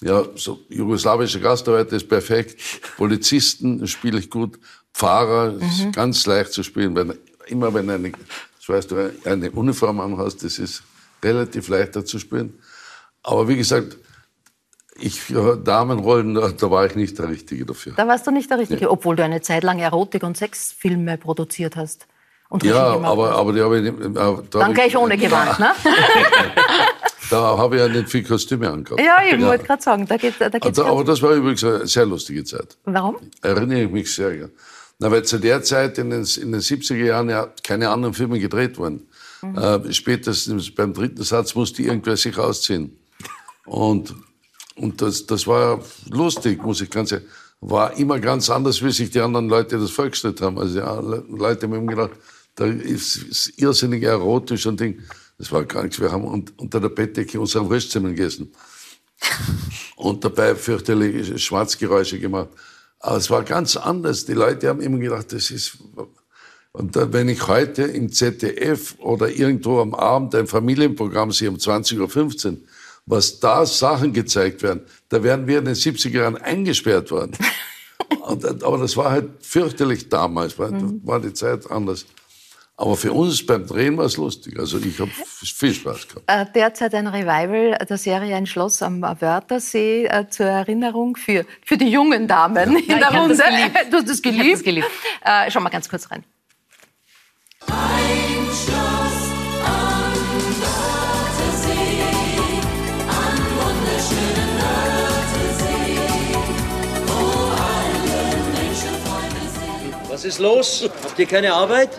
Ja, 0.00 0.24
so 0.36 0.60
jugoslawische 0.68 1.40
Gastarbeiter 1.40 1.96
ist 1.96 2.08
perfekt. 2.08 2.60
Polizisten 2.96 3.86
spiele 3.88 4.20
ich 4.20 4.30
gut. 4.30 4.60
Fahrer 4.92 5.52
mhm. 5.52 5.62
ist 5.62 5.92
ganz 5.92 6.24
leicht 6.26 6.52
zu 6.52 6.62
spielen. 6.62 6.94
Weil 6.94 7.18
immer 7.46 7.72
wenn 7.74 7.90
eine, 7.90 8.12
das 8.12 8.68
weißt 8.68 8.90
du, 8.90 9.12
eine 9.24 9.50
Uniform 9.50 10.00
anhast, 10.00 10.44
das 10.44 10.58
ist 10.58 10.82
relativ 11.24 11.68
leichter 11.68 12.04
zu 12.04 12.18
spielen. 12.18 12.54
Aber 13.22 13.48
wie 13.48 13.56
gesagt, 13.56 13.96
ich 15.00 15.32
Damenrollen, 15.64 16.34
da 16.34 16.70
war 16.70 16.86
ich 16.86 16.94
nicht 16.94 17.18
der 17.18 17.28
Richtige 17.28 17.64
dafür. 17.64 17.92
Da 17.96 18.06
warst 18.06 18.26
du 18.26 18.30
nicht 18.30 18.50
der 18.50 18.58
Richtige, 18.58 18.82
nee. 18.82 18.86
obwohl 18.86 19.16
du 19.16 19.24
eine 19.24 19.40
Zeit 19.40 19.62
lang 19.62 19.78
Erotik- 19.78 20.24
und 20.24 20.36
Sexfilme 20.36 21.18
produziert 21.18 21.76
hast. 21.76 22.06
Und 22.48 22.64
ja, 22.64 22.98
aber, 23.00 23.32
aber 23.32 23.52
die 23.52 23.60
habe 23.60 23.78
ich 23.78 23.92
nicht. 23.92 24.16
Da 24.16 24.42
Dann 24.50 24.72
gleich 24.72 24.96
ohne 24.96 25.18
Gewand, 25.18 25.58
ne? 25.58 25.72
da 27.30 27.58
habe 27.58 27.76
ich 27.76 27.82
ja 27.82 27.88
nicht 27.88 28.08
viel 28.08 28.24
Kostüme 28.24 28.70
angehabt. 28.70 29.00
Ja, 29.02 29.18
ich 29.22 29.38
ja. 29.38 29.46
wollte 29.46 29.64
gerade 29.64 29.82
sagen, 29.82 30.06
da 30.06 30.16
geht 30.16 30.34
da 30.40 30.48
geht's 30.48 30.66
also, 30.66 30.86
Aber 30.86 31.04
das 31.04 31.20
war 31.20 31.32
übrigens 31.32 31.62
eine 31.62 31.86
sehr 31.86 32.06
lustige 32.06 32.44
Zeit. 32.44 32.78
Warum? 32.84 33.16
Erinnere 33.42 33.82
ich 33.82 33.90
mich 33.90 34.14
sehr 34.14 34.34
gerne. 34.34 34.50
Na, 34.98 35.10
weil 35.10 35.24
zu 35.24 35.38
der 35.38 35.62
Zeit 35.62 35.98
in 35.98 36.10
den, 36.10 36.26
in 36.40 36.52
den 36.52 36.60
70er 36.60 37.04
Jahren 37.04 37.28
ja 37.28 37.48
keine 37.62 37.90
anderen 37.90 38.14
Filme 38.14 38.40
gedreht 38.40 38.78
wurden. 38.78 39.06
Mhm. 39.42 39.58
Äh, 39.58 39.92
spätestens 39.92 40.74
beim 40.74 40.94
dritten 40.94 41.22
Satz 41.22 41.54
musste 41.54 41.82
irgendwer 41.82 42.16
sich 42.16 42.36
ausziehen. 42.38 42.98
Und, 43.66 44.14
und 44.78 45.02
das, 45.02 45.26
das 45.26 45.46
war 45.46 45.82
lustig, 46.10 46.62
muss 46.62 46.80
ich 46.80 46.90
ganz 46.90 47.10
sagen. 47.10 47.24
War 47.60 47.96
immer 47.96 48.20
ganz 48.20 48.50
anders, 48.50 48.82
wie 48.84 48.92
sich 48.92 49.10
die 49.10 49.20
anderen 49.20 49.48
Leute 49.48 49.78
das 49.78 49.90
vorgestellt 49.90 50.40
haben. 50.40 50.58
Also 50.58 50.78
ja, 50.78 50.98
Leute 51.00 51.66
haben 51.66 51.74
immer 51.74 51.92
gedacht, 51.92 52.12
da 52.54 52.66
ist, 52.66 53.16
ist 53.16 53.52
irrsinnig 53.56 54.04
erotisch 54.04 54.66
und 54.66 54.78
Ding. 54.78 55.02
Das 55.38 55.50
war 55.50 55.64
gar 55.64 55.82
nichts. 55.82 56.00
Wir 56.00 56.10
haben 56.10 56.24
unter 56.56 56.80
der 56.80 56.88
Bettdecke 56.88 57.40
unsere 57.40 57.68
Wurstsemmeln 57.68 58.14
gegessen. 58.14 58.52
und 59.96 60.24
dabei 60.24 60.54
fürchterliche 60.54 61.38
Schwarzgeräusche 61.38 62.18
gemacht. 62.18 62.48
Aber 63.00 63.16
es 63.16 63.30
war 63.30 63.42
ganz 63.42 63.76
anders. 63.76 64.24
Die 64.24 64.34
Leute 64.34 64.68
haben 64.68 64.80
immer 64.80 64.98
gedacht, 64.98 65.32
das 65.32 65.50
ist. 65.50 65.78
Und 66.72 66.94
da, 66.94 67.12
wenn 67.12 67.28
ich 67.28 67.46
heute 67.48 67.82
im 67.82 68.12
ZDF 68.12 68.96
oder 68.98 69.30
irgendwo 69.30 69.80
am 69.80 69.94
Abend 69.94 70.34
ein 70.34 70.46
Familienprogramm 70.46 71.32
sehe 71.32 71.50
um 71.50 71.56
20.15 71.56 72.46
Uhr, 72.50 72.58
was 73.08 73.40
da 73.40 73.64
Sachen 73.64 74.12
gezeigt 74.12 74.62
werden, 74.62 74.82
da 75.08 75.22
wären 75.22 75.46
wir 75.46 75.58
in 75.58 75.64
den 75.64 75.74
70er 75.74 76.20
Jahren 76.20 76.36
eingesperrt 76.36 77.10
worden. 77.10 77.32
Und, 78.20 78.62
aber 78.62 78.78
das 78.78 78.96
war 78.96 79.10
halt 79.10 79.30
fürchterlich 79.40 80.08
damals, 80.08 80.58
war, 80.58 80.70
mhm. 80.70 81.00
war 81.04 81.20
die 81.20 81.32
Zeit 81.32 81.70
anders. 81.70 82.06
Aber 82.76 82.96
für 82.96 83.12
uns 83.12 83.44
beim 83.44 83.66
Drehen 83.66 83.96
war 83.96 84.04
es 84.04 84.16
lustig. 84.16 84.56
Also 84.56 84.78
ich 84.78 85.00
habe 85.00 85.10
viel 85.42 85.74
Spaß 85.74 86.06
gehabt. 86.06 86.24
Äh, 86.28 86.46
derzeit 86.54 86.94
ein 86.94 87.08
Revival 87.08 87.76
der 87.88 87.98
Serie 87.98 88.36
Ein 88.36 88.46
Schloss 88.46 88.82
am 88.82 89.02
Wörthersee 89.02 90.04
äh, 90.04 90.28
zur 90.28 90.46
Erinnerung 90.46 91.16
für, 91.16 91.44
für 91.64 91.76
die 91.76 91.88
jungen 91.88 92.28
Damen 92.28 92.72
ja. 92.72 92.78
in 92.78 93.00
ja, 93.00 93.10
der 93.10 93.20
Runde. 93.20 93.36
Du 93.90 93.96
hast 93.96 94.08
das 94.08 94.22
geliebt. 94.22 94.54
Das 94.54 94.62
geliebt. 94.62 94.86
Äh, 95.24 95.50
schau 95.50 95.60
mal 95.60 95.70
ganz 95.70 95.88
kurz 95.88 96.08
rein. 96.10 96.22
Ein 97.66 98.46
Schloss 98.46 98.77
Was 110.18 110.24
ist 110.24 110.40
los? 110.40 110.90
Habt 111.04 111.16
ihr 111.16 111.26
keine 111.26 111.52
Arbeit? 111.52 111.90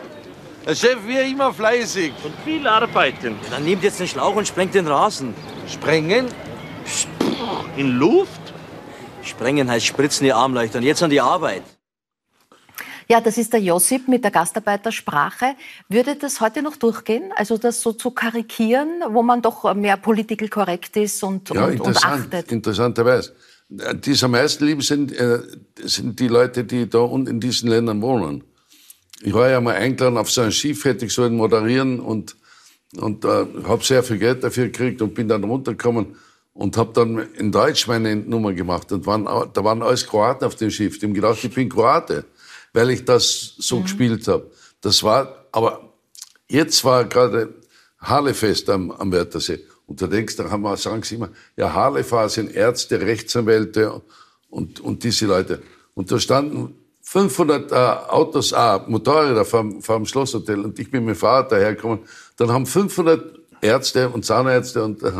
Der 0.67 0.75
Chef, 0.75 0.97
wir 1.07 1.23
immer 1.23 1.53
fleißig. 1.53 2.11
Und 2.21 2.33
viel 2.43 2.67
arbeiten. 2.67 3.37
Ja, 3.43 3.51
dann 3.51 3.63
nehmt 3.63 3.81
jetzt 3.81 3.97
den 4.01 4.09
Schlauch 4.09 4.35
und 4.35 4.45
sprengt 4.45 4.73
den 4.75 4.87
Rasen. 4.87 5.33
Sprengen? 5.69 6.27
In 7.77 7.91
Luft? 7.97 8.41
Sprengen 9.23 9.71
heißt 9.71 9.85
spritzen 9.85 10.25
die 10.25 10.33
Armleuchter. 10.33 10.79
Und 10.79 10.83
jetzt 10.83 11.01
an 11.01 11.09
die 11.09 11.21
Arbeit. 11.21 11.63
Ja, 13.07 13.21
das 13.21 13.37
ist 13.37 13.53
der 13.53 13.61
Josip 13.61 14.09
mit 14.09 14.21
der 14.25 14.31
Gastarbeitersprache. 14.31 15.55
Würde 15.87 16.17
das 16.17 16.41
heute 16.41 16.61
noch 16.61 16.75
durchgehen? 16.75 17.31
Also 17.37 17.57
das 17.57 17.79
so 17.79 17.93
zu 17.93 18.11
karikieren, 18.11 19.01
wo 19.07 19.23
man 19.23 19.41
doch 19.41 19.73
mehr 19.75 19.95
political 19.95 20.49
korrekt 20.49 20.97
ist 20.97 21.23
und, 21.23 21.51
ja, 21.51 21.67
und, 21.67 21.71
interessant, 21.71 22.25
und 22.25 22.33
achtet? 22.35 22.51
interessanterweise. 22.51 23.33
Die 23.71 24.11
es 24.11 24.23
am 24.23 24.31
meisten 24.31 24.65
lieben 24.65 24.81
sind, 24.81 25.11
äh, 25.11 25.41
sind 25.83 26.19
die 26.19 26.27
Leute, 26.27 26.63
die 26.63 26.89
da 26.89 26.99
unten 26.99 27.27
in 27.27 27.39
diesen 27.39 27.69
Ländern 27.69 28.01
wohnen. 28.01 28.43
Ich 29.21 29.33
war 29.33 29.49
ja 29.49 29.61
mal 29.61 29.75
eingeladen 29.75 30.17
auf 30.17 30.31
so 30.31 30.41
ein 30.41 30.51
Schiff, 30.51 30.85
hätte 30.85 31.05
ich 31.05 31.13
sollen 31.13 31.35
moderieren 31.35 31.99
und, 31.99 32.35
und 32.97 33.25
äh, 33.25 33.45
habe 33.65 33.83
sehr 33.83 34.01
viel 34.01 34.17
Geld 34.17 34.43
dafür 34.43 34.65
gekriegt 34.65 35.03
und 35.03 35.13
bin 35.13 35.27
dann 35.27 35.43
runtergekommen 35.43 36.15
und 36.53 36.77
habe 36.77 36.93
dann 36.93 37.31
in 37.35 37.51
Deutsch 37.51 37.87
meine 37.87 38.15
Nummer 38.15 38.53
gemacht. 38.53 38.91
Und 38.91 39.05
waren, 39.05 39.25
da 39.25 39.63
waren 39.63 39.83
alles 39.83 40.07
Kroaten 40.07 40.45
auf 40.45 40.55
dem 40.55 40.71
Schiff. 40.71 40.97
Die 40.97 41.05
haben 41.05 41.13
gedacht, 41.13 41.43
ich 41.43 41.53
bin 41.53 41.69
Kroate, 41.69 42.25
weil 42.73 42.89
ich 42.89 43.05
das 43.05 43.53
so 43.59 43.77
mhm. 43.77 43.83
gespielt 43.83 44.27
habe. 44.27 44.49
Das 44.81 45.03
war, 45.03 45.45
aber 45.51 45.93
jetzt 46.47 46.83
war 46.83 47.05
gerade 47.05 47.53
Harlefest 47.99 48.67
am, 48.69 48.89
am 48.91 49.11
Wörthersee. 49.11 49.59
Und 49.89 50.03
da 50.03 50.07
denkst 50.07 50.35
du, 50.35 50.43
da 50.43 50.51
haben 50.51 50.61
wir, 50.61 50.77
sagen 50.77 51.01
sie 51.01 51.15
immer, 51.15 51.29
ja, 51.57 51.73
Harlefahrer 51.73 52.29
sind 52.29 52.55
Ärzte, 52.55 53.01
Rechtsanwälte 53.01 54.01
und, 54.51 54.79
und 54.79 55.03
diese 55.03 55.25
Leute. 55.25 55.63
Und 55.95 56.11
da 56.11 56.19
standen 56.19 56.75
500 57.01 57.71
äh, 57.71 57.75
Autos, 57.75 58.53
ah, 58.53 58.85
Motorräder 58.87 59.45
vom, 59.45 59.81
vom 59.81 60.05
Schlosshotel 60.05 60.63
und 60.63 60.77
ich 60.77 60.91
bin 60.91 61.05
mit 61.05 61.15
dem 61.15 61.19
Fahrrad 61.19 61.51
dahergekommen. 61.51 62.01
Dann 62.37 62.51
haben 62.51 62.67
500 62.67 63.39
Ärzte 63.61 64.09
und 64.09 64.23
Zahnärzte 64.23 64.83
und 64.83 65.01
äh, 65.01 65.11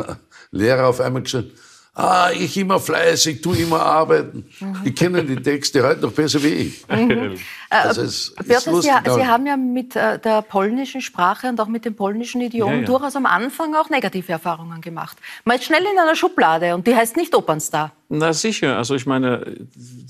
Lehrer 0.52 0.86
auf 0.86 1.02
einmal 1.02 1.24
geschrieben, 1.24 1.52
ah, 1.94 2.30
ich 2.34 2.58
immer 2.58 2.80
fleißig, 2.80 3.42
du 3.42 3.54
immer 3.54 3.82
arbeiten. 3.82 4.46
Mhm. 4.60 4.84
Die 4.86 4.94
kennen 4.94 5.28
die 5.28 5.36
Texte 5.36 5.84
heute 5.84 6.02
noch 6.02 6.12
besser 6.12 6.42
wie 6.44 6.48
ich. 6.48 6.88
Mhm. 6.88 7.36
Also 7.70 8.02
es, 8.02 8.34
Bertha, 8.46 8.82
Sie, 8.82 8.82
Sie, 8.82 9.28
haben 9.28 9.46
ja 9.46 9.56
mit 9.58 9.96
äh, 9.96 10.18
der 10.20 10.42
polnischen 10.42 11.02
Sprache 11.02 11.48
und 11.48 11.60
auch 11.60 11.68
mit 11.68 11.86
dem 11.86 11.96
polnischen 11.96 12.42
Idiom 12.42 12.72
ja, 12.72 12.78
ja. 12.80 12.86
durchaus 12.86 13.16
am 13.16 13.26
Anfang 13.26 13.76
auch 13.76 13.90
negative 13.90 14.32
Erfahrungen 14.32 14.82
gemacht. 14.82 15.18
Man 15.46 15.58
ist 15.58 15.66
schnell 15.66 15.84
in 15.84 16.00
einer 16.00 16.16
Schublade 16.16 16.74
und 16.74 16.88
die 16.88 16.96
heißt 16.96 17.16
nicht 17.16 17.36
Opernstar. 17.36 17.92
Na 18.10 18.34
sicher, 18.34 18.76
also 18.76 18.96
ich 18.96 19.06
meine, 19.06 19.56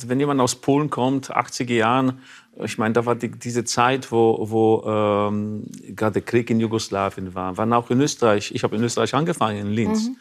wenn 0.06 0.20
jemand 0.20 0.40
aus 0.40 0.56
Polen 0.56 0.90
kommt, 0.90 1.36
80er 1.36 1.74
Jahren, 1.74 2.22
ich 2.64 2.78
meine, 2.78 2.94
da 2.94 3.06
war 3.06 3.16
die, 3.16 3.30
diese 3.30 3.64
Zeit, 3.66 4.12
wo, 4.12 4.38
wo 4.50 4.84
ähm, 4.86 5.64
gerade 5.96 6.14
der 6.14 6.22
Krieg 6.22 6.50
in 6.50 6.60
Jugoslawien 6.60 7.36
war, 7.36 7.58
waren 7.58 7.74
auch 7.74 7.90
in 7.90 8.00
Österreich. 8.02 8.52
Ich 8.54 8.64
habe 8.64 8.76
in 8.76 8.84
Österreich 8.84 9.14
angefangen, 9.14 9.58
in 9.58 9.72
Linz. 9.72 10.10
Mhm. 10.10 10.18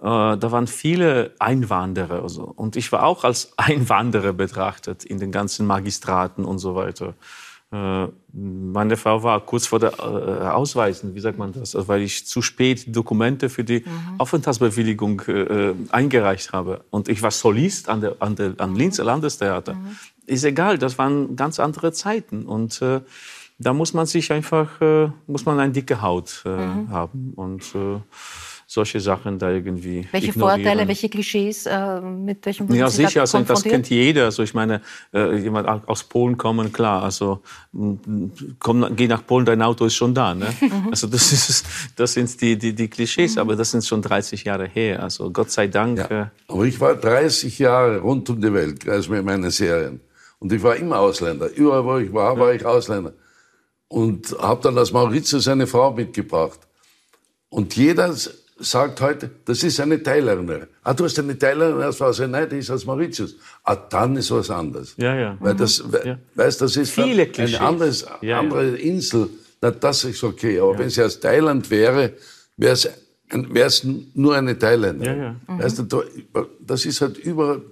Äh, 0.00 0.38
da 0.38 0.52
waren 0.52 0.66
viele 0.66 1.34
Einwanderer. 1.38 2.22
Also. 2.22 2.44
Und 2.44 2.76
ich 2.76 2.90
war 2.92 3.04
auch 3.04 3.24
als 3.24 3.52
Einwanderer 3.56 4.32
betrachtet 4.32 5.04
in 5.04 5.18
den 5.18 5.30
ganzen 5.30 5.66
Magistraten 5.66 6.44
und 6.44 6.58
so 6.58 6.74
weiter. 6.74 7.14
Äh, 7.72 8.08
meine 8.32 8.96
Frau 8.96 9.22
war 9.22 9.40
kurz 9.40 9.66
vor 9.66 9.78
der 9.78 9.92
äh, 9.92 10.48
Ausweisen, 10.48 11.14
wie 11.14 11.20
sagt 11.20 11.38
man 11.38 11.52
das, 11.52 11.76
also 11.76 11.86
weil 11.86 12.02
ich 12.02 12.26
zu 12.26 12.42
spät 12.42 12.84
Dokumente 12.88 13.48
für 13.48 13.62
die 13.62 13.80
mhm. 13.80 14.18
Aufenthaltsbewilligung 14.18 15.20
äh, 15.28 15.74
eingereicht 15.90 16.52
habe. 16.52 16.84
Und 16.90 17.08
ich 17.08 17.22
war 17.22 17.30
Solist 17.30 17.88
an 17.88 18.00
der, 18.00 18.16
an 18.18 18.34
der, 18.34 18.54
am 18.58 18.74
Linzer 18.74 19.04
Landestheater. 19.04 19.74
Mhm. 19.74 19.96
Ist 20.26 20.44
egal, 20.44 20.78
das 20.78 20.98
waren 20.98 21.36
ganz 21.36 21.60
andere 21.60 21.92
Zeiten. 21.92 22.44
Und 22.46 22.82
äh, 22.82 23.02
da 23.58 23.72
muss 23.72 23.94
man 23.94 24.06
sich 24.06 24.32
einfach, 24.32 24.80
äh, 24.80 25.10
muss 25.28 25.44
man 25.44 25.60
eine 25.60 25.72
dicke 25.72 26.02
Haut 26.02 26.42
mhm. 26.44 26.90
haben. 26.90 27.34
Und 27.36 27.72
solche 28.72 29.00
Sachen 29.00 29.36
da 29.36 29.50
irgendwie. 29.50 30.06
Welche 30.12 30.28
ignorieren. 30.28 30.62
Vorteile, 30.62 30.86
welche 30.86 31.08
Klischees, 31.08 31.66
äh, 31.66 32.00
mit 32.00 32.46
welchen 32.46 32.72
Ja, 32.72 32.88
sicher, 32.88 33.22
also 33.22 33.40
das 33.40 33.64
kennt 33.64 33.90
jeder. 33.90 34.26
Also 34.26 34.44
ich 34.44 34.54
meine, 34.54 34.80
äh, 35.12 35.38
jemand 35.38 35.66
aus 35.88 36.04
Polen 36.04 36.38
kommen, 36.38 36.72
klar. 36.72 37.02
Also 37.02 37.40
komm, 38.60 38.94
geh 38.94 39.08
nach 39.08 39.26
Polen, 39.26 39.44
dein 39.44 39.60
Auto 39.60 39.86
ist 39.86 39.96
schon 39.96 40.14
da. 40.14 40.34
Ne? 40.34 40.46
Mhm. 40.60 40.88
also 40.90 41.06
das, 41.08 41.32
ist, 41.32 41.66
das 41.96 42.12
sind 42.12 42.40
die, 42.40 42.56
die, 42.56 42.74
die 42.74 42.88
Klischees, 42.88 43.34
mhm. 43.34 43.40
aber 43.40 43.56
das 43.56 43.72
sind 43.72 43.84
schon 43.84 44.02
30 44.02 44.44
Jahre 44.44 44.66
her. 44.68 45.02
Also 45.02 45.30
Gott 45.30 45.50
sei 45.50 45.66
Dank. 45.66 45.98
Ja. 45.98 46.22
Äh, 46.22 46.26
aber 46.46 46.64
ich 46.64 46.78
war 46.80 46.94
30 46.94 47.58
Jahre 47.58 47.98
rund 47.98 48.28
um 48.30 48.40
die 48.40 48.52
Welt, 48.52 48.88
also 48.88 49.10
mit 49.10 49.24
meinen 49.24 49.50
Serien. 49.50 50.00
Und 50.38 50.52
ich 50.52 50.62
war 50.62 50.76
immer 50.76 51.00
Ausländer. 51.00 51.48
Überall, 51.48 51.84
wo 51.84 51.96
ich 51.96 52.12
war, 52.12 52.38
war 52.38 52.54
ich 52.54 52.64
Ausländer. 52.64 53.14
Und 53.88 54.36
habe 54.38 54.62
dann 54.62 54.78
als 54.78 54.92
Maurizio 54.92 55.40
seine 55.40 55.66
Frau 55.66 55.90
mitgebracht. 55.92 56.60
Und 57.48 57.74
jeder 57.74 58.14
sagt 58.60 59.00
heute, 59.00 59.30
das 59.44 59.62
ist 59.62 59.80
eine 59.80 60.02
Thailänderin. 60.02 60.66
Ah, 60.82 60.94
du 60.94 61.04
hast 61.04 61.18
eine 61.18 61.38
Thailänderin 61.38 61.84
aus 61.84 62.00
was? 62.00 62.18
Nein, 62.20 62.48
die 62.48 62.58
ist 62.58 62.70
aus 62.70 62.84
Mauritius. 62.84 63.34
Ah, 63.64 63.76
dann 63.76 64.16
ist 64.16 64.30
was 64.30 64.50
anderes. 64.50 64.94
Ja, 64.96 65.14
ja. 65.14 65.36
Weil 65.40 65.54
das, 65.54 65.82
mhm. 65.82 65.96
ja. 66.04 66.18
weißt, 66.34 66.60
das 66.60 66.76
ist 66.76 66.90
Viele 66.90 67.30
eine 67.36 67.60
anderes, 67.60 68.06
ja, 68.20 68.38
andere 68.38 68.76
Insel. 68.76 69.28
Na, 69.60 69.70
das 69.70 70.04
ist 70.04 70.22
okay. 70.22 70.60
Aber 70.60 70.78
wenn 70.78 70.90
sie 70.90 71.02
aus 71.02 71.18
Thailand 71.18 71.70
wäre, 71.70 72.14
wäre 72.56 72.72
es 72.72 72.88
wäre 73.32 73.66
es 73.66 73.86
nur 74.14 74.36
eine 74.36 74.58
Thailänderin. 74.58 75.18
Ja, 75.18 75.24
ja. 75.24 75.36
Mhm. 75.46 75.62
Weißt 75.62 75.78
du, 75.78 76.04
das 76.60 76.84
ist 76.84 77.00
halt 77.00 77.18
überall, 77.18 77.62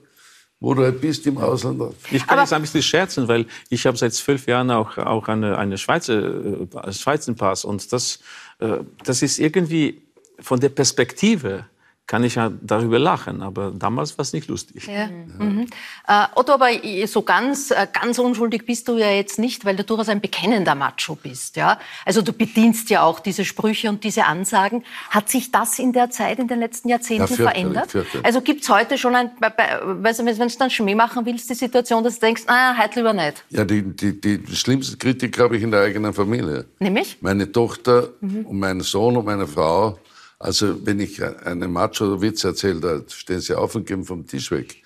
wo 0.60 0.74
du 0.74 0.82
halt 0.82 1.00
bist 1.00 1.26
im 1.26 1.38
Ausland. 1.38 1.80
Ich 2.10 2.26
kann 2.26 2.38
jetzt 2.38 2.52
ein 2.52 2.62
bisschen 2.62 2.82
scherzen, 2.82 3.28
weil 3.28 3.46
ich 3.68 3.86
habe 3.86 3.96
seit 3.96 4.14
zwölf 4.14 4.46
Jahren 4.46 4.70
auch, 4.70 4.98
auch 4.98 5.28
eine, 5.28 5.56
eine 5.58 5.78
Schweizer, 5.78 6.66
äh, 6.84 6.92
Schweizer 6.92 7.34
Pass 7.34 7.64
und 7.64 7.92
das, 7.92 8.20
äh, 8.58 8.78
das 9.04 9.22
ist 9.22 9.38
irgendwie 9.38 10.07
von 10.40 10.60
der 10.60 10.68
Perspektive 10.70 11.66
kann 12.08 12.24
ich 12.24 12.36
ja 12.36 12.50
darüber 12.62 12.98
lachen. 12.98 13.42
Aber 13.42 13.70
damals 13.70 14.16
war 14.16 14.22
es 14.22 14.32
nicht 14.32 14.48
lustig. 14.48 14.86
Ja. 14.86 15.08
Mhm. 15.08 15.66
Äh, 16.08 16.24
Otto, 16.34 16.54
aber 16.54 16.70
so 17.06 17.22
ganz, 17.22 17.70
äh, 17.70 17.86
ganz 17.92 18.18
unschuldig 18.18 18.64
bist 18.64 18.88
du 18.88 18.96
ja 18.96 19.10
jetzt 19.10 19.38
nicht, 19.38 19.66
weil 19.66 19.76
du 19.76 19.84
durchaus 19.84 20.08
ein 20.08 20.22
bekennender 20.22 20.74
Macho 20.74 21.16
bist. 21.16 21.56
Ja? 21.56 21.78
Also 22.06 22.22
du 22.22 22.32
bedienst 22.32 22.88
ja 22.88 23.02
auch 23.02 23.20
diese 23.20 23.44
Sprüche 23.44 23.90
und 23.90 24.04
diese 24.04 24.24
Ansagen. 24.24 24.84
Hat 25.10 25.28
sich 25.28 25.52
das 25.52 25.78
in 25.78 25.92
der 25.92 26.08
Zeit, 26.08 26.38
in 26.38 26.48
den 26.48 26.60
letzten 26.60 26.88
Jahrzehnten 26.88 27.20
Ja, 27.20 27.26
fürchterlich, 27.26 27.52
verändert? 27.52 27.90
fürchterlich. 27.90 28.24
Also 28.24 28.40
gibt 28.40 28.62
es 28.62 28.70
heute 28.70 28.96
schon 28.96 29.14
ein, 29.14 29.30
weißt 29.38 30.20
du, 30.20 30.24
wenn 30.24 30.48
du 30.48 30.58
dann 30.58 30.70
Schmäh 30.70 30.94
machen 30.94 31.26
willst, 31.26 31.50
die 31.50 31.54
Situation, 31.54 32.02
dass 32.02 32.14
du 32.14 32.20
denkst, 32.20 32.44
ah, 32.46 32.74
heute 32.82 33.00
lieber 33.00 33.12
nicht. 33.12 33.44
Ja, 33.50 33.66
die, 33.66 33.82
die, 33.82 34.18
die 34.18 34.56
schlimmste 34.56 34.96
Kritik 34.96 35.38
habe 35.38 35.58
ich 35.58 35.62
in 35.62 35.70
der 35.70 35.82
eigenen 35.82 36.14
Familie. 36.14 36.64
Nämlich? 36.78 37.18
Meine 37.20 37.52
Tochter 37.52 38.08
und 38.22 38.58
mein 38.58 38.80
Sohn 38.80 39.14
und 39.18 39.26
meine 39.26 39.46
Frau. 39.46 39.98
Also 40.38 40.86
wenn 40.86 41.00
ich 41.00 41.22
einen 41.22 41.72
Macho 41.72 42.06
oder 42.06 42.20
Witz 42.20 42.44
erzähle, 42.44 42.80
da 42.80 43.00
stehen 43.08 43.40
sie 43.40 43.54
auf 43.56 43.74
und 43.74 43.86
gehen 43.86 44.04
vom 44.04 44.26
Tisch 44.26 44.50
weg. 44.50 44.82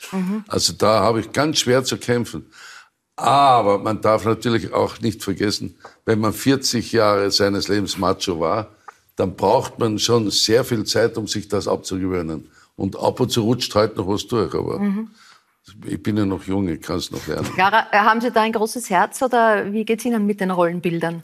Also 0.48 0.72
da 0.72 1.00
habe 1.00 1.20
ich 1.20 1.32
ganz 1.32 1.58
schwer 1.58 1.84
zu 1.84 1.98
kämpfen. 1.98 2.46
Aber 3.16 3.78
man 3.78 4.00
darf 4.00 4.24
natürlich 4.24 4.72
auch 4.72 5.00
nicht 5.00 5.22
vergessen, 5.22 5.76
wenn 6.06 6.18
man 6.18 6.32
40 6.32 6.92
Jahre 6.92 7.30
seines 7.30 7.68
Lebens 7.68 7.98
Macho 7.98 8.40
war, 8.40 8.68
dann 9.16 9.36
braucht 9.36 9.78
man 9.78 9.98
schon 9.98 10.30
sehr 10.30 10.64
viel 10.64 10.84
Zeit, 10.84 11.18
um 11.18 11.26
sich 11.26 11.48
das 11.48 11.68
abzugewöhnen. 11.68 12.50
Und 12.76 12.98
ab 12.98 13.20
und 13.20 13.30
zu 13.30 13.42
rutscht 13.42 13.74
halt 13.74 13.96
noch 13.98 14.08
was 14.08 14.26
durch, 14.26 14.54
aber 14.54 14.80
ich 15.84 16.02
bin 16.02 16.16
ja 16.16 16.24
noch 16.24 16.42
jung, 16.44 16.66
ich 16.68 16.80
kann 16.80 16.96
es 16.96 17.10
noch 17.10 17.26
lernen. 17.26 17.52
Clara, 17.54 17.86
äh, 17.92 17.98
haben 17.98 18.20
Sie 18.20 18.30
da 18.32 18.40
ein 18.42 18.52
großes 18.52 18.90
Herz 18.90 19.22
oder 19.22 19.72
wie 19.72 19.84
geht's 19.84 20.04
Ihnen 20.04 20.26
mit 20.26 20.40
den 20.40 20.50
Rollenbildern? 20.50 21.22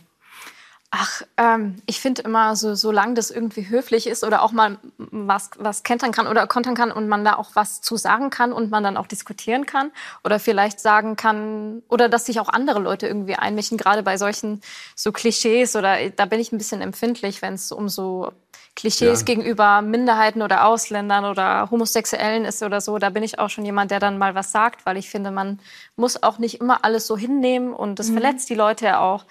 Ach, 0.91 1.21
ähm, 1.37 1.77
ich 1.85 2.01
finde 2.01 2.23
immer, 2.23 2.57
so, 2.57 2.75
solange 2.75 3.13
das 3.13 3.31
irgendwie 3.31 3.69
höflich 3.69 4.07
ist 4.07 4.25
oder 4.25 4.41
auch 4.43 4.53
mal 4.53 4.79
was, 4.97 5.51
was 5.59 5.83
kentern 5.83 6.13
kann 6.13 6.27
oder 6.27 6.47
kontern 6.47 6.75
kann 6.75 6.91
und 6.91 7.09
man 7.09 7.27
da 7.27 7.35
auch 7.37 7.51
was 7.53 7.83
zu 7.83 7.99
sagen 7.99 8.31
kann 8.31 8.55
und 8.55 8.71
man 8.71 8.83
dann 8.83 8.97
auch 8.97 9.07
diskutieren 9.07 9.67
kann 9.67 9.91
oder 10.25 10.39
vielleicht 10.39 10.81
sagen 10.81 11.17
kann 11.17 11.83
oder 11.91 12.09
dass 12.09 12.25
sich 12.25 12.41
auch 12.41 12.49
andere 12.49 12.79
Leute 12.79 13.07
irgendwie 13.07 13.35
einmischen, 13.35 13.77
gerade 13.77 14.03
bei 14.03 14.17
solchen 14.17 14.63
so 14.97 15.13
Klischees 15.13 15.77
oder 15.77 16.09
da 16.09 16.25
bin 16.25 16.41
ich 16.41 16.53
ein 16.53 16.59
bisschen 16.59 16.81
empfindlich, 16.81 17.43
wenn 17.43 17.53
es 17.53 17.71
um 17.71 17.91
so 17.91 18.33
Klischees 18.75 19.21
Ja. 19.21 19.25
gegenüber 19.27 19.83
Minderheiten 19.83 20.41
oder 20.41 20.65
Ausländern 20.65 21.27
oder 21.27 21.71
Homosexuellen 21.71 22.47
ist 22.47 22.63
oder 22.63 22.81
so, 22.81 22.97
da 22.97 23.11
bin 23.11 23.23
ich 23.23 23.39
auch 23.39 23.51
schon 23.51 23.67
jemand, 23.67 23.91
der 23.91 24.01
dann 24.01 24.17
mal 24.17 24.35
was 24.35 24.53
sagt, 24.53 24.87
weil 24.87 24.97
ich 24.97 25.11
finde, 25.11 25.33
man 25.33 25.59
muss 25.97 26.23
auch 26.23 26.39
nicht 26.39 26.63
immer 26.63 26.83
alles 26.87 27.07
so 27.07 27.19
hinnehmen 27.19 27.75
und 27.75 27.99
das 27.99 28.09
verletzt 28.09 28.49
die 28.49 28.55
Leute 28.55 28.87
ja 28.87 29.01
auch. 29.01 29.27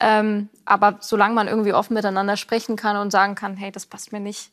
Ähm, 0.00 0.48
aber 0.64 0.96
solange 1.00 1.34
man 1.34 1.46
irgendwie 1.48 1.72
offen 1.72 1.94
miteinander 1.94 2.36
sprechen 2.36 2.76
kann 2.76 2.96
und 2.96 3.10
sagen 3.10 3.34
kann, 3.34 3.56
hey, 3.56 3.70
das 3.70 3.86
passt 3.86 4.12
mir 4.12 4.20
nicht, 4.20 4.50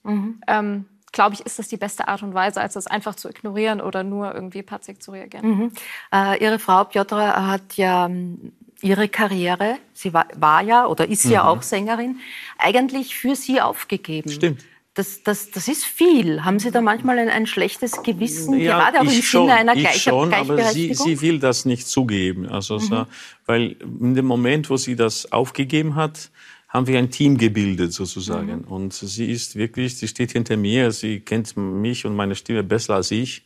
ähm, 0.48 0.86
glaube 1.14 1.36
ich, 1.36 1.46
ist 1.46 1.58
das 1.58 1.68
die 1.68 1.78
beste 1.78 2.08
Art 2.08 2.22
und 2.22 2.34
Weise, 2.34 2.62
als 2.62 2.74
das 2.74 2.86
einfach 2.86 3.16
zu 3.16 3.30
ignorieren 3.30 3.82
oder 3.82 4.04
nur 4.04 4.36
irgendwie 4.36 4.62
patzig 4.62 5.02
zu 5.02 5.12
reagieren. 5.12 5.72
Äh, 6.14 6.44
Ihre 6.44 6.60
Frau 6.60 6.84
Piotr 6.84 7.48
hat 7.48 7.76
ja 7.76 8.08
ähm, 8.08 8.52
ihre 8.82 9.10
Karriere, 9.10 9.78
sie 9.94 10.14
war, 10.14 10.28
war 10.36 10.62
ja 10.62 10.86
oder 10.86 11.08
ist 11.08 11.26
ja 11.26 11.46
auch 11.48 11.62
Sängerin, 11.62 12.20
eigentlich 12.58 13.16
für 13.16 13.36
Sie 13.36 13.62
aufgegeben. 13.62 14.30
Stimmt. 14.30 14.64
Das, 14.98 15.22
das, 15.22 15.52
das 15.52 15.68
ist 15.68 15.86
viel. 15.86 16.44
Haben 16.44 16.58
Sie 16.58 16.72
da 16.72 16.82
manchmal 16.82 17.20
ein, 17.20 17.30
ein 17.30 17.46
schlechtes 17.46 18.02
Gewissen, 18.02 18.58
gerade 18.58 18.98
auch 19.00 19.04
im 19.04 19.10
ich 19.10 19.30
Sinne 19.30 19.54
einer 19.54 19.76
ich 19.76 19.82
Gleich 19.82 20.02
schon, 20.02 20.34
aber 20.34 20.58
sie? 20.64 20.88
Mhm. 20.90 20.94
sie 20.96 21.22
will 21.22 21.38
das 21.38 21.66
nicht 21.66 21.88
zugeben. 21.88 22.50
Also, 22.50 22.80
so, 22.80 23.06
weil 23.46 23.76
in 24.02 24.16
dem 24.16 24.26
Moment, 24.26 24.72
wo 24.72 24.78
sie 24.78 24.96
das 24.96 25.32
aufgegeben 25.32 25.94
hat, 25.94 26.32
haben 26.68 26.88
wir 26.88 26.98
ein 26.98 27.12
Team 27.12 27.38
gebildet 27.38 27.94
sozusagen. 27.94 28.62
Mhm. 28.62 28.64
Und 28.64 28.94
sie 28.94 29.32
ist 29.32 29.56
wirklich, 29.56 29.98
sie 29.98 30.08
steht 30.08 30.32
hinter 30.32 30.58
mir, 30.58 30.92
sie 30.92 31.20
kennt 31.20 31.56
mich 31.56 32.06
und 32.08 32.16
meine 32.16 32.34
Stimme 32.34 32.64
besser 32.64 32.96
als 32.96 33.12
ich. 33.12 33.44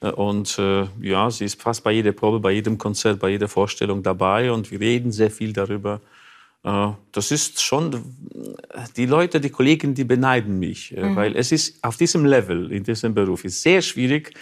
Äh, 0.00 0.08
Und 0.10 0.58
äh, 0.58 0.86
ja, 1.02 1.30
sie 1.30 1.44
ist 1.44 1.60
fast 1.60 1.84
bei 1.84 1.92
jeder 1.92 2.12
Probe, 2.12 2.40
bei 2.40 2.52
jedem 2.52 2.78
Konzert, 2.78 3.20
bei 3.20 3.28
jeder 3.28 3.48
Vorstellung 3.48 4.02
dabei 4.02 4.50
und 4.50 4.70
wir 4.70 4.80
reden 4.80 5.12
sehr 5.12 5.30
viel 5.30 5.52
darüber. 5.52 6.00
Äh, 6.64 6.92
Das 7.12 7.30
ist 7.30 7.62
schon, 7.62 8.02
die 8.96 9.06
Leute, 9.06 9.40
die 9.40 9.50
Kollegen, 9.50 9.94
die 9.94 10.04
beneiden 10.04 10.58
mich, 10.58 10.96
äh, 10.96 11.14
weil 11.14 11.36
es 11.36 11.52
ist 11.52 11.78
auf 11.84 11.96
diesem 11.96 12.24
Level, 12.24 12.72
in 12.72 12.82
diesem 12.82 13.14
Beruf, 13.14 13.44
ist 13.44 13.62
sehr 13.62 13.82
schwierig, 13.82 14.32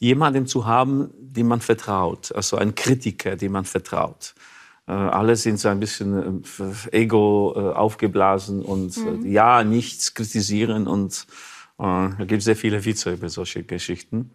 jemanden 0.00 0.46
zu 0.46 0.66
haben, 0.66 1.10
dem 1.18 1.48
man 1.48 1.60
vertraut, 1.60 2.32
also 2.34 2.56
ein 2.56 2.74
Kritiker, 2.74 3.36
dem 3.36 3.52
man 3.52 3.64
vertraut. 3.64 4.34
Äh, 4.86 4.92
Alle 4.92 5.36
sind 5.36 5.58
so 5.58 5.68
ein 5.68 5.80
bisschen 5.80 6.42
ego 6.92 7.52
aufgeblasen 7.74 8.62
und 8.62 8.96
äh, 8.96 9.28
ja, 9.28 9.64
nichts 9.64 10.14
kritisieren 10.14 10.86
und 10.86 11.26
äh, 11.78 11.82
da 11.82 12.24
gibt 12.26 12.38
es 12.40 12.44
sehr 12.44 12.56
viele 12.56 12.84
Witze 12.84 13.12
über 13.12 13.28
solche 13.28 13.62
Geschichten. 13.62 14.30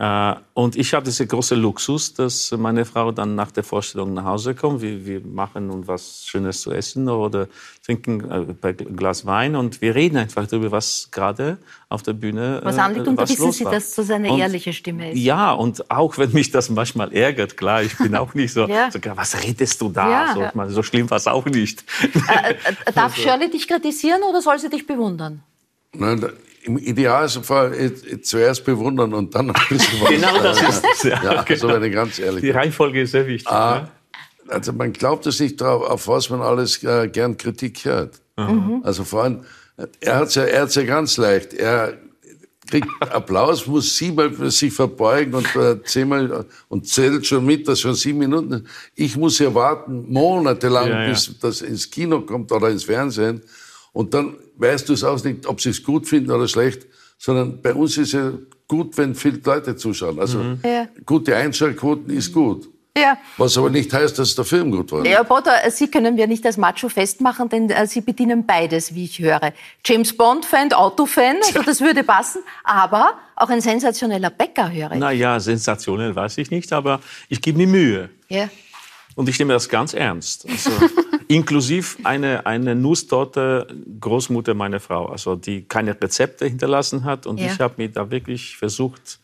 Äh, 0.00 0.34
Und 0.54 0.76
ich 0.76 0.94
habe 0.94 1.04
diesen 1.04 1.26
großen 1.26 1.58
Luxus, 1.60 2.14
dass 2.14 2.52
meine 2.52 2.84
Frau 2.84 3.10
dann 3.10 3.34
nach 3.34 3.50
der 3.50 3.64
Vorstellung 3.64 4.14
nach 4.14 4.24
Hause 4.24 4.54
kommt. 4.54 4.80
Wir, 4.80 5.04
wir 5.04 5.20
machen 5.26 5.70
uns 5.70 5.88
was 5.88 6.22
Schönes 6.24 6.60
zu 6.60 6.70
essen 6.70 7.08
oder 7.08 7.48
trinken 7.84 8.20
äh, 8.30 8.66
ein 8.68 8.96
Glas 8.96 9.26
Wein 9.26 9.56
und 9.56 9.80
wir 9.82 9.96
reden 9.96 10.16
einfach 10.18 10.46
darüber, 10.46 10.70
was 10.70 11.08
gerade 11.10 11.58
auf 11.88 12.04
der 12.04 12.12
Bühne 12.12 12.60
Was 12.62 12.76
äh, 12.76 12.80
anliegt, 12.80 13.08
und 13.08 13.16
da 13.16 13.22
was 13.22 13.30
wissen 13.30 13.50
Sie, 13.50 13.64
war. 13.64 13.72
dass 13.72 13.94
das 13.96 14.08
eine 14.10 14.30
Und- 14.30 14.38
ehrliche 14.38 14.72
Stimme 14.72 15.10
ist. 15.12 15.18
Ja, 15.18 15.52
und 15.52 15.90
auch 15.90 16.16
wenn 16.16 16.30
mich 16.32 16.52
das 16.52 16.70
manchmal 16.70 17.12
ärgert, 17.12 17.56
klar, 17.56 17.82
ich 17.82 17.96
bin 17.98 18.14
auch 18.14 18.34
nicht 18.34 18.52
so, 18.52 18.66
Ja. 18.68 18.90
so 18.92 19.00
was 19.16 19.42
redest 19.42 19.80
du 19.80 19.88
da? 19.88 20.08
Ja. 20.10 20.34
so, 20.34 20.48
meine, 20.56 20.70
so 20.70 20.84
schlimm 20.84 21.10
war 21.10 21.16
es 21.16 21.26
auch 21.26 21.44
nicht. 21.46 21.82
Äh, 22.02 22.52
äh, 22.52 22.92
darf 22.94 23.16
Shirley 23.16 23.50
dich 23.50 23.66
kritisieren 23.66 24.22
oder 24.22 24.42
soll 24.42 24.60
sie 24.60 24.68
dich 24.68 24.86
bewundern? 24.86 25.42
Nein, 25.92 26.20
da- 26.20 26.30
Im 26.68 26.76
Idealfall 26.76 27.72
äh, 27.72 27.86
äh, 27.86 28.20
zuerst 28.20 28.62
bewundern 28.64 29.14
und 29.14 29.34
dann 29.34 29.48
ein 29.50 29.62
bisschen 29.70 30.00
was. 30.02 30.10
Genau 30.10 30.42
das 30.42 30.60
ist 30.62 30.84
es. 30.94 31.02
Ja, 31.04 31.22
Ja, 31.24 31.42
genau. 31.42 31.60
so 31.60 31.68
wenn 31.68 31.82
ich 31.84 31.92
ganz 31.94 32.18
ehrlich 32.18 32.42
Die. 32.42 32.50
Reihenfolge 32.50 33.00
ist 33.00 33.12
sehr 33.12 33.26
wichtig. 33.26 33.48
Ah, 33.50 33.88
ne? 34.46 34.52
also 34.52 34.74
man 34.74 34.92
glaubt 34.92 35.26
es 35.26 35.40
nicht 35.40 35.58
drauf, 35.58 35.82
auf 35.82 36.06
was 36.08 36.28
man 36.28 36.42
alles 36.42 36.82
äh, 36.84 37.08
gern 37.08 37.36
Kritik 37.38 37.84
hört. 37.86 38.20
Also 38.82 39.02
vor 39.02 39.24
allem, 39.24 39.40
äh, 39.78 39.86
er 40.00 40.16
hat's 40.16 40.34
ja, 40.36 40.44
er 40.44 40.62
hat's 40.62 40.74
ja 40.74 40.82
ganz 40.84 41.16
leicht. 41.16 41.54
Er 41.54 41.94
kriegt 42.70 42.86
Applaus, 43.00 43.66
muss 43.66 43.96
siebenmal 43.96 44.50
sich 44.50 44.72
verbeugen 44.74 45.34
und 45.34 45.56
äh, 45.56 45.82
zehnmal 45.84 46.44
und 46.68 46.86
zählt 46.86 47.26
schon 47.26 47.46
mit, 47.46 47.66
dass 47.66 47.80
schon 47.80 47.94
sieben 47.94 48.18
Minuten. 48.18 48.66
Ich 48.94 49.16
muss 49.16 49.38
ja 49.38 49.52
warten 49.54 50.04
monatelang, 50.12 50.88
Ja, 50.88 51.02
ja. 51.04 51.08
bis 51.08 51.34
das 51.40 51.62
ins 51.62 51.90
Kino 51.90 52.20
kommt 52.20 52.52
oder 52.52 52.68
ins 52.68 52.84
Fernsehen. 52.84 53.40
Und 53.92 54.14
dann 54.14 54.36
weißt 54.56 54.88
du 54.88 54.92
es 54.92 55.04
auch 55.04 55.22
nicht, 55.24 55.46
ob 55.46 55.60
sie 55.60 55.70
es 55.70 55.82
gut 55.82 56.06
finden 56.06 56.30
oder 56.30 56.48
schlecht, 56.48 56.86
sondern 57.18 57.60
bei 57.62 57.74
uns 57.74 57.96
ist 57.98 58.12
ja 58.12 58.32
gut, 58.68 58.96
wenn 58.98 59.14
viele 59.14 59.40
Leute 59.44 59.76
zuschauen. 59.76 60.18
Also 60.20 60.40
Ja. 60.64 60.86
gute 61.06 61.34
Einschaltquoten 61.36 62.10
ist 62.10 62.32
gut. 62.32 62.68
Ja. 62.96 63.16
Was 63.36 63.56
aber 63.56 63.70
nicht 63.70 63.92
heißt, 63.92 64.18
dass 64.18 64.34
der 64.34 64.44
Film 64.44 64.72
gut 64.72 64.90
war. 64.90 65.04
Herr 65.04 65.22
Potter, 65.22 65.52
Sie 65.70 65.88
können 65.88 66.16
wir 66.16 66.26
nicht 66.26 66.44
als 66.44 66.56
Macho 66.56 66.88
festmachen, 66.88 67.48
denn 67.48 67.70
äh, 67.70 67.86
Sie 67.86 68.00
bedienen 68.00 68.44
beides, 68.44 68.92
wie 68.92 69.04
ich 69.04 69.20
höre. 69.20 69.52
James 69.86 70.16
Bond-Fan, 70.16 70.72
Auto-Fan, 70.72 71.36
also 71.46 71.62
das 71.62 71.80
würde 71.80 72.02
passen, 72.02 72.42
aber 72.64 73.12
auch 73.36 73.50
ein 73.50 73.60
sensationeller 73.60 74.30
Bäcker, 74.30 74.72
höre 74.72 74.92
ich. 74.92 74.98
Naja, 74.98 75.38
sensationell 75.38 76.16
weiß 76.16 76.38
ich 76.38 76.50
nicht, 76.50 76.72
aber 76.72 77.00
ich 77.28 77.40
gebe 77.40 77.58
mir 77.58 77.68
Mühe. 77.68 78.10
Ja. 78.28 78.48
Und 79.14 79.28
ich 79.28 79.38
nehme 79.38 79.52
das 79.52 79.68
ganz 79.68 79.94
ernst. 79.94 80.46
Also, 80.48 80.70
inklusiv 81.28 81.98
eine, 82.04 82.46
eine 82.46 82.74
Nusstorte 82.74 83.66
Großmutter 84.00 84.54
meiner 84.54 84.80
Frau, 84.80 85.06
also 85.06 85.36
die 85.36 85.62
keine 85.62 86.00
Rezepte 86.00 86.46
hinterlassen 86.46 87.04
hat. 87.04 87.26
Und 87.26 87.38
Ja. 87.38 87.46
ich 87.52 87.60
habe 87.60 87.74
mir 87.76 87.88
da 87.90 88.10
wirklich 88.10 88.56
versucht, 88.56 89.20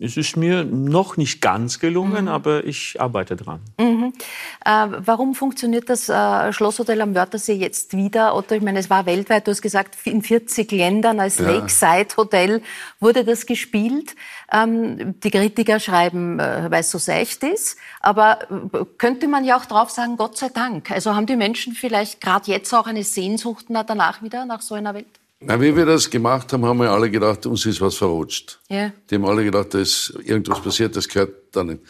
es 0.00 0.16
ist 0.16 0.36
mir 0.36 0.64
noch 0.64 1.16
nicht 1.16 1.40
ganz 1.40 1.78
gelungen, 1.78 2.26
aber 2.28 2.64
ich 2.64 3.00
arbeite 3.00 3.36
dran. 3.36 3.60
Äh, 3.78 4.86
warum 4.98 5.34
funktioniert 5.34 5.88
das 5.88 6.08
äh, 6.08 6.52
Schlosshotel 6.52 7.00
am 7.00 7.14
Wörthersee 7.14 7.54
jetzt 7.54 7.96
wieder? 7.96 8.34
Otto, 8.34 8.54
ich 8.54 8.62
meine, 8.62 8.78
es 8.80 8.90
war 8.90 9.06
weltweit, 9.06 9.46
du 9.46 9.50
hast 9.52 9.62
gesagt, 9.62 9.96
in 10.04 10.22
40 10.22 10.70
Ländern 10.72 11.20
als 11.20 11.38
Lakeside 11.38 12.16
Hotel 12.16 12.62
wurde 13.00 13.24
das 13.24 13.46
gespielt. 13.46 14.14
Ähm, 14.52 15.14
die 15.20 15.30
Kritiker 15.30 15.78
schreiben, 15.80 16.38
äh, 16.40 16.66
weil 16.70 16.80
es 16.80 16.90
so 16.90 16.98
seicht 16.98 17.42
ist. 17.44 17.76
Aber 18.00 18.38
äh, 18.50 18.84
könnte 18.98 19.28
man 19.28 19.44
ja 19.44 19.56
auch 19.56 19.66
drauf 19.66 19.90
sagen, 19.90 20.16
Gott 20.16 20.36
sei 20.36 20.48
Dank. 20.48 20.90
Also 20.90 21.14
haben 21.14 21.26
die 21.26 21.36
Menschen 21.36 21.74
vielleicht 21.74 22.20
gerade 22.20 22.50
jetzt 22.50 22.72
auch 22.74 22.86
eine 22.86 23.04
Sehnsucht 23.04 23.70
nach- 23.70 23.86
danach 23.86 24.22
wieder, 24.22 24.44
nach 24.46 24.60
so 24.62 24.74
einer 24.74 24.94
Welt? 24.94 25.06
Na, 25.44 25.60
wie 25.60 25.74
wir 25.74 25.86
das 25.86 26.08
gemacht 26.08 26.52
haben, 26.52 26.64
haben 26.64 26.78
wir 26.78 26.90
alle 26.90 27.10
gedacht, 27.10 27.46
uns 27.46 27.66
ist 27.66 27.80
was 27.80 27.96
verrutscht. 27.96 28.60
Ja. 28.68 28.92
Die 29.10 29.16
haben 29.16 29.24
alle 29.24 29.44
gedacht, 29.44 29.74
da 29.74 29.80
ist 29.80 30.14
irgendwas 30.24 30.62
passiert, 30.62 30.94
das 30.94 31.08
gehört 31.08 31.34
dann 31.52 31.68
nicht. 31.68 31.80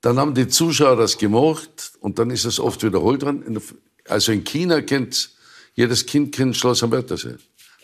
Dann 0.00 0.18
haben 0.18 0.34
die 0.34 0.48
Zuschauer 0.48 0.96
das 0.96 1.18
gemacht 1.18 1.92
und 2.00 2.18
dann 2.18 2.30
ist 2.30 2.44
es 2.44 2.60
oft 2.60 2.82
wiederholt 2.82 3.22
worden. 3.22 3.60
Also 4.06 4.32
in 4.32 4.44
China 4.44 4.80
kennt, 4.80 5.30
jedes 5.74 6.06
Kind 6.06 6.34
kennt 6.34 6.56
Schloss 6.56 6.82
am 6.82 6.90
Wörthersee. 6.90 7.36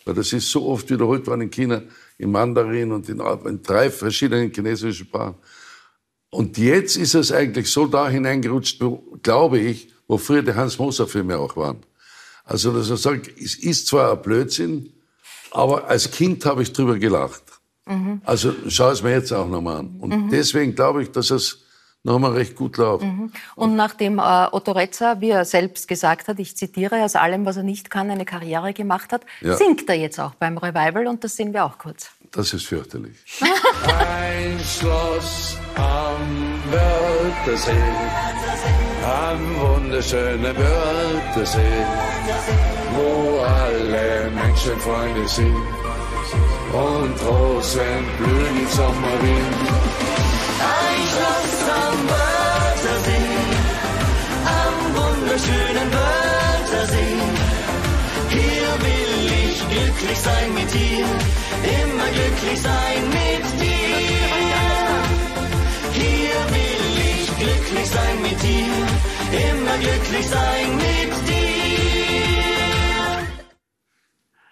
Weil 0.04 0.14
das 0.14 0.32
ist 0.32 0.50
so 0.50 0.66
oft 0.66 0.90
wiederholt 0.90 1.26
worden 1.26 1.42
in 1.42 1.50
China, 1.50 1.82
in 2.18 2.30
Mandarin 2.30 2.92
und 2.92 3.08
in, 3.08 3.20
in 3.20 3.62
drei 3.62 3.90
verschiedenen 3.90 4.52
chinesischen 4.52 5.06
Sprachen. 5.06 5.36
Und 6.30 6.58
jetzt 6.58 6.96
ist 6.96 7.14
es 7.14 7.30
eigentlich 7.30 7.70
so 7.70 7.86
da 7.86 8.08
hineingerutscht, 8.08 8.82
glaube 9.22 9.58
ich, 9.60 9.88
wo 10.06 10.18
früher 10.18 10.42
die 10.42 10.54
Hans-Moser-Filme 10.54 11.38
auch 11.38 11.56
waren. 11.56 11.78
Also, 12.44 12.72
dass 12.72 12.90
er 12.90 12.96
sagt, 12.96 13.30
es 13.40 13.54
ist 13.54 13.86
zwar 13.86 14.12
ein 14.12 14.22
Blödsinn, 14.22 14.92
aber 15.55 15.88
als 15.88 16.11
Kind 16.11 16.44
habe 16.44 16.62
ich 16.62 16.72
drüber 16.72 16.98
gelacht. 16.98 17.42
Mhm. 17.86 18.20
Also 18.24 18.52
schau 18.68 18.90
es 18.90 19.02
mir 19.02 19.12
jetzt 19.12 19.32
auch 19.32 19.48
nochmal 19.48 19.78
an. 19.78 19.96
Und 20.00 20.11
mhm. 20.11 20.30
deswegen 20.30 20.74
glaube 20.74 21.02
ich, 21.02 21.12
dass 21.12 21.30
es 21.30 21.64
nochmal 22.02 22.32
recht 22.32 22.57
gut 22.57 22.76
läuft. 22.76 23.05
Mhm. 23.05 23.32
Und 23.55 23.76
nachdem 23.76 24.18
äh, 24.18 24.48
Otto 24.50 24.72
Retzer, 24.72 25.20
wie 25.20 25.30
er 25.30 25.44
selbst 25.44 25.88
gesagt 25.88 26.28
hat, 26.28 26.38
ich 26.38 26.57
zitiere, 26.57 27.02
aus 27.02 27.16
allem, 27.16 27.46
was 27.46 27.57
er 27.57 27.62
nicht 27.62 27.90
kann, 27.90 28.11
eine 28.11 28.24
Karriere 28.24 28.72
gemacht 28.72 29.12
hat, 29.12 29.24
ja. 29.40 29.57
singt 29.57 29.88
er 29.88 29.96
jetzt 29.96 30.18
auch 30.18 30.34
beim 30.34 30.59
Revival 30.59 31.07
und 31.07 31.24
das 31.24 31.36
sehen 31.36 31.52
wir 31.55 31.64
auch 31.64 31.78
kurz. 31.78 32.11
Das 32.32 32.52
ist 32.52 32.66
fürchterlich. 32.66 33.16
Ein 33.86 34.59
Schloss 34.59 35.57
am 35.76 36.61
Wörthersee, 36.72 37.72
am 39.05 39.61
wunderschönen 39.61 40.57
Wörthersee, 40.57 41.86
wo 42.93 43.41
alle 43.41 44.30
Menschen 44.30 44.78
Freunde 44.80 45.26
sind 45.28 45.57
und 46.72 47.14
Rosen 47.26 48.03
blühen 48.18 48.57
im 48.62 48.68
Sommerwind. 48.68 49.57
Ein 50.76 51.03
Schloss 51.12 51.57
am 51.85 51.99
Wörthersee, 52.12 53.35
am 54.62 54.76
wunderschönen 54.99 55.89
Wörthersee. 55.99 57.20
Hier 58.30 58.70
will 58.87 59.14
ich 59.49 59.59
glücklich 59.68 60.18
sein 60.18 60.55
mit 60.55 60.72
dir, 60.74 61.07
immer 61.80 62.09
glücklich 62.16 62.61
sein 62.61 63.03
mit 63.18 63.45
dir. 63.61 63.85
Hier 65.93 66.39
will 66.55 66.87
ich 67.14 67.26
glücklich 67.37 67.89
sein 67.89 68.22
mit 68.22 68.43
dir, 68.43 68.76
immer 69.51 69.78
glücklich 69.78 70.26
sein 70.26 70.76
mit 70.76 71.28
dir. 71.28 71.63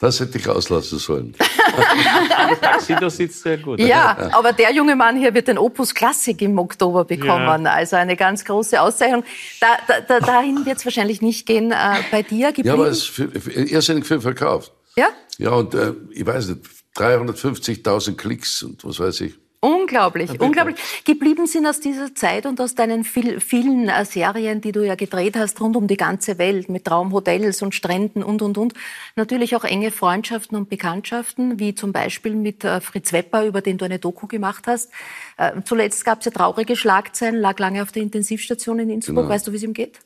Das 0.02 0.18
hätte 0.18 0.36
ich 0.36 0.48
auslassen 0.48 0.98
sollen. 0.98 1.32
aber 2.36 2.60
Taxido 2.60 3.08
sitzt 3.08 3.40
sehr 3.40 3.56
gut. 3.58 3.78
Ja, 3.78 4.30
aber 4.32 4.52
der 4.52 4.74
junge 4.74 4.96
Mann 4.96 5.16
hier 5.16 5.32
wird 5.32 5.46
den 5.46 5.58
Opus 5.58 5.94
Klassik 5.94 6.42
im 6.42 6.58
Oktober 6.58 7.04
bekommen. 7.04 7.66
Ja. 7.66 7.72
Also 7.72 7.94
eine 7.94 8.16
ganz 8.16 8.44
große 8.44 8.80
Auszeichnung. 8.80 9.22
Da, 9.60 10.00
da, 10.08 10.18
dahin 10.18 10.66
wird 10.66 10.78
es 10.78 10.84
wahrscheinlich 10.84 11.22
nicht 11.22 11.46
gehen 11.46 11.70
äh, 11.70 11.76
bei 12.10 12.22
dir. 12.22 12.48
Geblieben? 12.48 12.66
Ja, 12.66 12.74
aber 12.74 12.88
es 12.88 13.16
ist 13.16 13.46
irrsinnig 13.46 14.04
viel 14.04 14.20
verkauft. 14.20 14.72
Ja? 14.96 15.06
Ja, 15.38 15.50
und 15.50 15.72
äh, 15.74 15.92
ich 16.10 16.26
weiß 16.26 16.48
nicht, 16.48 16.62
350.000 16.96 18.16
Klicks 18.16 18.64
und 18.64 18.84
was 18.84 18.98
weiß 18.98 19.20
ich. 19.20 19.34
Unglaublich, 19.64 20.40
unglaublich. 20.40 20.76
Geblieben 21.04 21.46
sind 21.46 21.66
aus 21.66 21.78
dieser 21.78 22.16
Zeit 22.16 22.46
und 22.46 22.60
aus 22.60 22.74
deinen 22.74 23.04
viel, 23.04 23.38
vielen 23.38 23.88
äh, 23.88 24.04
Serien, 24.04 24.60
die 24.60 24.72
du 24.72 24.84
ja 24.84 24.96
gedreht 24.96 25.36
hast, 25.36 25.60
rund 25.60 25.76
um 25.76 25.86
die 25.86 25.96
ganze 25.96 26.36
Welt, 26.38 26.68
mit 26.68 26.84
Traumhotels 26.84 27.62
und 27.62 27.72
Stränden 27.72 28.24
und, 28.24 28.42
und, 28.42 28.58
und. 28.58 28.74
Natürlich 29.14 29.54
auch 29.54 29.62
enge 29.62 29.92
Freundschaften 29.92 30.58
und 30.58 30.68
Bekanntschaften, 30.68 31.60
wie 31.60 31.76
zum 31.76 31.92
Beispiel 31.92 32.34
mit 32.34 32.64
äh, 32.64 32.80
Fritz 32.80 33.12
Wepper, 33.12 33.46
über 33.46 33.60
den 33.60 33.78
du 33.78 33.84
eine 33.84 34.00
Doku 34.00 34.26
gemacht 34.26 34.64
hast. 34.66 34.90
Äh, 35.36 35.52
zuletzt 35.64 36.04
gab 36.04 36.18
es 36.18 36.24
ja 36.24 36.32
traurige 36.32 36.74
Schlagzeilen, 36.74 37.36
lag 37.36 37.56
lange 37.60 37.82
auf 37.82 37.92
der 37.92 38.02
Intensivstation 38.02 38.80
in 38.80 38.90
Innsbruck. 38.90 39.14
Genau. 39.14 39.28
Weißt 39.28 39.46
du, 39.46 39.52
wie 39.52 39.56
es 39.58 39.62
ihm 39.62 39.74
geht? 39.74 40.00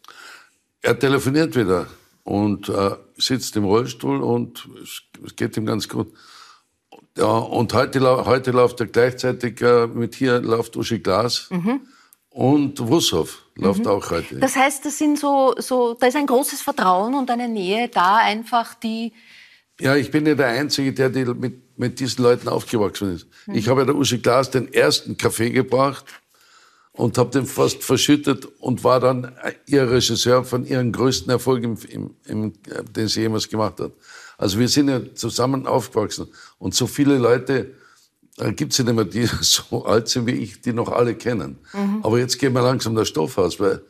Er 0.82 0.98
telefoniert 0.98 1.56
wieder 1.56 1.86
und 2.24 2.68
äh, 2.68 2.90
sitzt 3.16 3.56
im 3.56 3.64
Rollstuhl 3.64 4.22
und 4.22 4.68
es 5.24 5.34
geht 5.34 5.56
ihm 5.56 5.64
ganz 5.64 5.88
gut. 5.88 6.12
Ja, 7.16 7.24
und 7.24 7.72
heute, 7.72 8.00
heute 8.26 8.50
läuft 8.50 8.80
er 8.80 8.86
gleichzeitig 8.86 9.60
äh, 9.62 9.86
mit 9.86 10.14
hier 10.14 10.40
läuft 10.40 10.76
Uschi 10.76 10.98
Glas. 10.98 11.48
Mhm. 11.50 11.80
Und 12.28 12.86
Wussow 12.86 13.26
läuft 13.54 13.80
mhm. 13.80 13.86
auch 13.86 14.10
heute. 14.10 14.38
Das 14.38 14.54
heißt, 14.54 14.84
das 14.84 14.98
sind 14.98 15.18
so, 15.18 15.54
so, 15.56 15.94
da 15.94 16.06
ist 16.06 16.16
ein 16.16 16.26
großes 16.26 16.60
Vertrauen 16.60 17.14
und 17.14 17.30
eine 17.30 17.48
Nähe 17.48 17.88
da, 17.88 18.16
einfach 18.18 18.74
die. 18.74 19.14
Ja, 19.80 19.96
ich 19.96 20.10
bin 20.10 20.26
ja 20.26 20.34
der 20.34 20.48
Einzige, 20.48 20.92
der 20.92 21.08
die 21.08 21.24
mit, 21.24 21.78
mit 21.78 21.98
diesen 21.98 22.22
Leuten 22.22 22.48
aufgewachsen 22.48 23.14
ist. 23.14 23.26
Mhm. 23.46 23.54
Ich 23.54 23.68
habe 23.68 23.80
ja 23.80 23.86
der 23.86 23.96
Uschi 23.96 24.18
Glas 24.18 24.50
den 24.50 24.70
ersten 24.72 25.16
Kaffee 25.16 25.48
gebracht 25.48 26.04
und 26.92 27.16
habe 27.16 27.30
den 27.30 27.46
fast 27.46 27.82
verschüttet 27.82 28.46
und 28.60 28.84
war 28.84 29.00
dann 29.00 29.34
ihr 29.66 29.90
Regisseur 29.90 30.44
von 30.44 30.66
ihrem 30.66 30.92
größten 30.92 31.30
Erfolg, 31.30 31.64
im, 31.64 31.78
im, 31.88 32.14
im, 32.26 32.52
den 32.92 33.08
sie 33.08 33.22
jemals 33.22 33.48
gemacht 33.48 33.80
hat. 33.80 33.92
Also 34.38 34.58
wir 34.58 34.68
sind 34.68 34.88
ja 34.88 35.00
zusammen 35.14 35.66
aufgewachsen. 35.66 36.28
Und 36.58 36.74
so 36.74 36.86
viele 36.86 37.18
Leute 37.18 37.74
äh, 38.38 38.52
gibt 38.52 38.72
es 38.72 38.78
ja 38.78 38.84
nicht 38.84 38.94
mehr, 38.94 39.04
die 39.04 39.26
so 39.40 39.84
alt 39.84 40.08
sind 40.08 40.26
wie 40.26 40.32
ich, 40.32 40.60
die 40.60 40.72
noch 40.72 40.90
alle 40.90 41.14
kennen. 41.14 41.58
Mhm. 41.72 42.00
Aber 42.02 42.18
jetzt 42.18 42.38
gehen 42.38 42.52
wir 42.52 42.62
langsam 42.62 42.94
der 42.94 43.04
Stoff 43.04 43.38
aus, 43.38 43.58
weil 43.60 43.82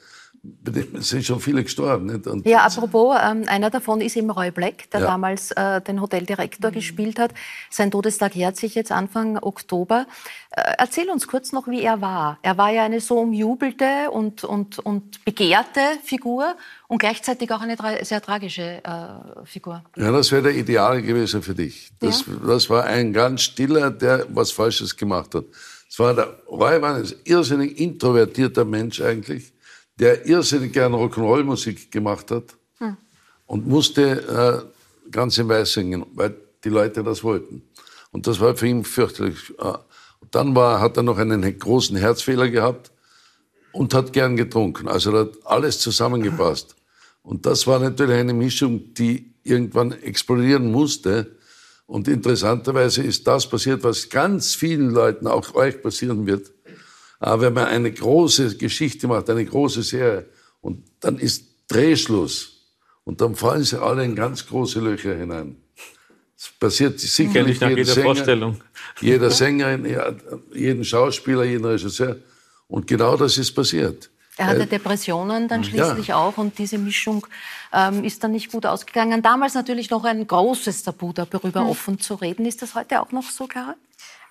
es 0.99 1.09
sind 1.09 1.25
schon 1.25 1.41
viele 1.41 1.63
gestorben. 1.63 2.07
Nicht? 2.07 2.27
Und 2.27 2.47
ja, 2.47 2.61
apropos, 2.65 3.17
ähm, 3.23 3.45
einer 3.47 3.71
davon 3.71 4.01
ist 4.01 4.17
eben 4.17 4.31
Roy 4.31 4.51
Black, 4.51 4.91
der 4.91 5.01
ja. 5.01 5.07
damals 5.07 5.51
äh, 5.53 5.81
den 5.81 6.01
Hoteldirektor 6.01 6.71
mhm. 6.71 6.75
gespielt 6.75 7.19
hat. 7.19 7.33
Sein 7.71 7.91
Todestag 7.91 8.35
jährt 8.35 8.57
sich 8.57 8.75
jetzt 8.75 8.93
Anfang 8.93 9.39
Oktober. 9.39 10.07
Äh, 10.51 10.75
erzähl 10.79 11.11
uns 11.11 11.27
kurz 11.27 11.53
noch, 11.53 11.69
wie 11.69 11.83
er 11.83 12.01
war. 12.01 12.39
Er 12.43 12.57
war 12.59 12.71
ja 12.71 12.85
eine 12.85 13.01
so 13.01 13.19
umjubelte 13.19 14.11
und, 14.11 14.45
und, 14.45 14.79
und 14.79 15.25
begehrte 15.25 15.81
Figur 16.03 16.55
und 16.89 16.99
gleichzeitig 16.99 17.51
auch 17.53 17.61
eine 17.61 17.77
tra 17.77 18.05
sehr 18.05 18.21
tragische 18.21 18.83
äh, 18.85 19.45
Figur. 19.45 19.83
Ja, 19.97 20.11
das 20.13 20.31
wäre 20.33 20.43
der 20.43 20.55
Ideal 20.55 21.03
gewesen 21.03 21.43
für 21.43 21.55
dich. 21.55 21.91
Das, 22.01 22.25
ja. 22.27 22.35
das 22.47 22.71
war 22.71 22.85
ein 22.85 23.13
ganz 23.13 23.43
stiller, 23.43 23.91
der 23.91 24.27
was 24.31 24.53
Falsches 24.53 24.97
gemacht 24.97 25.35
hat. 25.35 25.45
Das 25.89 25.99
war 25.99 26.15
der 26.15 26.29
Roy 26.49 26.81
war 26.83 26.97
ein 26.97 27.13
irrsinnig 27.25 27.79
introvertierter 27.79 28.65
Mensch 28.65 29.01
eigentlich 29.01 29.53
der 29.99 30.27
irrsinnig 30.27 30.73
gern 30.73 30.95
Rock'n'Roll-Musik 30.95 31.91
gemacht 31.91 32.31
hat 32.31 32.57
hm. 32.79 32.97
und 33.47 33.67
musste 33.67 34.73
äh, 35.07 35.11
ganz 35.11 35.39
im 35.39 35.49
Weiß 35.49 35.73
singen, 35.73 36.05
weil 36.15 36.35
die 36.65 36.69
Leute 36.69 37.03
das 37.03 37.23
wollten. 37.25 37.63
Und 38.13 38.27
das 38.27 38.41
war 38.41 38.57
für 38.57 38.67
ihn 38.67 38.85
fürchterlich. 38.85 39.55
Äh, 39.59 39.73
dann 40.31 40.55
war, 40.55 40.81
hat 40.81 40.97
er 40.97 41.03
noch 41.03 41.19
einen 41.19 41.59
großen 41.59 41.97
Herzfehler 41.97 42.49
gehabt 42.49 42.91
und 43.73 43.95
hat 43.95 44.13
gern 44.13 44.37
getrunken. 44.37 44.89
Also 44.89 45.13
da 45.13 45.19
hat 45.21 45.35
alles 45.45 45.79
zusammengepasst. 45.79 46.77
Und 47.23 47.47
das 47.47 47.67
war 47.67 47.79
natürlich 47.79 48.17
eine 48.17 48.35
Mischung, 48.35 48.95
die 48.95 49.35
irgendwann 49.43 49.93
explodieren 49.93 50.71
musste. 50.71 51.37
Und 51.87 52.09
interessanterweise 52.09 53.03
ist 53.03 53.27
das 53.27 53.49
passiert, 53.49 53.85
was 53.85 54.09
ganz 54.09 54.55
vielen 54.55 54.91
Leuten, 54.91 55.27
auch 55.27 55.55
euch 55.55 55.81
passieren 55.83 56.27
wird. 56.27 56.53
Aber 57.19 57.43
wenn 57.43 57.53
man 57.55 57.67
eine 57.67 57.91
große 57.93 58.57
Geschichte 58.57 59.09
macht, 59.09 59.31
eine 59.31 59.45
große 59.45 59.83
Serie, 59.83 60.27
und 60.61 60.85
dann 61.01 61.19
ist 61.19 61.45
Drehschluss. 61.69 62.53
Und 63.05 63.21
dann 63.21 63.37
fallen 63.37 63.63
sie 63.63 63.81
alle 63.81 64.05
in 64.05 64.17
ganz 64.17 64.47
große 64.47 64.81
Löcher 64.81 65.15
hinein. 65.15 65.57
Das 66.37 66.51
passiert 66.59 66.99
sicherlich 67.01 67.61
jeder 67.61 67.85
Sänger, 67.85 68.05
Vorstellung. 68.07 68.61
jeder 69.01 69.31
Sängerin, 69.31 69.87
jeden 70.53 70.85
Schauspieler, 70.85 71.45
jeden 71.45 71.65
Regisseur. 71.65 72.17
Und 72.69 72.87
genau 72.87 73.17
das 73.17 73.39
ist 73.39 73.53
passiert. 73.53 74.11
Er 74.37 74.49
hatte 74.49 74.67
Depressionen 74.67 75.49
dann 75.49 75.65
schließlich 75.65 76.09
ja. 76.09 76.17
auch 76.17 76.37
und 76.37 76.59
diese 76.59 76.77
Mischung 76.77 77.27
ähm, 77.73 78.05
ist 78.05 78.23
dann 78.23 78.33
nicht 78.33 78.53
gut 78.53 78.67
ausgegangen. 78.67 79.23
Damals 79.23 79.55
natürlich 79.55 79.89
noch 79.89 80.05
ein 80.05 80.27
großes 80.27 80.83
Tabu, 80.83 81.13
darüber 81.15 81.63
mhm. 81.63 81.71
offen 81.71 82.01
zu 82.01 82.17
reden. 82.17 82.45
Ist 82.45 82.61
das 82.61 82.75
heute 82.75 83.01
auch 83.01 83.13
noch 83.13 83.31
so, 83.31 83.47
Clara? 83.47 83.77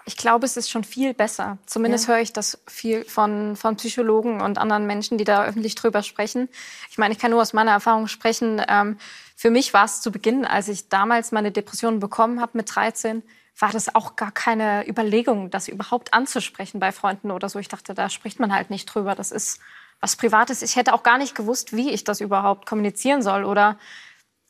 Ich 0.07 0.17
glaube, 0.17 0.45
es 0.45 0.55
ist 0.55 0.69
schon 0.69 0.83
viel 0.83 1.15
besser. 1.15 1.57
Zumindest 1.65 2.07
ja. 2.07 2.13
höre 2.13 2.21
ich 2.21 2.31
das 2.31 2.59
viel 2.67 3.03
von, 3.05 3.55
von 3.55 3.75
Psychologen 3.75 4.39
und 4.39 4.59
anderen 4.59 4.85
Menschen, 4.85 5.17
die 5.17 5.23
da 5.23 5.45
öffentlich 5.45 5.73
drüber 5.73 6.03
sprechen. 6.03 6.47
Ich 6.91 6.99
meine, 6.99 7.13
ich 7.13 7.19
kann 7.19 7.31
nur 7.31 7.41
aus 7.41 7.53
meiner 7.53 7.71
Erfahrung 7.71 8.07
sprechen. 8.07 8.61
Ähm, 8.67 8.97
für 9.35 9.49
mich 9.49 9.73
war 9.73 9.85
es 9.85 10.01
zu 10.01 10.11
Beginn, 10.11 10.45
als 10.45 10.67
ich 10.67 10.89
damals 10.89 11.31
meine 11.31 11.51
Depression 11.51 11.99
bekommen 11.99 12.39
habe 12.39 12.51
mit 12.55 12.73
13, 12.73 13.23
war 13.57 13.71
das 13.71 13.95
auch 13.95 14.15
gar 14.15 14.31
keine 14.31 14.87
Überlegung, 14.87 15.49
das 15.49 15.67
überhaupt 15.67 16.13
anzusprechen 16.13 16.79
bei 16.79 16.91
Freunden 16.91 17.31
oder 17.31 17.49
so. 17.49 17.57
Ich 17.57 17.69
dachte, 17.69 17.93
da 17.93 18.09
spricht 18.09 18.39
man 18.39 18.53
halt 18.53 18.69
nicht 18.69 18.85
drüber. 18.85 19.15
Das 19.15 19.31
ist 19.31 19.59
was 20.01 20.17
Privates. 20.17 20.61
Ich 20.61 20.75
hätte 20.75 20.93
auch 20.93 21.03
gar 21.03 21.17
nicht 21.17 21.35
gewusst, 21.35 21.75
wie 21.75 21.89
ich 21.89 22.03
das 22.03 22.21
überhaupt 22.21 22.67
kommunizieren 22.67 23.21
soll 23.21 23.43
oder 23.43 23.79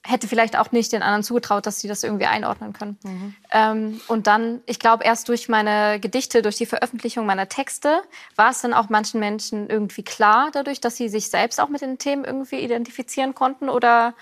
hätte 0.06 0.28
vielleicht 0.28 0.58
auch 0.58 0.72
nicht 0.72 0.92
den 0.92 1.02
anderen 1.02 1.24
zugetraut, 1.24 1.66
dass 1.66 1.80
sie 1.80 1.88
das 1.88 2.04
irgendwie 2.04 2.26
einordnen 2.26 2.74
können. 2.74 2.98
Mhm. 3.04 3.36
Ähm, 3.52 4.02
und 4.08 4.28
dann, 4.28 4.62
ich 4.66 4.80
glaube, 4.80 5.04
erst 5.04 5.28
durch 5.30 5.50
meine 5.50 6.00
Gedichte, 6.00 6.42
durch 6.42 6.56
die 6.56 6.66
Veröffentlichung 6.66 7.26
meiner 7.26 7.50
Texte, 7.50 8.02
war 8.36 8.52
es 8.52 8.62
dann 8.62 8.74
auch 8.74 8.90
manchen 8.90 9.20
Menschen 9.20 9.70
irgendwie 9.70 10.04
klar, 10.04 10.50
dadurch, 10.54 10.80
dass 10.82 10.96
sie 10.96 11.10
sich 11.10 11.30
selbst 11.30 11.60
auch 11.60 11.70
mit 11.70 11.82
den 11.82 11.98
Themen 11.98 12.24
irgendwie 12.24 12.60
identifizieren 12.60 13.34
konnten 13.34 13.70
oder 13.70 14.14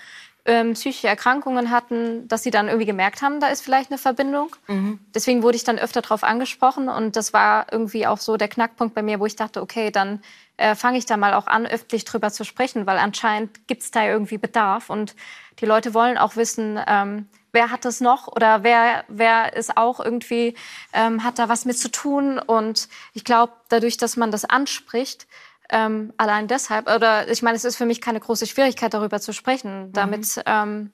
ähm, 0.46 0.74
psychische 0.74 1.08
Erkrankungen 1.08 1.70
hatten, 1.70 2.28
dass 2.28 2.42
sie 2.42 2.50
dann 2.50 2.68
irgendwie 2.68 2.86
gemerkt 2.86 3.22
haben, 3.22 3.40
da 3.40 3.48
ist 3.48 3.62
vielleicht 3.62 3.90
eine 3.90 3.98
Verbindung. 3.98 4.54
Mhm. 4.66 4.98
Deswegen 5.14 5.42
wurde 5.42 5.56
ich 5.56 5.64
dann 5.64 5.78
öfter 5.78 6.02
darauf 6.02 6.22
angesprochen 6.22 6.88
und 6.88 7.16
das 7.16 7.32
war 7.32 7.66
irgendwie 7.72 8.06
auch 8.06 8.18
so 8.18 8.36
der 8.36 8.48
Knackpunkt 8.48 8.94
bei 8.94 9.02
mir, 9.02 9.20
wo 9.20 9.26
ich 9.26 9.36
dachte, 9.36 9.62
okay, 9.62 9.90
dann 9.90 10.20
äh, 10.56 10.74
fange 10.74 10.98
ich 10.98 11.06
da 11.06 11.16
mal 11.16 11.34
auch 11.34 11.46
an, 11.46 11.66
öffentlich 11.66 12.04
drüber 12.04 12.30
zu 12.30 12.44
sprechen, 12.44 12.86
weil 12.86 12.98
anscheinend 12.98 13.66
gibt 13.66 13.82
es 13.82 13.90
da 13.90 14.06
irgendwie 14.06 14.38
Bedarf 14.38 14.90
und 14.90 15.16
die 15.60 15.66
Leute 15.66 15.94
wollen 15.94 16.18
auch 16.18 16.36
wissen, 16.36 16.78
ähm, 16.86 17.28
wer 17.52 17.70
hat 17.70 17.84
das 17.84 18.00
noch 18.00 18.28
oder 18.28 18.62
wer, 18.62 19.04
wer 19.08 19.54
ist 19.56 19.76
auch 19.76 20.00
irgendwie, 20.00 20.54
ähm, 20.92 21.24
hat 21.24 21.38
da 21.38 21.48
was 21.48 21.64
mit 21.64 21.78
zu 21.78 21.90
tun. 21.90 22.38
Und 22.38 22.88
ich 23.12 23.24
glaube, 23.24 23.52
dadurch, 23.68 23.96
dass 23.96 24.16
man 24.16 24.30
das 24.30 24.44
anspricht, 24.44 25.26
ähm, 25.70 26.12
allein 26.18 26.48
deshalb, 26.48 26.92
oder 26.92 27.28
ich 27.30 27.42
meine, 27.42 27.56
es 27.56 27.64
ist 27.64 27.76
für 27.76 27.86
mich 27.86 28.00
keine 28.00 28.20
große 28.20 28.46
Schwierigkeit, 28.46 28.92
darüber 28.92 29.20
zu 29.20 29.32
sprechen. 29.32 29.92
Damit 29.92 30.36
mhm. 30.36 30.42
ähm, 30.46 30.92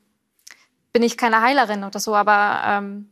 bin 0.93 1.03
ich 1.03 1.17
keine 1.17 1.41
Heilerin 1.41 1.85
oder 1.85 1.99
so, 1.99 2.15
aber 2.15 2.63
ähm, 2.65 3.11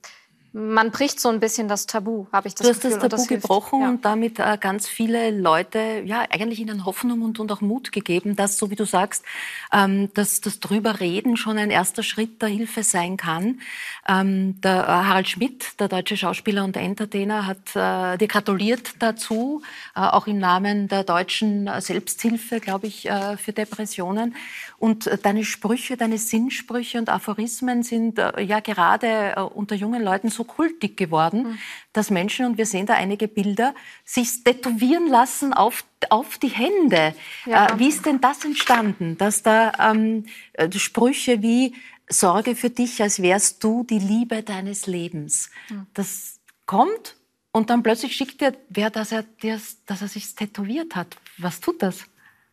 man 0.52 0.90
bricht 0.90 1.20
so 1.20 1.28
ein 1.28 1.40
bisschen 1.40 1.68
das 1.68 1.86
Tabu, 1.86 2.26
habe 2.32 2.48
ich 2.48 2.54
das 2.54 2.66
Du 2.66 2.70
hast 2.72 2.80
Gefühl. 2.80 2.90
das 2.98 3.02
und 3.04 3.10
Tabu 3.10 3.22
hilft. 3.28 3.42
gebrochen 3.42 3.80
Ja. 3.82 3.88
und 3.90 4.04
damit 4.04 4.38
äh, 4.38 4.56
ganz 4.58 4.88
viele 4.88 5.30
Leute 5.30 6.02
ja 6.04 6.24
eigentlich 6.30 6.58
ihnen 6.60 6.84
Hoffnung 6.86 7.22
und, 7.22 7.38
und 7.38 7.52
auch 7.52 7.60
Mut 7.60 7.92
gegeben, 7.92 8.34
dass, 8.34 8.56
so 8.58 8.70
wie 8.70 8.74
du 8.76 8.84
sagst, 8.86 9.24
ähm, 9.72 10.10
dass 10.14 10.40
das 10.40 10.60
drüber 10.60 11.00
reden 11.00 11.36
schon 11.36 11.58
ein 11.58 11.70
erster 11.70 12.02
Schritt 12.02 12.40
der 12.40 12.48
Hilfe 12.48 12.82
sein 12.82 13.16
kann. 13.16 13.60
Ähm, 14.08 14.60
der 14.62 14.84
äh, 14.84 14.86
Harald 14.86 15.28
Schmidt, 15.28 15.78
der 15.80 15.88
deutsche 15.88 16.16
Schauspieler 16.16 16.64
und 16.64 16.76
Entertainer, 16.76 17.46
hat 17.46 17.76
äh, 17.76 18.16
dir 18.18 18.28
gratuliert 18.28 18.92
dazu, 19.00 19.62
äh, 19.94 20.00
auch 20.00 20.26
im 20.26 20.38
Namen 20.38 20.88
der 20.88 21.04
deutschen 21.04 21.66
äh, 21.66 21.80
Selbsthilfe, 21.80 22.60
glaube 22.60 22.86
ich, 22.86 23.08
äh, 23.08 23.36
für 23.36 23.52
Depressionen. 23.52 24.34
Und 24.78 25.08
äh, 25.08 25.18
deine 25.18 25.44
Sprüche, 25.44 25.96
deine 25.96 26.18
Sinnsprüche 26.18 26.98
und 26.98 27.08
Aphorismen 27.08 27.82
sind 27.82 28.18
äh, 28.18 28.40
ja 28.42 28.60
gerade 28.60 29.34
äh, 29.36 29.40
unter 29.40 29.74
jungen 29.74 30.02
Leuten 30.02 30.28
so 30.28 30.44
kultig 30.44 30.96
geworden, 30.96 31.58
dass 31.92 32.10
Menschen, 32.10 32.46
und 32.46 32.58
wir 32.58 32.66
sehen 32.66 32.86
da 32.86 32.94
einige 32.94 33.26
Bilder, 33.26 33.74
sich 34.04 34.44
tätowieren 34.44 35.08
lassen 35.08 35.52
auf, 35.52 35.84
auf 36.10 36.38
die 36.38 36.48
Hände. 36.48 37.14
Ja. 37.44 37.78
Wie 37.78 37.88
ist 37.88 38.06
denn 38.06 38.20
das 38.20 38.44
entstanden, 38.44 39.18
dass 39.18 39.42
da 39.42 39.72
ähm, 39.90 40.26
äh, 40.52 40.70
Sprüche 40.70 41.42
wie 41.42 41.74
Sorge 42.08 42.54
für 42.54 42.70
dich, 42.70 43.02
als 43.02 43.20
wärst 43.20 43.62
du 43.62 43.84
die 43.84 43.98
Liebe 43.98 44.42
deines 44.42 44.86
Lebens, 44.86 45.50
das 45.92 46.40
kommt 46.64 47.16
und 47.52 47.68
dann 47.68 47.82
plötzlich 47.82 48.16
schickt 48.16 48.40
dir 48.40 48.56
wer, 48.70 48.88
dass 48.88 49.12
er, 49.12 49.24
dass 49.42 50.00
er 50.00 50.08
sich 50.08 50.34
tätowiert 50.34 50.96
hat. 50.96 51.18
Was 51.36 51.60
tut 51.60 51.82
das? 51.82 52.06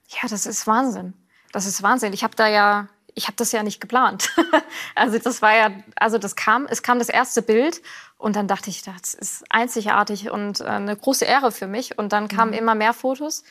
Ja, 0.10 0.28
das 0.28 0.46
ist 0.46 0.68
Wahnsinn. 0.68 1.14
Das 1.56 1.66
ist 1.66 1.82
Wahnsinn. 1.84 2.12
Ich 2.12 2.26
habe 2.26 2.36
da 2.36 2.50
ja, 2.50 2.90
ich 3.14 3.28
habe 3.28 3.38
das 3.38 3.54
ja 3.54 3.64
nicht 3.64 3.80
geplant. 3.80 4.30
also 4.96 5.18
das 5.18 5.42
war 5.42 5.56
ja, 5.56 5.72
also 5.96 6.18
das 6.18 6.36
kam, 6.36 6.68
es 6.70 6.84
kam 6.84 7.00
das 7.00 7.08
erste 7.08 7.42
Bild 7.42 7.82
und 8.18 8.36
dann 8.36 8.50
dachte 8.50 8.70
ich, 8.70 8.82
das 8.82 9.14
ist 9.14 9.46
einzigartig 9.50 10.30
und 10.30 10.60
äh, 10.60 10.66
eine 10.66 10.98
große 10.98 11.24
Ehre 11.24 11.54
für 11.54 11.68
mich. 11.68 11.98
Und 11.98 12.12
dann 12.12 12.28
kamen 12.28 12.52
immer 12.52 12.76
mehr 12.76 12.92
Fotos 12.92 13.46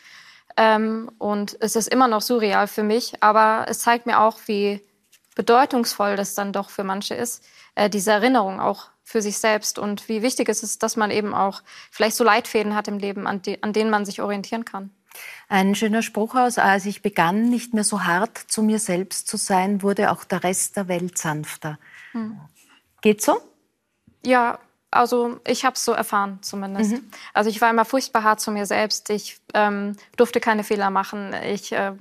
ähm, 0.59 1.11
und 1.17 1.57
es 1.61 1.77
ist 1.77 1.89
immer 1.89 2.07
noch 2.07 2.21
surreal 2.21 2.67
für 2.67 2.83
mich, 2.83 3.23
aber 3.23 3.65
es 3.69 3.79
zeigt 3.79 4.05
mir 4.05 4.21
auch, 4.21 4.39
wie 4.45 4.87
bedeutungsvoll 5.35 6.17
das 6.17 6.35
dann 6.35 6.53
doch 6.53 6.69
für 6.69 6.85
manche 6.85 7.15
ist, 7.15 7.43
äh, 7.75 7.89
diese 7.89 8.11
Erinnerung 8.11 8.61
auch 8.61 8.91
für 9.03 9.23
sich 9.23 9.39
selbst 9.39 9.79
und 9.79 10.11
wie 10.11 10.21
wichtig 10.21 10.51
es 10.51 10.63
ist, 10.63 10.83
dass 10.83 10.97
man 10.97 11.11
eben 11.11 11.33
auch 11.33 11.63
vielleicht 11.91 12.17
so 12.17 12.25
Leitfäden 12.25 12.75
hat 12.75 12.87
im 12.87 12.99
Leben, 12.99 13.27
an, 13.27 13.41
die, 13.41 13.63
an 13.63 13.73
denen 13.73 13.89
man 13.89 14.05
sich 14.05 14.21
orientieren 14.21 14.67
kann. 14.67 14.91
Ein 15.49 15.75
schöner 15.75 16.03
Spruch 16.03 16.35
aus, 16.35 16.59
als 16.59 16.87
ich 16.87 17.03
begann, 17.03 17.51
nicht 17.51 17.75
mehr 17.75 17.85
so 17.85 18.05
hart 18.05 18.39
zu 18.39 18.63
mir 18.63 18.79
selbst 18.79 19.29
zu 19.29 19.37
sein, 19.37 19.83
wurde 19.83 20.11
auch 20.11 20.25
der 20.25 20.45
Rest 20.45 20.77
der 20.77 20.89
Welt 20.89 21.19
sanfter. 21.19 21.79
Geht 23.01 23.23
so? 23.23 23.41
Ja, 24.25 24.59
also 24.91 25.41
ich 25.47 25.65
habe 25.65 25.75
es 25.75 25.85
so 25.85 25.93
erfahren 25.93 26.39
zumindest. 26.41 27.03
Also 27.33 27.51
ich 27.51 27.61
war 27.61 27.69
immer 27.69 27.85
furchtbar 27.85 28.23
hart 28.23 28.41
zu 28.41 28.53
mir 28.53 28.65
selbst. 28.65 29.11
Ich 29.11 29.41
ähm, 29.53 29.97
durfte 30.17 30.41
keine 30.41 30.63
Fehler 30.63 30.91
machen. 30.91 31.35
Ich 31.45 31.73
äh, 31.73 31.93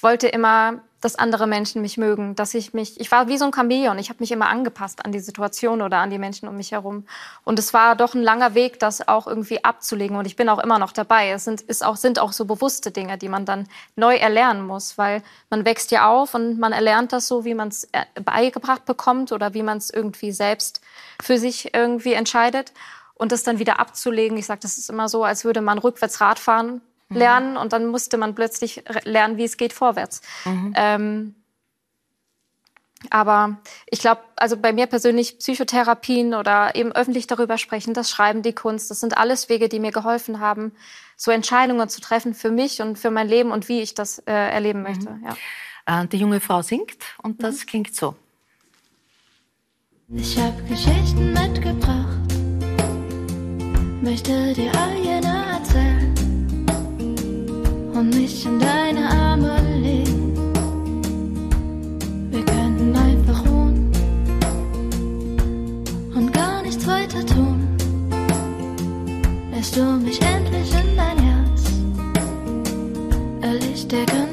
wollte 0.00 0.28
immer, 0.28 0.82
dass 1.04 1.16
andere 1.16 1.46
Menschen 1.46 1.82
mich 1.82 1.98
mögen, 1.98 2.34
dass 2.34 2.54
ich 2.54 2.72
mich, 2.72 2.98
ich 2.98 3.10
war 3.10 3.28
wie 3.28 3.36
so 3.36 3.44
ein 3.44 3.52
Chamäleon. 3.52 3.98
Ich 3.98 4.08
habe 4.08 4.20
mich 4.20 4.32
immer 4.32 4.48
angepasst 4.48 5.04
an 5.04 5.12
die 5.12 5.20
Situation 5.20 5.82
oder 5.82 5.98
an 5.98 6.08
die 6.08 6.16
Menschen 6.16 6.48
um 6.48 6.56
mich 6.56 6.72
herum. 6.72 7.04
Und 7.44 7.58
es 7.58 7.74
war 7.74 7.94
doch 7.94 8.14
ein 8.14 8.22
langer 8.22 8.54
Weg, 8.54 8.78
das 8.78 9.06
auch 9.06 9.26
irgendwie 9.26 9.62
abzulegen. 9.62 10.16
Und 10.16 10.26
ich 10.26 10.34
bin 10.34 10.48
auch 10.48 10.58
immer 10.58 10.78
noch 10.78 10.92
dabei. 10.92 11.28
Es 11.28 11.44
sind, 11.44 11.60
ist 11.60 11.84
auch, 11.84 11.96
sind 11.96 12.18
auch 12.18 12.32
so 12.32 12.46
bewusste 12.46 12.90
Dinge, 12.90 13.18
die 13.18 13.28
man 13.28 13.44
dann 13.44 13.68
neu 13.96 14.16
erlernen 14.16 14.66
muss, 14.66 14.96
weil 14.96 15.22
man 15.50 15.66
wächst 15.66 15.90
ja 15.90 16.08
auf 16.08 16.32
und 16.32 16.58
man 16.58 16.72
erlernt 16.72 17.12
das 17.12 17.28
so, 17.28 17.44
wie 17.44 17.54
man 17.54 17.68
es 17.68 17.84
äh, 17.92 18.06
beigebracht 18.24 18.86
bekommt 18.86 19.30
oder 19.30 19.52
wie 19.52 19.62
man 19.62 19.76
es 19.76 19.90
irgendwie 19.90 20.32
selbst 20.32 20.80
für 21.22 21.36
sich 21.36 21.74
irgendwie 21.74 22.14
entscheidet. 22.14 22.72
Und 23.12 23.30
das 23.30 23.42
dann 23.42 23.58
wieder 23.58 23.78
abzulegen, 23.78 24.38
ich 24.38 24.46
sage, 24.46 24.60
das 24.62 24.78
ist 24.78 24.88
immer 24.88 25.10
so, 25.10 25.22
als 25.22 25.44
würde 25.44 25.60
man 25.60 25.76
rückwärts 25.76 26.22
Radfahren 26.22 26.80
lernen 27.14 27.56
und 27.56 27.72
dann 27.72 27.86
musste 27.86 28.16
man 28.16 28.34
plötzlich 28.34 28.84
lernen, 29.04 29.36
wie 29.36 29.44
es 29.44 29.56
geht 29.56 29.72
vorwärts. 29.72 30.22
Ähm, 30.74 31.34
aber 33.10 33.58
ich 33.90 34.00
glaube, 34.00 34.22
also 34.36 34.56
bei 34.56 34.72
mir 34.72 34.86
persönlich 34.86 35.38
Psychotherapien 35.38 36.34
oder 36.34 36.74
eben 36.74 36.92
öffentlich 36.92 37.26
darüber 37.26 37.58
sprechen, 37.58 37.94
das 37.94 38.10
Schreiben, 38.10 38.42
die 38.42 38.52
Kunst, 38.52 38.90
das 38.90 39.00
sind 39.00 39.16
alles 39.16 39.48
Wege, 39.48 39.68
die 39.68 39.80
mir 39.80 39.92
geholfen 39.92 40.40
haben, 40.40 40.72
so 41.16 41.30
Entscheidungen 41.30 41.88
zu 41.88 42.00
treffen 42.00 42.34
für 42.34 42.50
mich 42.50 42.80
und 42.80 42.98
für 42.98 43.10
mein 43.10 43.28
Leben 43.28 43.52
und 43.52 43.68
wie 43.68 43.80
ich 43.80 43.94
das 43.94 44.20
äh, 44.20 44.32
erleben 44.32 44.82
möchte. 44.82 45.18
Ja. 45.24 46.02
Äh, 46.02 46.06
die 46.08 46.18
junge 46.18 46.40
Frau 46.40 46.62
singt 46.62 46.96
und 47.22 47.42
das 47.42 47.66
klingt 47.66 47.94
so. 47.94 48.14
Ich 50.08 50.38
hab 50.38 50.68
Geschichten 50.68 51.32
mitgebracht, 51.32 52.18
möchte 54.02 54.52
dir 54.52 54.70
eine 54.72 55.54
erzählen 55.54 56.33
und 57.94 58.10
mich 58.14 58.44
in 58.44 58.58
deine 58.58 59.08
Arme 59.08 59.56
legen. 59.80 60.34
Wir 62.30 62.44
könnten 62.44 62.96
einfach 62.96 63.46
ruhen 63.46 63.92
und 66.14 66.32
gar 66.32 66.62
nichts 66.62 66.86
weiter 66.86 67.24
tun. 67.24 67.68
Lässt 69.52 69.76
du 69.76 69.82
mich 69.82 70.20
endlich 70.20 70.72
in 70.72 70.96
dein 70.96 71.18
Herz, 71.18 71.62
erlischt 73.42 73.92
der 73.92 74.04
ganze 74.06 74.23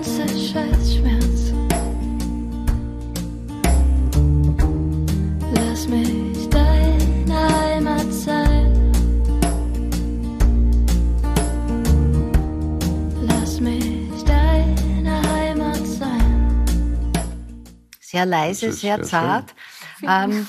Sehr 18.11 18.25
leise, 18.25 18.73
sehr 18.73 18.97
sehr 18.97 19.03
zart. 19.03 19.55
Ähm, 20.03 20.45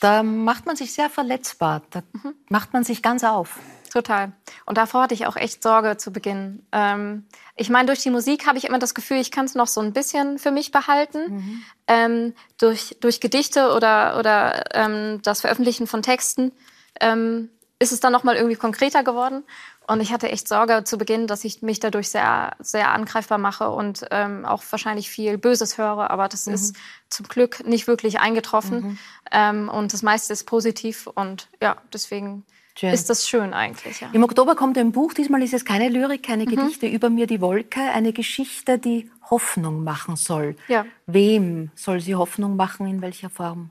da 0.00 0.22
macht 0.22 0.66
man 0.66 0.76
sich 0.76 0.92
sehr 0.92 1.08
verletzbar. 1.08 1.80
Da 1.90 2.02
macht 2.50 2.74
man 2.74 2.84
sich 2.84 3.00
ganz 3.00 3.24
auf. 3.24 3.58
Total. 3.90 4.32
Und 4.66 4.76
davor 4.76 5.04
hatte 5.04 5.14
ich 5.14 5.26
auch 5.26 5.36
echt 5.36 5.62
Sorge 5.62 5.96
zu 5.96 6.12
Beginn. 6.12 6.66
Ähm, 6.72 7.24
ich 7.56 7.70
meine, 7.70 7.86
durch 7.86 8.00
die 8.00 8.10
Musik 8.10 8.46
habe 8.46 8.58
ich 8.58 8.64
immer 8.64 8.78
das 8.78 8.94
Gefühl, 8.94 9.16
ich 9.16 9.30
kann 9.30 9.46
es 9.46 9.54
noch 9.54 9.68
so 9.68 9.80
ein 9.80 9.94
bisschen 9.94 10.38
für 10.38 10.50
mich 10.50 10.72
behalten. 10.72 11.64
Ähm, 11.86 12.34
durch, 12.58 12.96
durch 13.00 13.20
Gedichte 13.20 13.72
oder, 13.72 14.18
oder 14.18 14.64
ähm, 14.74 15.20
das 15.22 15.40
Veröffentlichen 15.40 15.86
von 15.86 16.02
Texten 16.02 16.52
ähm, 17.00 17.48
ist 17.78 17.92
es 17.92 18.00
dann 18.00 18.12
noch 18.12 18.24
mal 18.24 18.36
irgendwie 18.36 18.56
konkreter 18.56 19.04
geworden. 19.04 19.44
Und 19.86 20.00
ich 20.00 20.12
hatte 20.12 20.30
echt 20.30 20.48
Sorge 20.48 20.84
zu 20.84 20.96
Beginn, 20.96 21.26
dass 21.26 21.44
ich 21.44 21.62
mich 21.62 21.78
dadurch 21.78 22.08
sehr, 22.08 22.56
sehr 22.58 22.92
angreifbar 22.92 23.38
mache 23.38 23.70
und 23.70 24.06
ähm, 24.10 24.44
auch 24.44 24.62
wahrscheinlich 24.70 25.10
viel 25.10 25.36
Böses 25.36 25.76
höre. 25.76 26.10
Aber 26.10 26.28
das 26.28 26.46
ist 26.46 26.76
zum 27.10 27.26
Glück 27.28 27.66
nicht 27.66 27.86
wirklich 27.86 28.18
eingetroffen. 28.18 28.98
Ähm, 29.30 29.68
und 29.68 29.92
das 29.92 30.02
meiste 30.02 30.32
ist 30.32 30.44
positiv. 30.44 31.06
Und 31.06 31.48
ja, 31.60 31.76
deswegen 31.92 32.44
Schön. 32.76 32.92
ist 32.92 33.08
das 33.08 33.28
schön 33.28 33.54
eigentlich. 33.54 34.00
Ja. 34.00 34.08
Im 34.12 34.24
Oktober 34.24 34.56
kommt 34.56 34.76
ein 34.78 34.90
Buch, 34.90 35.14
diesmal 35.14 35.42
ist 35.42 35.54
es 35.54 35.64
keine 35.64 35.88
Lyrik, 35.88 36.24
keine 36.24 36.44
Gedichte, 36.44 36.86
über 36.86 37.08
mir 37.08 37.26
die 37.26 37.40
Wolke, 37.40 37.80
eine 37.80 38.12
Geschichte, 38.12 38.78
die 38.78 39.10
Hoffnung 39.30 39.84
machen 39.84 40.16
soll. 40.16 40.56
Ja. 40.66 40.84
Wem 41.06 41.70
soll 41.74 42.00
sie 42.00 42.14
Hoffnung 42.16 42.56
machen, 42.56 42.86
in 42.86 43.00
welcher 43.00 43.30
Form? 43.30 43.70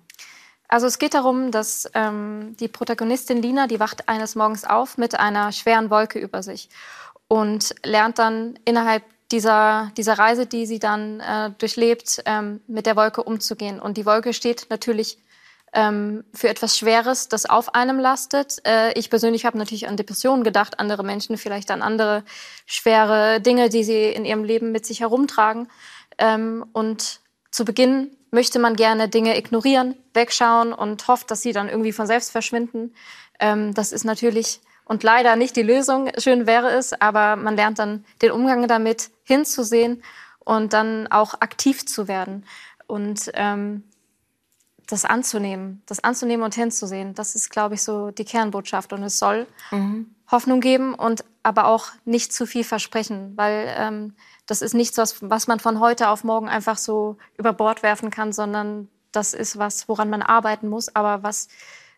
Also 0.73 0.87
es 0.87 0.97
geht 0.97 1.13
darum, 1.13 1.51
dass 1.51 1.87
ähm, 1.93 2.57
die 2.59 2.67
Protagonistin 2.67 3.39
Lina, 3.39 3.67
die 3.67 3.79
wacht 3.79 4.09
eines 4.09 4.33
Morgens 4.33 4.65
auf 4.65 4.97
mit 4.97 5.19
einer 5.19 5.51
schweren 5.51 5.91
Wolke 5.91 6.17
über 6.17 6.41
sich 6.41 6.67
und 7.27 7.75
lernt 7.85 8.17
dann 8.17 8.57
innerhalb 8.65 9.03
dieser, 9.31 9.91
dieser 9.97 10.17
Reise, 10.17 10.47
die 10.47 10.65
sie 10.65 10.79
dann 10.79 11.19
äh, 11.19 11.51
durchlebt, 11.59 12.23
ähm, 12.25 12.59
mit 12.65 12.87
der 12.87 12.95
Wolke 12.95 13.21
umzugehen. 13.21 13.79
Und 13.79 13.97
die 13.97 14.07
Wolke 14.07 14.33
steht 14.33 14.65
natürlich 14.71 15.19
ähm, 15.73 16.23
für 16.33 16.49
etwas 16.49 16.75
Schweres, 16.75 17.29
das 17.29 17.45
auf 17.45 17.75
einem 17.75 17.99
lastet. 17.99 18.57
Äh, 18.65 18.97
ich 18.97 19.11
persönlich 19.11 19.45
habe 19.45 19.59
natürlich 19.59 19.87
an 19.87 19.95
Depressionen 19.95 20.43
gedacht, 20.43 20.79
andere 20.79 21.03
Menschen 21.03 21.37
vielleicht 21.37 21.69
an 21.69 21.83
andere 21.83 22.23
schwere 22.65 23.39
Dinge, 23.41 23.69
die 23.69 23.83
sie 23.83 24.05
in 24.05 24.25
ihrem 24.25 24.43
Leben 24.43 24.71
mit 24.71 24.87
sich 24.87 25.01
herumtragen. 25.01 25.67
Ähm, 26.17 26.65
und 26.73 27.19
zu 27.51 27.63
Beginn 27.63 28.09
möchte 28.33 28.59
man 28.59 28.75
gerne 28.75 29.07
Dinge 29.07 29.37
ignorieren, 29.37 29.95
wegschauen 30.13 30.73
und 30.73 31.07
hofft, 31.07 31.29
dass 31.31 31.41
sie 31.41 31.53
dann 31.53 31.69
irgendwie 31.69 31.93
von 31.93 32.07
selbst 32.07 32.31
verschwinden. 32.31 32.93
Ähm, 33.39 33.73
das 33.73 33.91
ist 33.91 34.03
natürlich 34.03 34.59
und 34.85 35.03
leider 35.03 35.35
nicht 35.35 35.55
die 35.55 35.61
Lösung. 35.61 36.09
Schön 36.17 36.47
wäre 36.47 36.71
es, 36.71 36.99
aber 36.99 37.35
man 37.35 37.55
lernt 37.55 37.79
dann 37.79 38.03
den 38.21 38.31
Umgang 38.31 38.67
damit 38.67 39.11
hinzusehen 39.23 40.03
und 40.39 40.73
dann 40.73 41.07
auch 41.07 41.35
aktiv 41.35 41.85
zu 41.85 42.07
werden 42.07 42.45
und 42.87 43.31
ähm, 43.35 43.83
das 44.87 45.05
anzunehmen, 45.05 45.81
das 45.85 46.03
anzunehmen 46.03 46.43
und 46.43 46.55
hinzusehen. 46.55 47.13
Das 47.13 47.35
ist, 47.35 47.49
glaube 47.49 47.75
ich, 47.75 47.83
so 47.83 48.11
die 48.11 48.25
Kernbotschaft 48.25 48.93
und 48.93 49.03
es 49.03 49.19
soll 49.19 49.47
Hoffnung 50.29 50.59
geben 50.59 50.95
und 50.95 51.23
aber 51.43 51.67
auch 51.67 51.87
nicht 52.03 52.33
zu 52.33 52.45
viel 52.45 52.63
versprechen, 52.63 53.33
weil 53.35 53.73
ähm, 53.77 54.15
das 54.45 54.61
ist 54.61 54.73
nichts, 54.73 54.97
was, 54.97 55.17
was 55.21 55.47
man 55.47 55.59
von 55.59 55.79
heute 55.79 56.09
auf 56.09 56.23
morgen 56.23 56.49
einfach 56.49 56.77
so 56.77 57.17
über 57.37 57.53
Bord 57.53 57.83
werfen 57.83 58.09
kann, 58.09 58.33
sondern 58.33 58.89
das 59.11 59.33
ist 59.33 59.57
was, 59.57 59.87
woran 59.87 60.09
man 60.09 60.21
arbeiten 60.21 60.67
muss, 60.69 60.93
aber 60.95 61.23
was 61.23 61.47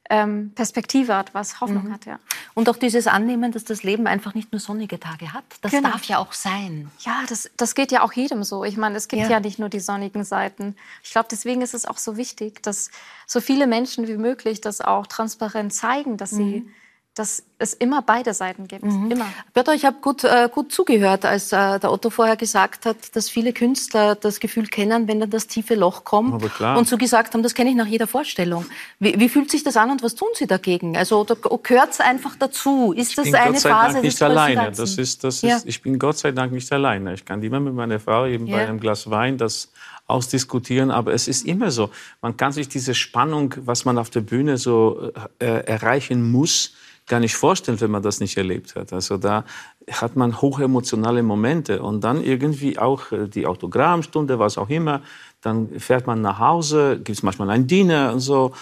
ähm, 0.09 0.51
Perspektive 0.53 1.15
hat, 1.15 1.33
was 1.33 1.61
Hoffnung 1.61 1.91
hat, 1.91 2.05
ja. 2.05 2.19
Und 2.53 2.69
auch 2.69 2.75
dieses 2.75 3.07
Annehmen, 3.07 3.51
dass 3.51 3.63
das 3.63 3.81
Leben 3.81 4.05
einfach 4.05 4.35
nicht 4.35 4.51
nur 4.51 4.59
sonnige 4.59 4.99
Tage 4.99 5.33
hat. 5.33 5.43
Das 5.61 5.71
Genau. 5.71 5.89
darf 5.89 6.03
ja 6.03 6.19
auch 6.19 6.31
sein. 6.33 6.91
Ja, 6.99 7.23
das, 7.27 7.49
das 7.57 7.73
geht 7.73 7.91
ja 7.91 8.03
auch 8.03 8.13
jedem 8.13 8.43
so. 8.43 8.63
Ich 8.63 8.77
meine, 8.77 8.97
es 8.97 9.07
gibt 9.07 9.23
Ja. 9.23 9.29
ja, 9.29 9.39
nicht 9.39 9.57
nur 9.57 9.69
die 9.69 9.79
sonnigen 9.79 10.23
Seiten. 10.23 10.75
Ich 11.03 11.09
glaube, 11.11 11.27
deswegen 11.31 11.63
ist 11.63 11.73
es 11.73 11.85
auch 11.85 11.97
so 11.97 12.17
wichtig, 12.17 12.61
dass 12.61 12.91
so 13.25 13.41
viele 13.41 13.65
Menschen 13.65 14.07
wie 14.07 14.17
möglich 14.17 14.61
das 14.61 14.79
auch 14.79 15.07
transparent 15.07 15.73
zeigen, 15.73 16.17
dass 16.17 16.29
sie, 16.29 16.69
dass 17.15 17.43
es 17.57 17.73
immer 17.73 18.01
beide 18.01 18.33
Seiten 18.33 18.67
gibt. 18.67 18.83
Immer. 18.83 19.25
Piotr, 19.53 19.73
ich 19.73 19.85
habe 19.85 19.97
gut, 20.01 20.25
äh, 20.25 20.49
gut 20.53 20.73
zugehört, 20.73 21.23
als 21.23 21.53
äh, 21.53 21.79
der 21.79 21.89
Otto 21.91 22.09
vorher 22.09 22.35
gesagt 22.35 22.85
hat, 22.85 22.97
dass 23.15 23.29
viele 23.29 23.53
Künstler 23.53 24.15
das 24.15 24.41
Gefühl 24.41 24.67
kennen, 24.67 25.07
wenn 25.07 25.21
dann 25.21 25.29
das 25.29 25.47
tiefe 25.47 25.75
Loch 25.75 26.03
kommt. 26.03 26.33
Aber 26.33 26.49
klar. 26.49 26.77
Und 26.77 26.89
so 26.89 26.97
gesagt 26.97 27.33
haben, 27.33 27.41
das 27.41 27.53
kenne 27.53 27.69
ich 27.69 27.75
nach 27.77 27.87
jeder 27.87 28.07
Vorstellung. 28.07 28.65
Wie, 28.99 29.17
wie 29.17 29.29
fühlt 29.29 29.49
sich 29.49 29.63
das 29.63 29.77
an 29.77 29.91
und 29.91 30.03
was 30.03 30.15
tun 30.15 30.27
Sie 30.33 30.45
dagegen? 30.45 30.97
Also 30.97 31.23
gehört 31.63 31.91
es 31.91 32.01
einfach 32.01 32.35
dazu? 32.35 32.91
Ist 32.91 33.17
das 33.17 33.27
Ich 33.27 33.31
bin 33.31 33.39
eine 33.41 33.51
Gott 33.53 33.61
sei 33.61 33.69
Phase 33.69 33.93
Dank 33.93 34.03
nicht 34.03 34.21
alleine. 34.21 34.71
Das 34.71 34.97
ist, 34.97 35.23
das 35.23 35.35
ist, 35.35 35.41
Ja. 35.43 35.59
Ich 35.63 35.81
bin 35.81 35.97
Gott 35.97 36.17
sei 36.17 36.31
Dank 36.33 36.51
nicht 36.51 36.69
alleine. 36.73 37.13
Ich 37.13 37.23
kann 37.23 37.41
immer 37.41 37.61
mit 37.61 37.73
meiner 37.73 37.99
Frau 38.01 38.25
eben 38.25 38.45
bei 38.47 38.51
Ja. 38.61 38.67
einem 38.67 38.79
Glas 38.81 39.09
Wein 39.09 39.37
das 39.37 39.71
ausdiskutieren. 40.07 40.91
Aber 40.91 41.13
es 41.13 41.27
ist 41.27 41.45
immer 41.45 41.71
so. 41.71 41.89
Man 42.21 42.37
kann 42.37 42.51
sich 42.51 42.67
diese 42.69 42.93
Spannung, 42.93 43.53
was 43.57 43.85
man 43.85 43.97
auf 43.97 44.09
der 44.09 44.21
Bühne 44.21 44.57
so 44.57 45.11
äh, 45.39 45.45
erreichen 45.65 46.29
muss, 46.31 46.73
gar 47.07 47.19
nicht 47.19 47.35
vorstellen, 47.35 47.79
wenn 47.81 47.91
man 47.91 48.01
das 48.01 48.19
nicht 48.19 48.37
erlebt 48.37 48.75
hat. 48.75 48.91
Also 48.91 49.17
da 49.17 49.45
hat 49.91 50.15
man 50.15 50.41
hochemotionale 50.41 51.21
Momente 51.23 51.81
und 51.81 52.03
dann 52.03 52.23
irgendwie 52.23 52.79
auch 52.79 53.11
äh, 53.11 53.27
die 53.27 53.45
Autogrammstunde, 53.45 54.39
was 54.39 54.57
auch 54.57 54.69
immer. 54.69 55.01
Dann 55.41 55.79
fährt 55.79 56.07
man 56.07 56.21
nach 56.21 56.39
Hause, 56.39 56.95
gibt 56.97 57.17
es 57.17 57.23
manchmal 57.23 57.49
ein 57.51 57.67
Dinner 57.67 58.11
und 58.13 58.19
so 58.19 58.53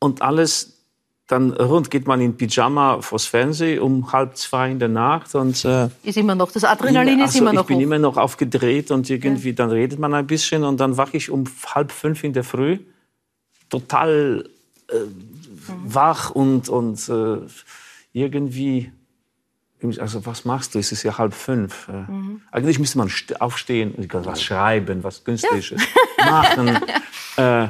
und 0.00 0.22
alles 0.22 0.74
dann 1.28 1.52
rund 1.52 1.90
geht 1.90 2.06
man 2.06 2.22
in 2.22 2.38
Pyjama 2.38 3.02
vors 3.02 3.26
Fernsehen 3.26 3.80
um 3.80 4.12
halb 4.12 4.34
zwei 4.38 4.70
in 4.70 4.78
der 4.78 4.88
Nacht 4.88 5.34
und 5.34 5.62
äh, 5.66 5.88
Ist 6.02 6.16
immer 6.16 6.34
noch, 6.34 6.50
das 6.50 6.64
Adrenalin 6.64 7.18
ist 7.18 7.26
also 7.26 7.40
immer 7.40 7.52
noch 7.52 7.62
ich 7.62 7.66
bin 7.68 7.76
hoch. 7.76 7.82
immer 7.82 7.98
noch 7.98 8.16
aufgedreht 8.16 8.90
und 8.90 9.10
irgendwie 9.10 9.52
dann 9.52 9.70
redet 9.70 9.98
man 9.98 10.14
ein 10.14 10.26
bisschen 10.26 10.64
und 10.64 10.80
dann 10.80 10.96
wache 10.96 11.18
ich 11.18 11.28
um 11.30 11.44
halb 11.66 11.92
fünf 11.92 12.24
in 12.24 12.32
der 12.32 12.44
Früh 12.44 12.78
total 13.68 14.48
äh, 14.88 14.94
wach 15.84 16.30
und 16.30 16.68
und 16.68 17.08
äh, 17.08 17.38
irgendwie 18.12 18.92
also 20.00 20.26
was 20.26 20.44
machst 20.44 20.74
du? 20.74 20.80
Es 20.80 20.90
ist 20.90 21.04
ja 21.04 21.18
halb 21.18 21.32
fünf. 21.34 21.88
Äh, 21.88 22.04
Eigentlich 22.50 22.80
müsste 22.80 22.98
man 22.98 23.08
st- 23.08 23.36
aufstehen 23.36 23.92
und 23.94 24.12
was 24.12 24.42
schreiben, 24.42 25.04
was 25.04 25.22
Künstlerisches 25.24 25.82
machen. 26.18 26.78
Äh, 27.36 27.68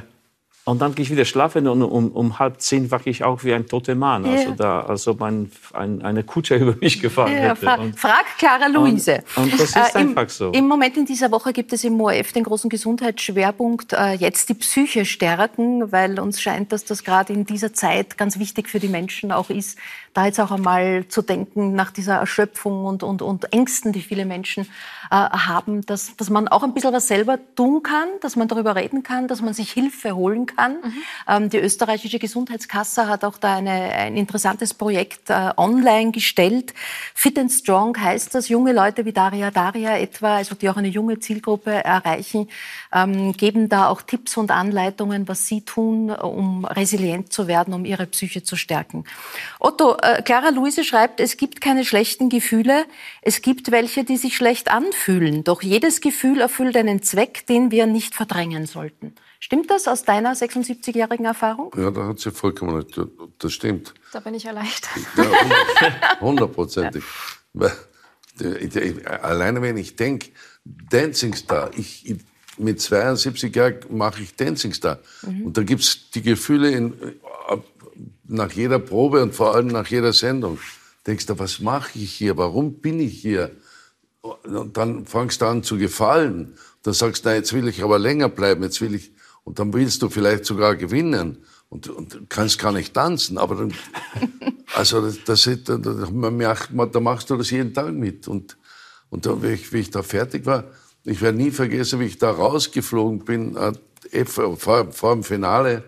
und 0.71 0.81
dann 0.81 0.95
gehe 0.95 1.03
ich 1.05 1.11
wieder 1.11 1.25
schlafen 1.25 1.67
und 1.69 1.83
um, 1.83 2.11
um 2.13 2.39
halb 2.39 2.61
zehn 2.61 2.91
wache 2.91 3.11
ich 3.11 3.25
auch 3.25 3.43
wie 3.45 3.53
ein 3.55 3.67
toter 3.67 3.95
Mann. 3.95 4.25
Also 4.27 4.53
da, 4.53 4.81
als 4.83 5.07
ob 5.09 5.23
ein, 5.23 5.51
ein, 5.73 6.03
eine 6.03 6.23
Kutsche 6.25 6.57
über 6.63 6.75
mich 6.81 7.01
gefahren 7.01 7.33
Ja, 7.33 7.39
hätte. 7.51 7.57
fra 7.67 7.75
Und- 7.77 7.99
frag 7.99 8.25
Clara 8.39 8.67
Luise. 8.67 9.23
und 9.37 9.53
das 9.55 9.61
ist 9.71 9.77
Äh, 9.77 10.01
im, 10.03 10.09
einfach 10.11 10.29
so. 10.29 10.51
Im 10.53 10.67
Moment 10.69 10.97
in 10.97 11.07
dieser 11.07 11.31
Woche 11.31 11.53
gibt 11.53 11.73
es 11.73 11.85
im 11.85 12.01
ORF 12.01 12.33
den 12.33 12.45
großen 12.45 12.69
Gesundheitsschwerpunkt 12.71 13.93
äh, 13.93 14.13
jetzt 14.15 14.49
die 14.49 14.55
Psyche 14.55 15.05
stärken, 15.05 15.91
weil 15.93 16.19
uns 16.21 16.41
scheint, 16.41 16.73
dass 16.73 16.85
das 16.85 17.05
gerade 17.05 17.33
in 17.33 17.45
dieser 17.47 17.73
Zeit 17.73 18.17
ganz 18.19 18.39
wichtig 18.39 18.69
für 18.69 18.79
die 18.81 18.89
Menschen 18.89 19.33
auch 19.33 19.51
ist, 19.51 19.79
da 20.19 20.27
jetzt 20.27 20.41
auch 20.41 20.51
einmal 20.51 21.07
zu 21.07 21.23
denken 21.23 21.75
nach 21.77 21.93
dieser 21.93 22.17
Erschöpfung 22.17 22.87
und, 22.87 23.05
und, 23.05 23.23
und 23.23 23.53
Ängsten, 23.53 23.93
die 23.93 24.01
viele 24.01 24.25
Menschen 24.25 24.65
äh, 25.13 25.15
haben, 25.15 25.87
dass, 25.87 26.17
dass 26.17 26.29
man 26.29 26.49
auch 26.49 26.65
ein 26.65 26.75
bisschen 26.75 26.93
was 26.93 27.07
selber 27.07 27.39
tun 27.55 27.85
kann, 27.85 28.09
dass 28.21 28.35
man 28.35 28.49
darüber 28.49 28.75
reden 28.75 29.05
kann, 29.05 29.29
dass 29.29 29.43
man 29.43 29.55
sich 29.55 29.71
Hilfe 29.71 30.17
holen 30.17 30.47
kann. 30.47 30.79
Ähm, 31.29 31.51
die 31.51 31.59
österreichische 31.59 32.19
Gesundheitskasse 32.19 33.07
hat 33.07 33.25
auch 33.25 33.39
da 33.39 33.55
eine, 33.59 33.71
ein 33.71 34.17
interessantes 34.17 34.75
Projekt 34.75 35.31
äh, 35.31 35.51
online 35.57 36.11
gestellt. 36.11 36.75
Fit 37.15 37.39
and 37.39 37.53
Strong 37.53 37.97
heißt 38.01 38.35
das. 38.35 38.49
Junge 38.49 38.73
Leute 38.73 39.05
wie 39.05 39.13
Daria 39.13 39.53
Daria 39.53 39.99
etwa, 39.99 40.39
also 40.39 40.57
die 40.57 40.69
auch 40.69 40.77
eine 40.77 40.89
junge 40.89 41.21
Zielgruppe 41.21 41.71
erreichen, 41.71 42.49
ähm, 42.93 43.35
geben 43.35 43.69
da 43.69 43.87
auch 43.87 44.03
Tipps 44.03 44.37
und 44.37 44.51
Anleitungen, 44.51 45.29
was 45.29 45.47
sie 45.47 45.61
tun, 45.61 46.11
um 46.11 46.65
resilient 46.65 47.33
zu 47.33 47.47
werden, 47.47 47.73
um 47.73 47.85
ihre 47.85 48.07
Psyche 48.07 48.43
zu 48.43 48.57
stärken. 48.57 49.05
Otto, 49.61 49.97
äh, 50.17 50.23
Clara 50.23 50.51
Luise 50.51 50.85
schreibt, 50.85 51.21
es 51.21 51.37
gibt 51.37 51.61
keine 51.61 51.85
schlechten 51.85 52.29
Gefühle, 52.29 52.85
es 53.23 53.43
gibt 53.43 53.71
welche, 53.71 54.05
die 54.05 54.17
sich 54.17 54.37
schlecht 54.37 54.71
anfühlen. 54.71 55.45
Doch 55.45 55.63
jedes 55.63 56.01
Gefühl 56.01 56.41
erfüllt 56.41 56.77
einen 56.77 57.03
Zweck, 57.03 57.47
den 57.47 57.71
wir 57.71 57.87
nicht 57.87 58.15
verdrängen 58.15 58.67
sollten. 58.67 59.15
Stimmt 59.41 59.71
das 59.71 59.87
aus 59.87 60.03
deiner 60.05 60.35
76-jährigen 60.35 61.25
Erfahrung? 61.27 61.73
Ja, 61.77 61.91
da 61.93 62.09
hat 62.09 62.19
sie 62.19 62.31
vollkommen 62.33 62.75
recht. 62.77 63.01
Das 63.39 63.53
stimmt. 63.53 63.95
Da 64.13 64.21
bin 64.21 64.35
ich 64.35 64.45
erleichtert. 64.47 64.91
Ja, 65.17 65.25
hundert- 66.21 66.21
hundertprozentig. 66.21 67.05
Der- 67.55 69.25
Alleine 69.25 69.63
wenn 69.63 69.77
ich 69.77 69.97
denke, 69.97 70.31
Dancing 70.65 71.35
Star, 71.35 71.71
ich, 71.77 72.09
ich, 72.09 72.19
mit 72.57 72.81
72 72.81 73.55
Jahren 73.55 73.79
mache 73.91 74.23
ich 74.23 74.35
Dancing 74.37 74.73
Star. 74.73 74.99
Und 75.23 75.57
da 75.57 75.63
gibt's 75.63 76.11
die 76.11 76.23
Gefühle 76.23 76.71
in, 76.71 76.95
ab- 77.49 77.65
nach 78.29 78.53
jeder 78.53 78.79
Probe 78.79 79.23
und 79.23 79.35
vor 79.35 79.55
allem 79.55 79.69
nach 79.69 79.87
jeder 79.89 80.13
Sendung. 80.13 80.59
Denkst 81.07 81.27
du, 81.27 81.39
was 81.39 81.61
mache 81.61 81.99
ich 81.99 82.13
hier? 82.13 82.37
Warum 82.37 82.75
bin 82.75 83.01
ich 83.01 83.21
hier? 83.21 83.51
Und 84.21 84.77
dann 84.77 85.07
fangst 85.07 85.41
du 85.41 85.47
an 85.47 85.63
zu 85.63 85.79
gefallen. 85.79 86.55
Dann 86.83 86.95
sagst 86.95 87.25
du, 87.25 87.31
jetzt 87.31 87.53
will 87.53 87.67
ich 87.69 87.83
aber 87.83 87.99
länger 87.99 88.29
bleiben, 88.29 88.63
jetzt 88.63 88.81
will 88.81 88.95
ich, 88.95 89.13
und 89.45 89.59
dann 89.59 89.73
willst 89.73 90.03
du 90.03 90.11
vielleicht 90.11 90.45
sogar 90.45 90.77
gewinnen. 90.77 91.39
Und, 91.71 91.89
und 91.89 92.31
kannst 92.31 92.59
gar 92.59 92.73
nicht 92.73 92.95
tanzen, 92.95 93.37
aber 93.37 93.55
dann, 93.55 93.75
also 94.75 95.03
das, 95.03 95.19
das, 95.25 95.51
da, 95.65 95.77
da, 95.77 97.01
machst 97.01 97.29
du 97.29 97.37
das 97.37 97.51
jeden 97.51 97.75
Tag 97.75 97.93
mit. 97.93 98.27
Und, 98.27 98.57
und 99.11 99.27
dann, 99.27 99.43
wie, 99.43 99.49
ich, 99.49 99.73
wie 99.73 99.81
ich 99.81 99.91
da 99.91 100.03
fertig 100.03 100.47
war, 100.47 100.65
ich 101.05 101.21
werde 101.21 101.39
nie 101.39 101.51
vergessen, 101.51 102.01
wie 102.01 102.07
ich 102.07 102.19
da 102.19 102.31
rausgeflogen 102.31 103.25
bin, 103.25 103.57
äh, 103.57 104.25
vor, 104.25 104.57
vor, 104.57 104.93
vor 104.93 105.15
dem 105.15 105.25
Finale. 105.25 105.85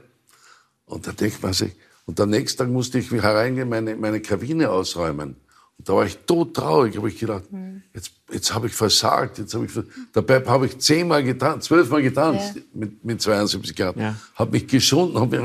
Und 0.84 1.06
da 1.06 1.12
denkt 1.12 1.42
man 1.42 1.52
sich, 1.52 1.72
und 2.10 2.18
am 2.18 2.30
nächsten 2.30 2.58
Tag 2.58 2.68
musste 2.68 2.98
ich 2.98 3.08
hereingehen, 3.12 3.68
meine, 3.68 3.94
meine 3.94 4.20
Kabine 4.20 4.68
ausräumen. 4.68 5.36
Und 5.78 5.88
da 5.88 5.92
war 5.94 6.04
ich 6.04 6.18
todtraurig, 6.26 6.96
habe 6.96 7.08
ich 7.08 7.20
gedacht, 7.20 7.44
jetzt, 7.94 8.10
jetzt 8.32 8.52
habe 8.52 8.66
ich 8.66 8.74
versagt, 8.74 9.38
jetzt 9.38 9.54
habe 9.54 9.66
ich, 9.66 9.72
dabei 10.12 10.44
habe 10.44 10.66
ich 10.66 10.76
zehnmal 10.80 11.22
getanzt, 11.22 11.68
zwölfmal 11.68 12.02
getanzt 12.02 12.56
mit, 12.74 13.04
mit 13.04 13.22
72 13.22 13.78
Jahren, 13.78 14.00
Ja. 14.00 14.16
habe 14.34 14.50
mich 14.50 14.66
geschunden, 14.66 15.20
hab 15.20 15.30
mich, 15.30 15.40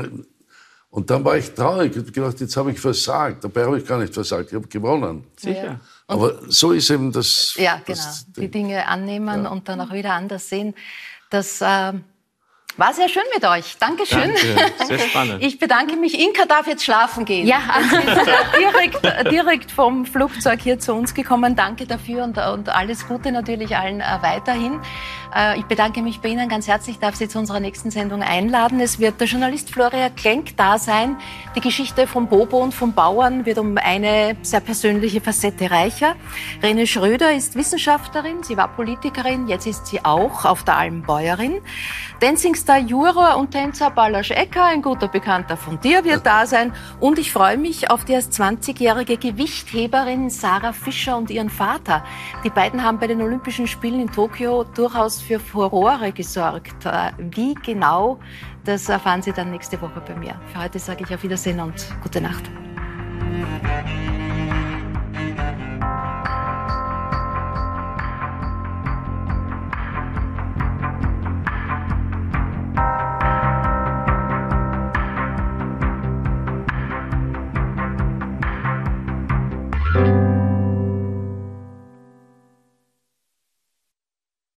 und 0.90 1.08
dann 1.08 1.24
war 1.24 1.36
ich 1.36 1.54
traurig, 1.54 1.92
ich 1.92 1.98
habe 1.98 2.10
gedacht, 2.10 2.40
jetzt 2.40 2.56
habe 2.56 2.72
ich 2.72 2.80
versagt, 2.80 3.44
dabei 3.44 3.64
habe 3.64 3.78
ich 3.78 3.86
gar 3.86 4.00
nicht 4.00 4.12
versagt, 4.12 4.48
ich 4.48 4.56
habe 4.56 4.66
gewonnen. 4.66 5.24
Sicher. 5.36 5.78
Aber 6.08 6.40
so 6.48 6.72
ist 6.72 6.90
eben 6.90 7.12
das. 7.12 7.54
Ja, 7.56 7.76
genau. 7.76 7.86
das 7.86 8.26
Die 8.36 8.50
Dinge 8.50 8.88
annehmen 8.88 9.46
und 9.46 9.68
dann 9.68 9.80
auch 9.80 9.92
wieder 9.92 10.14
anders 10.14 10.48
sehen. 10.48 10.74
Das 11.30 11.60
äh, 11.60 11.92
war 12.76 12.92
sehr 12.92 13.08
schön 13.08 13.22
mit 13.34 13.44
euch. 13.44 13.76
Dankeschön. 13.78 14.34
Danke, 14.34 14.86
sehr 14.86 14.98
spannend. 15.10 15.42
Ich 15.42 15.58
bedanke 15.58 15.96
mich. 15.96 16.18
Inka 16.18 16.44
darf 16.46 16.66
jetzt 16.66 16.84
schlafen 16.84 17.24
gehen. 17.24 17.46
Ja. 17.46 17.58
Ist 17.58 18.02
direkt, 18.58 19.30
direkt 19.32 19.70
vom 19.70 20.04
Flugzeug 20.06 20.60
hier 20.62 20.78
zu 20.78 20.94
uns 20.94 21.14
gekommen. 21.14 21.56
Danke 21.56 21.86
dafür 21.86 22.24
und, 22.24 22.38
und 22.38 22.68
alles 22.68 23.06
Gute 23.06 23.32
natürlich 23.32 23.76
allen 23.76 24.00
äh, 24.00 24.18
weiterhin. 24.20 24.80
Äh, 25.34 25.58
ich 25.58 25.64
bedanke 25.66 26.02
mich 26.02 26.20
bei 26.20 26.28
Ihnen 26.28 26.48
ganz 26.48 26.68
herzlich. 26.68 26.96
Ich 26.96 27.00
darf 27.00 27.14
Sie 27.16 27.28
zu 27.28 27.38
unserer 27.38 27.60
nächsten 27.60 27.90
Sendung 27.90 28.22
einladen. 28.22 28.80
Es 28.80 28.98
wird 28.98 29.20
der 29.20 29.26
Journalist 29.26 29.70
Florian 29.70 30.14
Klenk 30.14 30.56
da 30.56 30.78
sein. 30.78 31.16
Die 31.54 31.60
Geschichte 31.60 32.06
vom 32.06 32.28
Bobo 32.28 32.58
und 32.58 32.72
vom 32.72 32.92
Bauern 32.92 33.46
wird 33.46 33.58
um 33.58 33.76
eine 33.78 34.36
sehr 34.42 34.60
persönliche 34.60 35.20
Facette 35.20 35.70
reicher. 35.70 36.16
Rene 36.62 36.86
Schröder 36.86 37.32
ist 37.32 37.56
Wissenschaftlerin. 37.56 38.42
Sie 38.42 38.56
war 38.56 38.68
Politikerin. 38.68 39.48
Jetzt 39.48 39.66
ist 39.66 39.86
sie 39.86 40.04
auch 40.04 40.44
auf 40.44 40.64
der 40.64 40.76
Alm 40.76 41.02
Bäuerin. 41.02 41.60
Dancingstar 42.20 42.78
Juror 42.78 43.36
und 43.36 43.50
Tänzer 43.50 43.90
Balasch 43.90 44.30
Ecker, 44.30 44.64
ein 44.64 44.80
guter 44.80 45.08
Bekannter 45.08 45.58
von 45.58 45.78
dir, 45.80 46.04
wird 46.04 46.24
da 46.24 46.46
sein. 46.46 46.72
Und 46.98 47.18
ich 47.18 47.30
freue 47.30 47.58
mich 47.58 47.90
auf 47.90 48.06
die 48.06 48.12
erst 48.12 48.32
20-jährige 48.32 49.18
Gewichtheberin 49.18 50.30
Sarah 50.30 50.72
Fischer 50.72 51.18
und 51.18 51.30
ihren 51.30 51.50
Vater. 51.50 52.04
Die 52.42 52.48
beiden 52.48 52.82
haben 52.82 52.98
bei 52.98 53.06
den 53.06 53.20
Olympischen 53.20 53.66
Spielen 53.66 54.00
in 54.00 54.10
Tokio 54.10 54.64
durchaus 54.64 55.20
für 55.26 55.40
Furore 55.40 56.12
gesorgt. 56.12 56.84
Wie 57.18 57.54
genau, 57.54 58.18
das 58.64 58.88
erfahren 58.88 59.22
Sie 59.22 59.32
dann 59.32 59.50
nächste 59.50 59.80
Woche 59.80 60.00
bei 60.06 60.14
mir. 60.14 60.40
Für 60.52 60.62
heute 60.62 60.78
sage 60.78 61.04
ich 61.04 61.14
auf 61.14 61.22
Wiedersehen 61.22 61.60
und 61.60 61.86
gute 62.02 62.20
Nacht. 62.20 62.44